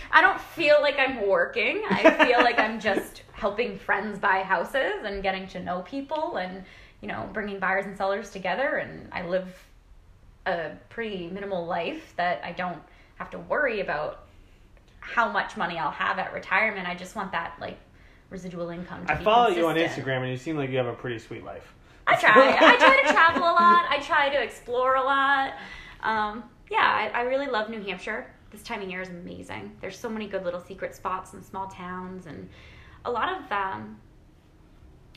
I 0.10 0.20
don't 0.20 0.40
feel 0.40 0.76
like 0.80 0.98
I'm 0.98 1.26
working. 1.28 1.82
I 1.90 2.26
feel 2.26 2.38
like 2.38 2.58
I'm 2.58 2.80
just 2.80 3.22
helping 3.32 3.78
friends 3.78 4.18
buy 4.18 4.42
houses 4.42 5.04
and 5.04 5.22
getting 5.22 5.46
to 5.48 5.60
know 5.60 5.82
people 5.82 6.36
and 6.36 6.64
you 7.00 7.08
know 7.08 7.28
bringing 7.32 7.58
buyers 7.58 7.84
and 7.84 7.96
sellers 7.96 8.30
together. 8.30 8.76
And 8.76 9.08
I 9.12 9.26
live 9.26 9.48
a 10.46 10.70
pretty 10.88 11.28
minimal 11.28 11.66
life 11.66 12.14
that 12.16 12.40
I 12.44 12.52
don't 12.52 12.80
have 13.16 13.30
to 13.30 13.38
worry 13.38 13.80
about 13.80 14.24
how 15.00 15.28
much 15.28 15.56
money 15.56 15.78
I'll 15.78 15.90
have 15.90 16.18
at 16.18 16.32
retirement. 16.32 16.88
I 16.88 16.94
just 16.94 17.16
want 17.16 17.32
that 17.32 17.56
like 17.60 17.78
residual 18.30 18.70
income. 18.70 19.04
To 19.06 19.16
be. 19.16 19.20
I 19.20 19.24
follow 19.24 19.48
you 19.48 19.66
on. 19.66 19.76
Instagram, 19.76 20.22
and 20.22 20.30
you 20.30 20.36
seem 20.36 20.56
like 20.56 20.70
you 20.70 20.76
have 20.78 20.86
a 20.86 20.94
pretty 20.94 21.18
sweet 21.18 21.44
life. 21.44 21.74
I 22.12 22.20
try. 22.20 22.72
I 22.72 22.76
try 22.76 23.02
to 23.06 23.12
travel 23.12 23.42
a 23.42 23.52
lot. 23.54 23.86
I 23.88 23.98
try 24.02 24.28
to 24.30 24.42
explore 24.42 24.96
a 24.96 25.02
lot. 25.02 25.54
Um, 26.02 26.44
yeah, 26.70 27.10
I, 27.14 27.20
I 27.20 27.22
really 27.22 27.46
love 27.46 27.68
New 27.70 27.80
Hampshire. 27.82 28.26
This 28.50 28.62
time 28.62 28.82
of 28.82 28.88
year 28.90 29.00
is 29.00 29.08
amazing. 29.08 29.76
There's 29.80 29.98
so 29.98 30.08
many 30.08 30.26
good 30.26 30.44
little 30.44 30.60
secret 30.60 30.94
spots 30.94 31.32
and 31.32 31.44
small 31.44 31.68
towns, 31.68 32.26
and 32.26 32.48
a 33.04 33.10
lot 33.10 33.28
of 33.40 33.50
um, 33.50 33.98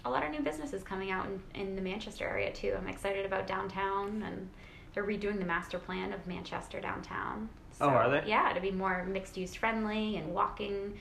a 0.05 0.09
lot 0.09 0.23
of 0.23 0.31
new 0.31 0.41
businesses 0.41 0.83
coming 0.83 1.11
out 1.11 1.25
in, 1.25 1.41
in 1.59 1.75
the 1.75 1.81
Manchester 1.81 2.27
area 2.27 2.51
too. 2.51 2.73
I'm 2.77 2.87
excited 2.87 3.25
about 3.25 3.47
downtown 3.47 4.21
and 4.23 4.47
they're 4.93 5.03
redoing 5.03 5.39
the 5.39 5.45
master 5.45 5.79
plan 5.79 6.13
of 6.13 6.25
Manchester 6.27 6.79
downtown. 6.79 7.49
Oh, 7.81 7.89
are 7.89 8.09
they? 8.09 8.29
Yeah, 8.29 8.53
to 8.53 8.61
be 8.61 8.71
more 8.71 9.03
mixed 9.05 9.35
use 9.35 9.53
friendly 9.55 10.17
and 10.17 10.33
walking 10.33 10.93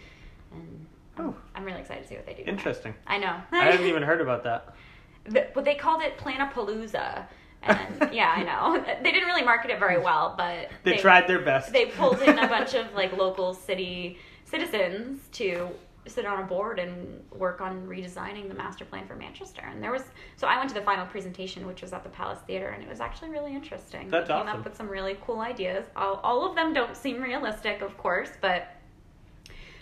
and 0.52 0.86
I'm, 1.18 1.28
Oh. 1.28 1.36
I'm 1.54 1.64
really 1.64 1.80
excited 1.80 2.02
to 2.02 2.08
see 2.08 2.16
what 2.16 2.26
they 2.26 2.34
do. 2.34 2.42
Interesting. 2.46 2.94
I 3.06 3.18
know. 3.18 3.36
I 3.52 3.66
haven't 3.66 3.86
even 3.86 4.02
heard 4.02 4.20
about 4.20 4.42
that. 4.44 4.74
The- 5.24 5.48
But 5.54 5.64
they 5.64 5.74
called 5.74 6.02
it 6.02 6.18
Planapalooza. 6.18 7.26
And 7.62 8.12
yeah, 8.12 8.32
I 8.36 8.42
know. 8.42 8.84
They 9.02 9.10
didn't 9.10 9.26
really 9.26 9.44
market 9.44 9.70
it 9.70 9.78
very 9.78 9.98
well, 9.98 10.34
but 10.36 10.70
They, 10.82 10.96
tried 10.96 11.26
their 11.26 11.40
best. 11.40 11.72
They 11.72 11.86
pulled 11.86 12.20
in 12.20 12.38
a 12.38 12.48
bunch 12.48 12.74
of 12.74 12.92
like 12.94 13.12
local 13.16 13.54
city 13.54 14.18
citizens 14.44 15.28
to 15.32 15.70
sit 16.06 16.26
on 16.26 16.42
a 16.42 16.46
board 16.46 16.78
and 16.78 17.22
work 17.32 17.60
on 17.60 17.86
redesigning 17.86 18.48
the 18.48 18.54
master 18.54 18.84
plan 18.84 19.06
for 19.06 19.16
Manchester. 19.16 19.62
And 19.62 19.82
there 19.82 19.90
was 19.90 20.02
so 20.36 20.46
I 20.46 20.58
went 20.58 20.68
to 20.68 20.74
the 20.74 20.82
final 20.82 21.06
presentation, 21.06 21.66
which 21.66 21.80
was 21.80 21.92
at 21.92 22.02
the 22.02 22.10
Palace 22.10 22.40
Theater, 22.46 22.68
and 22.68 22.82
it 22.82 22.88
was 22.88 23.00
actually 23.00 23.30
really 23.30 23.54
interesting. 23.54 24.10
That's 24.10 24.28
they 24.28 24.34
came 24.34 24.46
awesome. 24.46 24.60
up 24.60 24.64
with 24.64 24.76
some 24.76 24.88
really 24.88 25.16
cool 25.24 25.40
ideas. 25.40 25.86
All, 25.96 26.16
all 26.22 26.48
of 26.48 26.54
them 26.54 26.74
don't 26.74 26.96
seem 26.96 27.22
realistic, 27.22 27.80
of 27.80 27.96
course, 27.96 28.30
but 28.40 28.76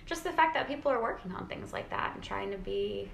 just 0.07 0.25
the 0.25 0.33
fact 0.33 0.55
that 0.55 0.69
people 0.69 0.91
are 0.91 1.03
working 1.03 1.33
on 1.33 1.47
things 1.47 1.73
like 1.73 1.91
that 1.91 2.15
and 2.15 2.23
trying 2.23 2.51
to 2.51 2.59
be, 2.59 3.11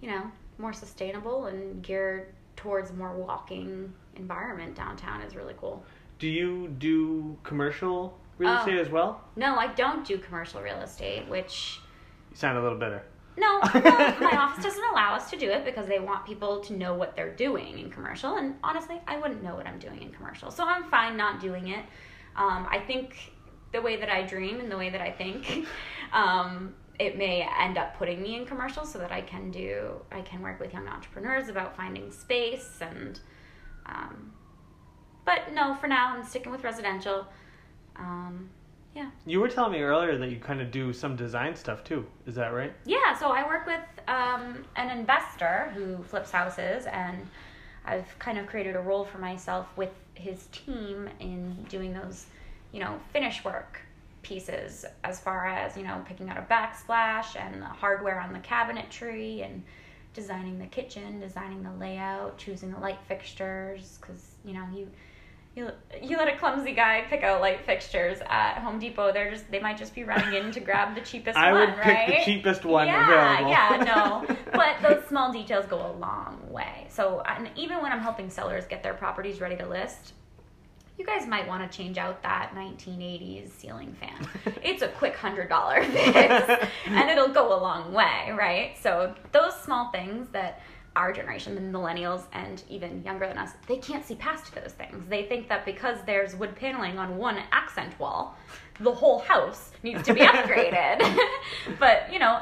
you 0.00 0.08
know, 0.10 0.30
more 0.58 0.72
sustainable 0.72 1.46
and 1.46 1.82
geared 1.82 2.32
towards 2.56 2.92
more 2.92 3.14
walking 3.16 3.92
environment 4.16 4.74
downtown 4.74 5.20
is 5.22 5.34
really 5.34 5.54
cool. 5.58 5.84
Do 6.18 6.28
you 6.28 6.68
do 6.78 7.36
commercial 7.42 8.18
real 8.38 8.50
Oh. 8.50 8.58
estate 8.58 8.78
as 8.78 8.88
well? 8.88 9.22
No, 9.36 9.56
I 9.56 9.68
don't 9.68 10.06
do 10.06 10.18
commercial 10.18 10.60
real 10.62 10.80
estate, 10.80 11.28
which 11.28 11.80
You 12.30 12.36
sound 12.36 12.58
a 12.58 12.62
little 12.62 12.78
bitter. 12.78 13.02
no, 13.36 13.60
well, 13.74 14.14
my 14.20 14.36
office 14.36 14.62
doesn't 14.64 14.84
allow 14.92 15.14
us 15.14 15.28
to 15.30 15.36
do 15.36 15.50
it 15.50 15.64
because 15.64 15.86
they 15.88 15.98
want 15.98 16.24
people 16.24 16.60
to 16.60 16.72
know 16.72 16.94
what 16.94 17.16
they're 17.16 17.34
doing 17.34 17.78
in 17.80 17.90
commercial. 17.90 18.36
And 18.36 18.54
honestly, 18.62 19.00
I 19.08 19.18
wouldn't 19.18 19.42
know 19.42 19.56
what 19.56 19.66
I'm 19.66 19.78
doing 19.80 20.02
in 20.02 20.10
commercial, 20.12 20.50
so 20.52 20.64
I'm 20.64 20.84
fine 20.84 21.16
not 21.16 21.40
doing 21.40 21.68
it. 21.68 21.84
Um, 22.36 22.66
I 22.70 22.78
think 22.86 23.32
the 23.72 23.82
way 23.82 23.96
that 23.96 24.08
I 24.08 24.22
dream 24.22 24.60
and 24.60 24.70
the 24.70 24.76
way 24.78 24.88
that 24.90 25.00
I 25.00 25.10
think, 25.10 25.66
um, 26.12 26.74
it 26.98 27.18
may 27.18 27.48
end 27.60 27.76
up 27.76 27.96
putting 27.98 28.22
me 28.22 28.36
in 28.36 28.46
commercials 28.46 28.92
so 28.92 28.98
that 28.98 29.10
I 29.10 29.20
can 29.20 29.50
do, 29.50 29.92
I 30.12 30.20
can 30.20 30.42
work 30.42 30.60
with 30.60 30.72
young 30.72 30.86
entrepreneurs 30.88 31.48
about 31.48 31.76
finding 31.76 32.10
space 32.10 32.78
and. 32.80 33.20
Um, 33.86 34.32
but 35.24 35.52
no, 35.52 35.74
for 35.74 35.86
now 35.86 36.14
I'm 36.14 36.24
sticking 36.24 36.52
with 36.52 36.64
residential. 36.64 37.26
Um, 37.96 38.50
yeah. 38.94 39.10
You 39.26 39.40
were 39.40 39.48
telling 39.48 39.72
me 39.72 39.80
earlier 39.80 40.16
that 40.18 40.30
you 40.30 40.38
kind 40.38 40.60
of 40.60 40.70
do 40.70 40.92
some 40.92 41.16
design 41.16 41.56
stuff 41.56 41.82
too. 41.82 42.06
Is 42.26 42.34
that 42.36 42.48
right? 42.48 42.72
Yeah, 42.84 43.16
so 43.18 43.30
I 43.30 43.46
work 43.46 43.66
with 43.66 43.80
um, 44.06 44.64
an 44.76 44.96
investor 44.96 45.72
who 45.74 46.02
flips 46.04 46.30
houses, 46.30 46.86
and 46.86 47.26
I've 47.84 48.18
kind 48.18 48.38
of 48.38 48.46
created 48.46 48.76
a 48.76 48.80
role 48.80 49.04
for 49.04 49.18
myself 49.18 49.66
with 49.76 49.90
his 50.14 50.46
team 50.52 51.08
in 51.18 51.64
doing 51.68 51.92
those, 51.92 52.26
you 52.72 52.80
know, 52.80 53.00
finish 53.12 53.44
work 53.44 53.80
pieces 54.24 54.84
as 55.04 55.20
far 55.20 55.46
as, 55.46 55.76
you 55.76 55.84
know, 55.84 56.02
picking 56.06 56.28
out 56.28 56.36
a 56.36 56.42
backsplash 56.42 57.36
and 57.36 57.62
the 57.62 57.66
hardware 57.66 58.18
on 58.20 58.32
the 58.32 58.40
cabinetry 58.40 59.44
and 59.44 59.62
designing 60.14 60.58
the 60.58 60.66
kitchen, 60.66 61.20
designing 61.20 61.62
the 61.62 61.72
layout, 61.72 62.38
choosing 62.38 62.72
the 62.72 62.78
light 62.78 62.98
fixtures, 63.06 63.98
because, 64.00 64.34
you 64.44 64.54
know, 64.54 64.66
you. 64.74 64.88
You, 65.56 65.70
you 66.02 66.16
let 66.16 66.26
a 66.26 66.36
clumsy 66.36 66.72
guy 66.72 67.04
pick 67.08 67.22
out 67.22 67.40
light 67.40 67.64
fixtures 67.64 68.18
at 68.28 68.54
Home 68.58 68.80
Depot. 68.80 69.12
They're 69.12 69.30
just 69.30 69.48
they 69.52 69.60
might 69.60 69.78
just 69.78 69.94
be 69.94 70.02
running 70.02 70.34
in 70.34 70.50
to 70.50 70.58
grab 70.58 70.96
the 70.96 71.00
cheapest 71.00 71.38
I 71.38 71.52
one, 71.52 71.60
would 71.60 71.76
pick 71.76 71.84
right? 71.84 72.18
the 72.18 72.24
cheapest 72.24 72.64
one 72.64 72.88
yeah, 72.88 73.38
available. 73.38 73.50
Yeah, 73.52 74.26
no. 74.26 74.36
But 74.52 74.82
those 74.82 75.06
small 75.06 75.32
details 75.32 75.66
go 75.66 75.76
a 75.76 75.94
long 76.00 76.40
way. 76.50 76.88
So, 76.88 77.22
and 77.24 77.48
even 77.54 77.80
when 77.82 77.92
I'm 77.92 78.00
helping 78.00 78.30
sellers 78.30 78.66
get 78.66 78.82
their 78.82 78.94
properties 78.94 79.40
ready 79.40 79.54
to 79.58 79.68
list, 79.68 80.14
you 80.98 81.04
guys 81.04 81.26
might 81.26 81.46
want 81.46 81.70
to 81.70 81.76
change 81.76 81.98
out 81.98 82.22
that 82.22 82.52
1980s 82.54 83.50
ceiling 83.50 83.94
fan. 83.94 84.28
It's 84.62 84.82
a 84.82 84.88
quick 84.88 85.14
$100 85.16 85.84
fix, 85.86 86.68
and 86.86 87.10
it'll 87.10 87.28
go 87.28 87.58
a 87.58 87.60
long 87.60 87.92
way, 87.92 88.32
right? 88.32 88.76
So, 88.80 89.14
those 89.32 89.54
small 89.60 89.90
things 89.90 90.28
that 90.30 90.62
our 90.96 91.12
generation, 91.12 91.54
the 91.54 91.60
millennials, 91.60 92.22
and 92.32 92.62
even 92.68 93.02
younger 93.04 93.26
than 93.26 93.36
us, 93.36 93.50
they 93.66 93.76
can't 93.78 94.04
see 94.04 94.14
past 94.14 94.54
those 94.54 94.72
things. 94.72 95.04
They 95.08 95.24
think 95.24 95.48
that 95.48 95.66
because 95.66 95.98
there's 96.06 96.36
wood 96.36 96.54
paneling 96.54 96.98
on 96.98 97.16
one 97.16 97.38
accent 97.50 97.98
wall, 97.98 98.36
the 98.80 98.92
whole 98.92 99.18
house 99.18 99.72
needs 99.82 100.02
to 100.04 100.14
be 100.14 100.20
upgraded. 100.32 101.18
but, 101.78 102.12
you 102.12 102.18
know, 102.20 102.40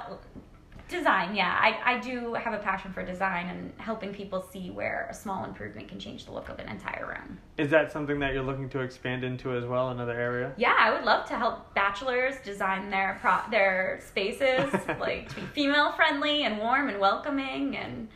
design, 0.92 1.34
yeah, 1.34 1.58
I, 1.60 1.94
I 1.94 1.98
do 1.98 2.34
have 2.34 2.54
a 2.54 2.58
passion 2.58 2.92
for 2.92 3.04
design 3.04 3.48
and 3.48 3.72
helping 3.78 4.12
people 4.12 4.40
see 4.52 4.70
where 4.70 5.08
a 5.10 5.14
small 5.14 5.44
improvement 5.44 5.88
can 5.88 5.98
change 5.98 6.26
the 6.26 6.32
look 6.32 6.48
of 6.48 6.58
an 6.60 6.68
entire 6.68 7.06
room. 7.08 7.38
Is 7.58 7.70
that 7.70 7.90
something 7.90 8.20
that 8.20 8.32
you're 8.32 8.44
looking 8.44 8.68
to 8.70 8.80
expand 8.80 9.24
into 9.24 9.56
as 9.56 9.64
well, 9.64 9.88
another 9.90 10.12
area? 10.12 10.52
Yeah, 10.56 10.76
I 10.78 10.92
would 10.92 11.04
love 11.04 11.26
to 11.28 11.36
help 11.36 11.74
bachelors 11.74 12.36
design 12.44 12.90
their 12.90 13.18
pro- 13.20 13.50
their 13.50 14.00
spaces 14.06 14.72
like 15.00 15.28
to 15.30 15.36
be 15.36 15.46
female 15.54 15.92
friendly 15.92 16.44
and 16.44 16.58
warm 16.58 16.88
and 16.88 17.00
welcoming 17.00 17.76
and 17.76 18.08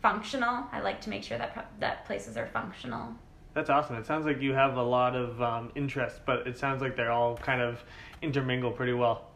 functional. 0.00 0.64
I 0.72 0.80
like 0.80 1.00
to 1.02 1.10
make 1.10 1.24
sure 1.24 1.36
that 1.36 1.52
pro- 1.52 1.64
that 1.80 2.06
places 2.06 2.36
are 2.38 2.46
functional. 2.46 3.14
That's 3.54 3.68
awesome. 3.68 3.96
It 3.96 4.06
sounds 4.06 4.24
like 4.24 4.40
you 4.40 4.54
have 4.54 4.76
a 4.76 4.82
lot 4.82 5.14
of 5.14 5.42
um, 5.42 5.72
interests, 5.74 6.20
but 6.24 6.46
it 6.46 6.56
sounds 6.56 6.80
like 6.80 6.96
they're 6.96 7.12
all 7.12 7.36
kind 7.36 7.60
of 7.60 7.84
intermingle 8.22 8.70
pretty 8.70 8.94
well. 8.94 9.31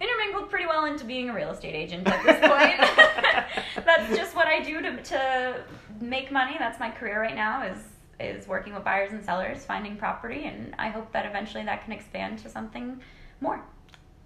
Intermingled 0.00 0.48
pretty 0.48 0.66
well 0.66 0.84
into 0.84 1.04
being 1.04 1.28
a 1.28 1.34
real 1.34 1.50
estate 1.50 1.74
agent 1.74 2.06
at 2.06 2.22
this 2.24 2.38
point. 2.48 3.84
That's 3.84 4.16
just 4.16 4.36
what 4.36 4.46
I 4.46 4.60
do 4.60 4.80
to 4.80 5.02
to 5.02 5.64
make 6.00 6.30
money. 6.30 6.56
That's 6.58 6.78
my 6.78 6.90
career 6.90 7.20
right 7.20 7.34
now 7.34 7.62
is 7.64 7.78
is 8.20 8.46
working 8.48 8.74
with 8.74 8.84
buyers 8.84 9.12
and 9.12 9.24
sellers, 9.24 9.64
finding 9.64 9.96
property, 9.96 10.44
and 10.44 10.74
I 10.78 10.88
hope 10.88 11.12
that 11.12 11.26
eventually 11.26 11.64
that 11.64 11.84
can 11.84 11.92
expand 11.92 12.38
to 12.40 12.48
something 12.48 13.00
more. 13.40 13.60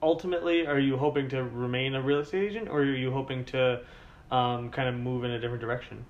Ultimately, 0.03 0.67
are 0.67 0.79
you 0.79 0.97
hoping 0.97 1.29
to 1.29 1.45
remain 1.45 1.95
a 1.95 2.03
real 2.03 2.21
estate 2.21 2.51
agent, 2.51 2.69
or 2.69 2.81
are 2.81 2.95
you 2.95 3.11
hoping 3.11 3.45
to 3.47 3.83
um, 4.31 4.71
kind 4.71 4.89
of 4.89 4.95
move 4.95 5.25
in 5.25 5.31
a 5.33 5.39
different 5.39 5.61
direction? 5.61 6.05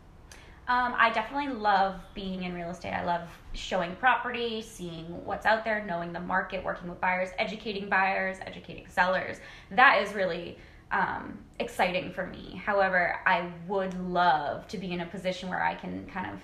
Um, 0.69 0.95
I 0.97 1.11
definitely 1.11 1.55
love 1.55 2.01
being 2.15 2.45
in 2.45 2.55
real 2.55 2.71
estate. 2.71 2.93
I 2.93 3.05
love 3.05 3.29
showing 3.53 3.97
property, 3.97 4.63
seeing 4.63 5.07
what's 5.25 5.45
out 5.45 5.65
there, 5.65 5.85
knowing 5.85 6.13
the 6.13 6.21
market, 6.21 6.63
working 6.63 6.89
with 6.89 7.01
buyers, 7.01 7.31
educating 7.39 7.89
buyers, 7.89 8.37
educating 8.47 8.87
sellers. 8.89 9.39
That 9.73 10.01
is 10.03 10.15
really 10.15 10.57
um, 10.93 11.39
exciting 11.59 12.13
for 12.13 12.27
me. 12.27 12.63
However, 12.65 13.19
I 13.27 13.51
would 13.67 13.99
love 14.09 14.69
to 14.69 14.79
be 14.79 14.93
in 14.93 15.01
a 15.01 15.07
position 15.07 15.49
where 15.49 15.63
I 15.63 15.75
can 15.75 16.07
kind 16.07 16.33
of 16.33 16.41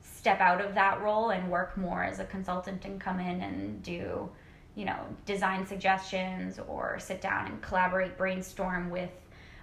step 0.00 0.40
out 0.40 0.60
of 0.60 0.74
that 0.74 1.02
role 1.02 1.30
and 1.30 1.50
work 1.50 1.76
more 1.76 2.04
as 2.04 2.20
a 2.20 2.24
consultant 2.24 2.84
and 2.84 3.00
come 3.00 3.18
in 3.18 3.40
and 3.40 3.82
do, 3.82 4.30
you 4.76 4.84
know, 4.84 5.00
design 5.26 5.66
suggestions 5.66 6.60
or 6.68 6.98
sit 7.00 7.20
down 7.20 7.46
and 7.48 7.60
collaborate, 7.60 8.16
brainstorm 8.16 8.88
with 8.88 9.10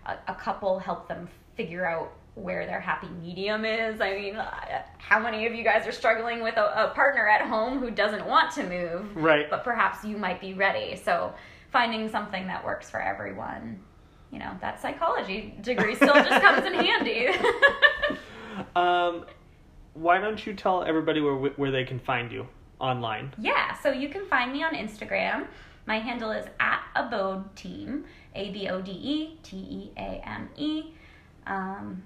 a, 0.06 0.18
a 0.28 0.36
couple, 0.36 0.80
help 0.80 1.08
them 1.08 1.30
figure 1.56 1.86
out 1.86 2.12
where 2.36 2.66
their 2.66 2.80
happy 2.80 3.08
medium 3.22 3.66
is. 3.66 4.00
I 4.02 4.14
mean, 4.14 4.36
uh, 4.36 4.84
how 4.98 5.20
many 5.20 5.46
of 5.46 5.54
you 5.54 5.64
guys 5.64 5.86
are 5.88 5.92
struggling 5.92 6.42
with 6.42 6.58
a, 6.58 6.86
a 6.86 6.94
partner 6.96 7.28
at 7.28 7.42
home 7.48 7.80
who 7.80 7.92
doesn't 7.92 8.26
want 8.26 8.52
to 8.54 8.64
move, 8.64 9.16
Right. 9.16 9.50
but 9.50 9.64
perhaps 9.64 10.06
you 10.06 10.18
might 10.18 10.40
be 10.40 10.54
ready? 10.54 10.96
So 10.96 11.34
finding 11.72 12.08
something 12.10 12.48
that 12.48 12.64
works 12.64 12.90
for 12.90 13.02
everyone. 13.02 13.80
You 14.32 14.40
know, 14.40 14.52
that 14.62 14.82
psychology 14.82 15.56
degree 15.62 15.96
still 15.96 16.14
just 16.14 16.42
comes 16.42 16.66
in 16.66 16.74
handy. 16.74 17.28
Um, 18.76 19.26
why 19.94 20.20
don't 20.20 20.46
you 20.46 20.54
tell 20.54 20.84
everybody 20.84 21.22
where 21.22 21.34
where 21.36 21.72
they 21.72 21.84
can 21.86 22.00
find 22.00 22.32
you 22.32 22.48
online? 22.80 23.34
Yeah, 23.38 23.74
so 23.80 23.92
you 23.92 24.10
can 24.10 24.26
find 24.26 24.52
me 24.52 24.64
on 24.64 24.74
Instagram. 24.74 25.48
My 25.86 26.00
handle 26.00 26.32
is 26.32 26.46
at 26.60 26.82
abode 26.96 27.56
team, 27.56 28.06
A 28.36 28.52
B 28.52 28.68
O 28.70 28.82
D 28.82 28.92
E 28.92 29.38
T 29.44 29.56
E 29.58 29.92
A 29.98 30.22
M 30.28 30.50
E. 30.58 30.92
Um, 31.48 32.04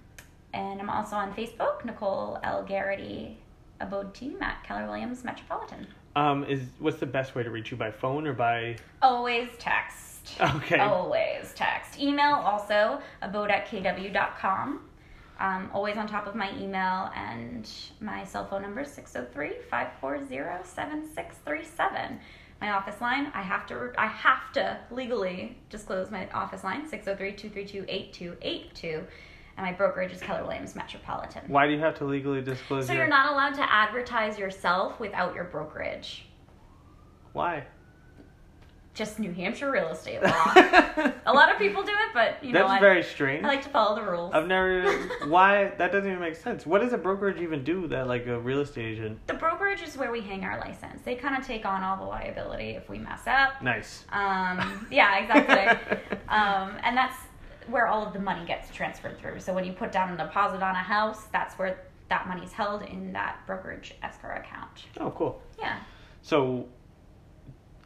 and 0.53 0.79
I'm 0.79 0.89
also 0.89 1.15
on 1.15 1.33
Facebook, 1.33 1.83
Nicole 1.85 2.39
L. 2.43 2.63
Garrity 2.63 3.37
Abode 3.79 4.13
Team 4.13 4.41
at 4.41 4.63
Keller 4.63 4.85
Williams 4.85 5.23
Metropolitan. 5.23 5.87
Um, 6.15 6.43
is 6.45 6.61
what's 6.79 6.99
the 6.99 7.05
best 7.05 7.35
way 7.35 7.43
to 7.43 7.49
reach 7.49 7.71
you 7.71 7.77
by 7.77 7.91
phone 7.91 8.27
or 8.27 8.33
by? 8.33 8.77
Always 9.01 9.49
text. 9.57 10.39
Okay. 10.39 10.79
Always 10.79 11.53
text. 11.53 11.99
Email 11.99 12.35
also, 12.35 13.01
abode 13.21 13.51
at 13.51 13.67
kw.com. 13.67 14.81
Um, 15.39 15.69
always 15.73 15.97
on 15.97 16.07
top 16.07 16.27
of 16.27 16.35
my 16.35 16.55
email 16.57 17.11
and 17.15 17.69
my 17.99 18.23
cell 18.23 18.47
phone 18.47 18.61
number 18.61 18.81
is 18.81 18.91
603 18.91 19.63
540 19.69 20.63
7637. 20.63 22.19
My 22.61 22.71
office 22.71 23.01
line, 23.01 23.31
I 23.33 23.41
have 23.41 23.65
to 23.67 23.91
I 23.97 24.07
have 24.07 24.53
to 24.53 24.79
legally 24.91 25.57
disclose 25.69 26.09
my 26.11 26.29
office 26.29 26.63
line 26.63 26.89
603-232-8282 26.89 29.03
and 29.57 29.65
my 29.65 29.71
brokerage 29.71 30.11
is 30.11 30.21
Keller 30.21 30.43
Williams 30.43 30.75
Metropolitan. 30.75 31.43
Why 31.47 31.67
do 31.67 31.73
you 31.73 31.79
have 31.79 31.97
to 31.99 32.05
legally 32.05 32.41
disclose 32.41 32.87
So 32.87 32.93
your? 32.93 33.03
you're 33.03 33.09
not 33.09 33.31
allowed 33.31 33.53
to 33.55 33.71
advertise 33.71 34.37
yourself 34.37 34.99
without 34.99 35.35
your 35.35 35.45
brokerage. 35.45 36.25
Why? 37.33 37.65
just 38.93 39.17
New 39.17 39.31
Hampshire 39.31 39.71
real 39.71 39.87
estate 39.89 40.21
law. 40.21 40.53
a 41.25 41.33
lot 41.33 41.51
of 41.51 41.57
people 41.57 41.81
do 41.81 41.91
it, 41.91 42.13
but 42.13 42.43
you 42.43 42.53
know, 42.53 42.59
That's 42.59 42.73
I, 42.73 42.79
very 42.79 43.01
strange. 43.01 43.43
I 43.43 43.47
like 43.47 43.63
to 43.63 43.69
follow 43.69 43.95
the 43.95 44.03
rules. 44.03 44.31
I've 44.33 44.47
never. 44.47 44.91
why? 45.27 45.71
That 45.77 45.91
doesn't 45.91 46.07
even 46.07 46.21
make 46.21 46.35
sense. 46.35 46.65
What 46.65 46.81
does 46.81 46.93
a 46.93 46.97
brokerage 46.97 47.41
even 47.41 47.63
do 47.63 47.87
that 47.87 48.07
like 48.07 48.27
a 48.27 48.39
real 48.39 48.59
estate 48.61 48.85
agent? 48.85 49.25
the 49.27 49.33
brokerage 49.33 49.81
is 49.81 49.97
where 49.97 50.11
we 50.11 50.21
hang 50.21 50.43
our 50.43 50.59
license. 50.59 51.01
They 51.03 51.15
kind 51.15 51.35
of 51.35 51.45
take 51.45 51.65
on 51.65 51.83
all 51.83 51.97
the 51.97 52.03
liability 52.03 52.71
if 52.71 52.87
we 52.87 52.99
mess 52.99 53.21
up. 53.25 53.61
Nice. 53.63 54.05
Um, 54.11 54.87
yeah, 54.91 55.17
exactly. 55.17 56.17
um, 56.27 56.77
and 56.83 56.95
that's 56.95 57.17
where 57.69 57.87
all 57.87 58.05
of 58.05 58.13
the 58.13 58.19
money 58.19 58.45
gets 58.45 58.69
transferred 58.69 59.17
through. 59.19 59.39
So 59.39 59.53
when 59.53 59.65
you 59.65 59.73
put 59.73 59.91
down 59.91 60.13
a 60.13 60.17
deposit 60.17 60.61
on 60.61 60.75
a 60.75 60.83
house, 60.83 61.25
that's 61.31 61.55
where 61.55 61.85
that 62.09 62.27
money's 62.27 62.51
held 62.51 62.83
in 62.83 63.13
that 63.13 63.39
brokerage 63.47 63.95
escrow 64.03 64.37
account. 64.37 64.85
Oh, 64.99 65.11
cool. 65.11 65.41
Yeah. 65.57 65.79
So, 66.21 66.67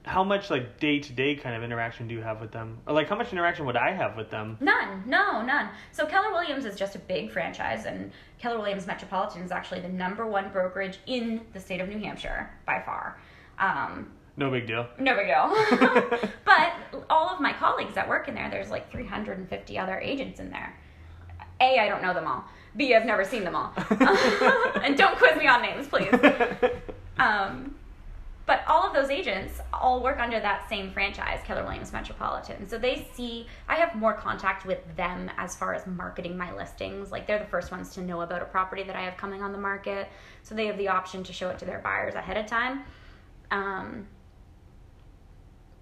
how 0.04 0.24
much 0.24 0.50
like 0.50 0.80
day 0.80 1.00
to 1.00 1.14
day 1.14 1.36
kind 1.36 1.56
of 1.56 1.64
interaction 1.64 2.08
do 2.08 2.16
you 2.16 2.22
have 2.22 2.40
with 2.40 2.52
them, 2.52 2.78
or 2.88 2.94
like 2.94 3.10
how 3.10 3.16
much 3.16 3.32
interaction 3.32 3.66
would 3.66 3.76
I 3.76 3.92
have 3.92 4.16
with 4.16 4.30
them? 4.30 4.58
None, 4.62 5.04
no, 5.06 5.42
none. 5.42 5.70
So 5.92 6.06
Keller 6.06 6.32
Williams 6.32 6.66
is 6.66 6.78
just 6.78 6.96
a 6.96 7.00
big 7.00 7.32
franchise, 7.32 7.86
and 7.86 8.12
Keller 8.40 8.58
Williams 8.58 8.88
Metropolitan 8.88 9.42
is 9.42 9.52
actually 9.52 9.82
the 9.82 9.90
number 9.90 10.26
one 10.26 10.50
brokerage 10.52 11.00
in 11.08 11.42
the 11.54 11.60
state 11.60 11.82
of 11.82 11.90
New 11.90 12.00
Hampshire 12.00 12.50
by 12.66 12.82
far. 12.86 13.18
Um, 13.60 14.12
No 14.38 14.52
big 14.52 14.68
deal. 14.68 14.88
no 15.00 15.16
big 15.16 15.28
deal. 15.28 16.30
but 16.46 16.74
all 17.10 17.28
of 17.30 17.42
my 17.42 17.54
colleagues 17.54 17.96
that 17.96 18.08
work 18.08 18.28
in 18.28 18.36
there, 18.36 18.50
there's 18.50 18.70
like 18.70 18.92
350 18.92 19.80
other 19.80 20.00
agents 20.00 20.40
in 20.40 20.52
there. 20.52 20.78
A, 21.60 21.80
I 21.80 21.90
don't 21.90 22.04
know 22.04 22.14
them 22.14 22.28
all. 22.28 22.46
B, 22.76 22.94
I've 22.94 23.06
never 23.06 23.26
seen 23.26 23.44
them 23.44 23.56
all. 23.56 23.74
and 24.84 24.96
don't 24.96 25.18
quiz 25.18 25.38
me 25.38 25.48
on 25.48 25.62
names, 25.62 25.88
please. 25.88 26.14
Um, 27.20 27.74
but 28.46 28.62
all 28.68 28.88
of 28.88 28.94
those 28.94 29.10
agents 29.10 29.60
all 29.74 30.02
work 30.02 30.20
under 30.20 30.40
that 30.40 30.70
same 30.70 30.92
franchise, 30.92 31.40
Keller 31.44 31.64
Williams 31.64 31.92
Metropolitan. 31.92 32.70
So 32.70 32.78
they 32.78 33.08
see, 33.14 33.48
I 33.68 33.76
have 33.76 33.96
more 33.96 34.14
contact 34.14 34.66
with 34.66 34.80
them 34.96 35.30
as 35.38 35.56
far 35.56 35.74
as 35.74 35.86
marketing 35.86 36.38
my 36.38 36.54
listings. 36.54 37.12
Like 37.12 37.26
they're 37.28 37.40
the 37.40 37.46
first 37.46 37.72
ones 37.72 37.90
to 37.96 38.02
know 38.02 38.22
about 38.22 38.42
a 38.42 38.46
property 38.46 38.84
that 38.84 38.96
I 38.96 39.02
have 39.02 39.18
coming 39.18 39.42
on 39.42 39.52
the 39.52 39.58
market. 39.58 40.08
So 40.44 40.56
they 40.56 40.68
have 40.68 40.78
the 40.78 40.88
option 40.88 41.24
to 41.24 41.34
show 41.34 41.50
it 41.50 41.60
to 41.60 41.66
their 41.66 41.80
buyers 41.80 42.16
ahead 42.16 42.38
of 42.38 42.46
time. 42.46 42.84
Um, 43.52 44.08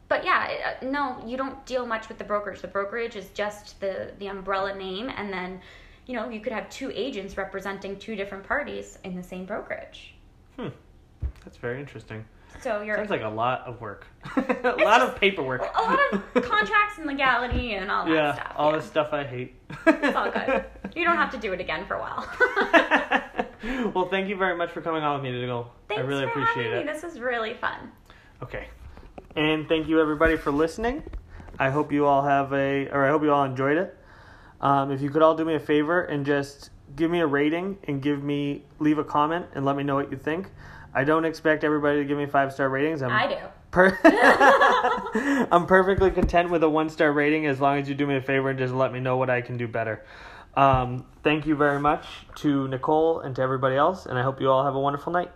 but 0.08 0.24
yeah, 0.24 0.76
uh, 0.82 0.86
no, 0.86 1.18
you 1.26 1.38
don't 1.38 1.66
deal 1.66 1.86
much 1.86 2.08
with 2.10 2.18
the 2.18 2.24
brokerage. 2.24 2.62
The 2.62 2.68
brokerage 2.68 3.16
is 3.16 3.30
just 3.30 3.80
the 3.80 4.12
the 4.20 4.28
umbrella 4.28 4.76
name, 4.76 5.10
and 5.16 5.32
then 5.32 5.60
you 6.06 6.16
know 6.16 6.30
you 6.30 6.40
could 6.40 6.54
have 6.54 6.70
two 6.70 6.92
agents 6.94 7.38
representing 7.38 7.98
two 7.98 8.16
different 8.16 8.44
parties 8.44 9.00
in 9.04 9.16
the 9.16 9.24
same 9.24 9.46
brokerage. 9.46 10.14
Hmm. 10.58 10.70
That's 11.44 11.58
very 11.58 11.80
interesting. 11.80 12.26
So 12.62 12.82
you're 12.82 12.96
Sounds 12.96 13.10
like 13.10 13.22
a 13.22 13.28
lot 13.28 13.62
of 13.66 13.82
work. 13.82 14.08
a 14.38 14.76
lot 14.84 15.02
of 15.02 15.16
paperwork. 15.18 15.62
a 15.62 15.82
lot 15.82 16.00
of 16.14 16.34
contracts 16.44 16.98
and 16.98 17.06
legality 17.06 17.74
and 17.74 17.92
all 17.92 18.06
that 18.06 18.14
yeah, 18.14 18.34
stuff. 18.36 18.54
all 18.56 18.72
yeah. 18.72 18.78
the 18.78 18.84
stuff 18.84 19.10
I 19.12 19.24
hate. 19.24 19.56
It's 19.86 20.16
all 20.16 20.32
good. 20.32 20.66
You 20.96 21.04
don't 21.04 21.18
have 21.18 21.32
to 21.32 21.38
do 21.38 21.52
it 21.52 21.60
again 21.60 21.86
for 21.86 21.96
a 21.96 22.00
while. 22.00 23.92
well, 23.94 24.08
thank 24.08 24.30
you 24.30 24.38
very 24.38 24.56
much 24.56 24.72
for 24.72 24.80
coming 24.80 25.04
on 25.04 25.22
with 25.22 25.30
me 25.30 25.42
to. 25.42 25.66
Thanks 25.90 26.02
I 26.02 26.06
really 26.06 26.24
for 26.24 26.30
appreciate 26.30 26.68
having 26.68 26.80
it. 26.80 26.86
me. 26.86 26.94
This 26.94 27.04
was 27.04 27.20
really 27.20 27.54
fun. 27.54 27.92
Okay. 28.42 28.68
And 29.36 29.68
thank 29.68 29.90
you 29.90 30.00
everybody 30.00 30.38
for 30.38 30.52
listening. 30.52 31.04
I 31.60 31.70
hope 31.70 31.92
you 31.92 32.06
all 32.06 32.24
have 32.24 32.54
a, 32.54 32.88
or 32.88 33.06
I 33.06 33.10
hope 33.10 33.22
you 33.22 33.34
all 33.34 33.44
enjoyed 33.44 33.78
it. 33.78 33.98
Um, 34.62 34.92
if 34.92 35.02
you 35.02 35.10
could 35.10 35.22
all 35.22 35.36
do 35.36 35.44
me 35.44 35.56
a 35.56 35.60
favor 35.60 36.04
and 36.04 36.26
just 36.26 36.70
give 36.96 37.12
me 37.12 37.20
a 37.20 37.28
rating 37.28 37.78
and 37.84 38.02
give 38.02 38.24
me, 38.24 38.64
leave 38.80 38.98
a 38.98 39.04
comment 39.04 39.48
and 39.54 39.66
let 39.66 39.76
me 39.76 39.84
know 39.84 39.96
what 39.96 40.10
you 40.10 40.18
think. 40.18 40.52
I 40.94 41.04
don't 41.04 41.26
expect 41.26 41.66
everybody 41.66 42.00
to 42.00 42.06
give 42.06 42.18
me 42.18 42.26
five 42.26 42.54
star 42.54 42.70
ratings. 42.70 43.02
I'm 43.02 43.12
I 43.12 43.28
do. 43.28 43.36
Per- 43.72 44.00
I'm 45.52 45.66
perfectly 45.66 46.12
content 46.12 46.50
with 46.50 46.64
a 46.64 46.70
one 46.70 46.90
star 46.90 47.12
rating 47.12 47.46
as 47.46 47.60
long 47.60 47.78
as 47.78 47.90
you 47.90 47.96
do 47.96 48.08
me 48.08 48.16
a 48.16 48.22
favor 48.22 48.50
and 48.50 48.58
just 48.58 48.74
let 48.74 48.94
me 48.94 49.02
know 49.02 49.18
what 49.18 49.30
I 49.30 49.42
can 49.42 49.58
do 49.58 49.68
better. 49.68 50.06
Um, 50.56 51.06
thank 51.24 51.46
you 51.46 51.58
very 51.58 51.82
much 51.82 52.06
to 52.36 52.70
Nicole 52.70 53.20
and 53.20 53.36
to 53.36 53.42
everybody 53.42 53.76
else, 53.76 54.06
and 54.06 54.18
I 54.18 54.24
hope 54.24 54.40
you 54.40 54.50
all 54.50 54.64
have 54.64 54.76
a 54.76 54.80
wonderful 54.80 55.12
night. 55.12 55.30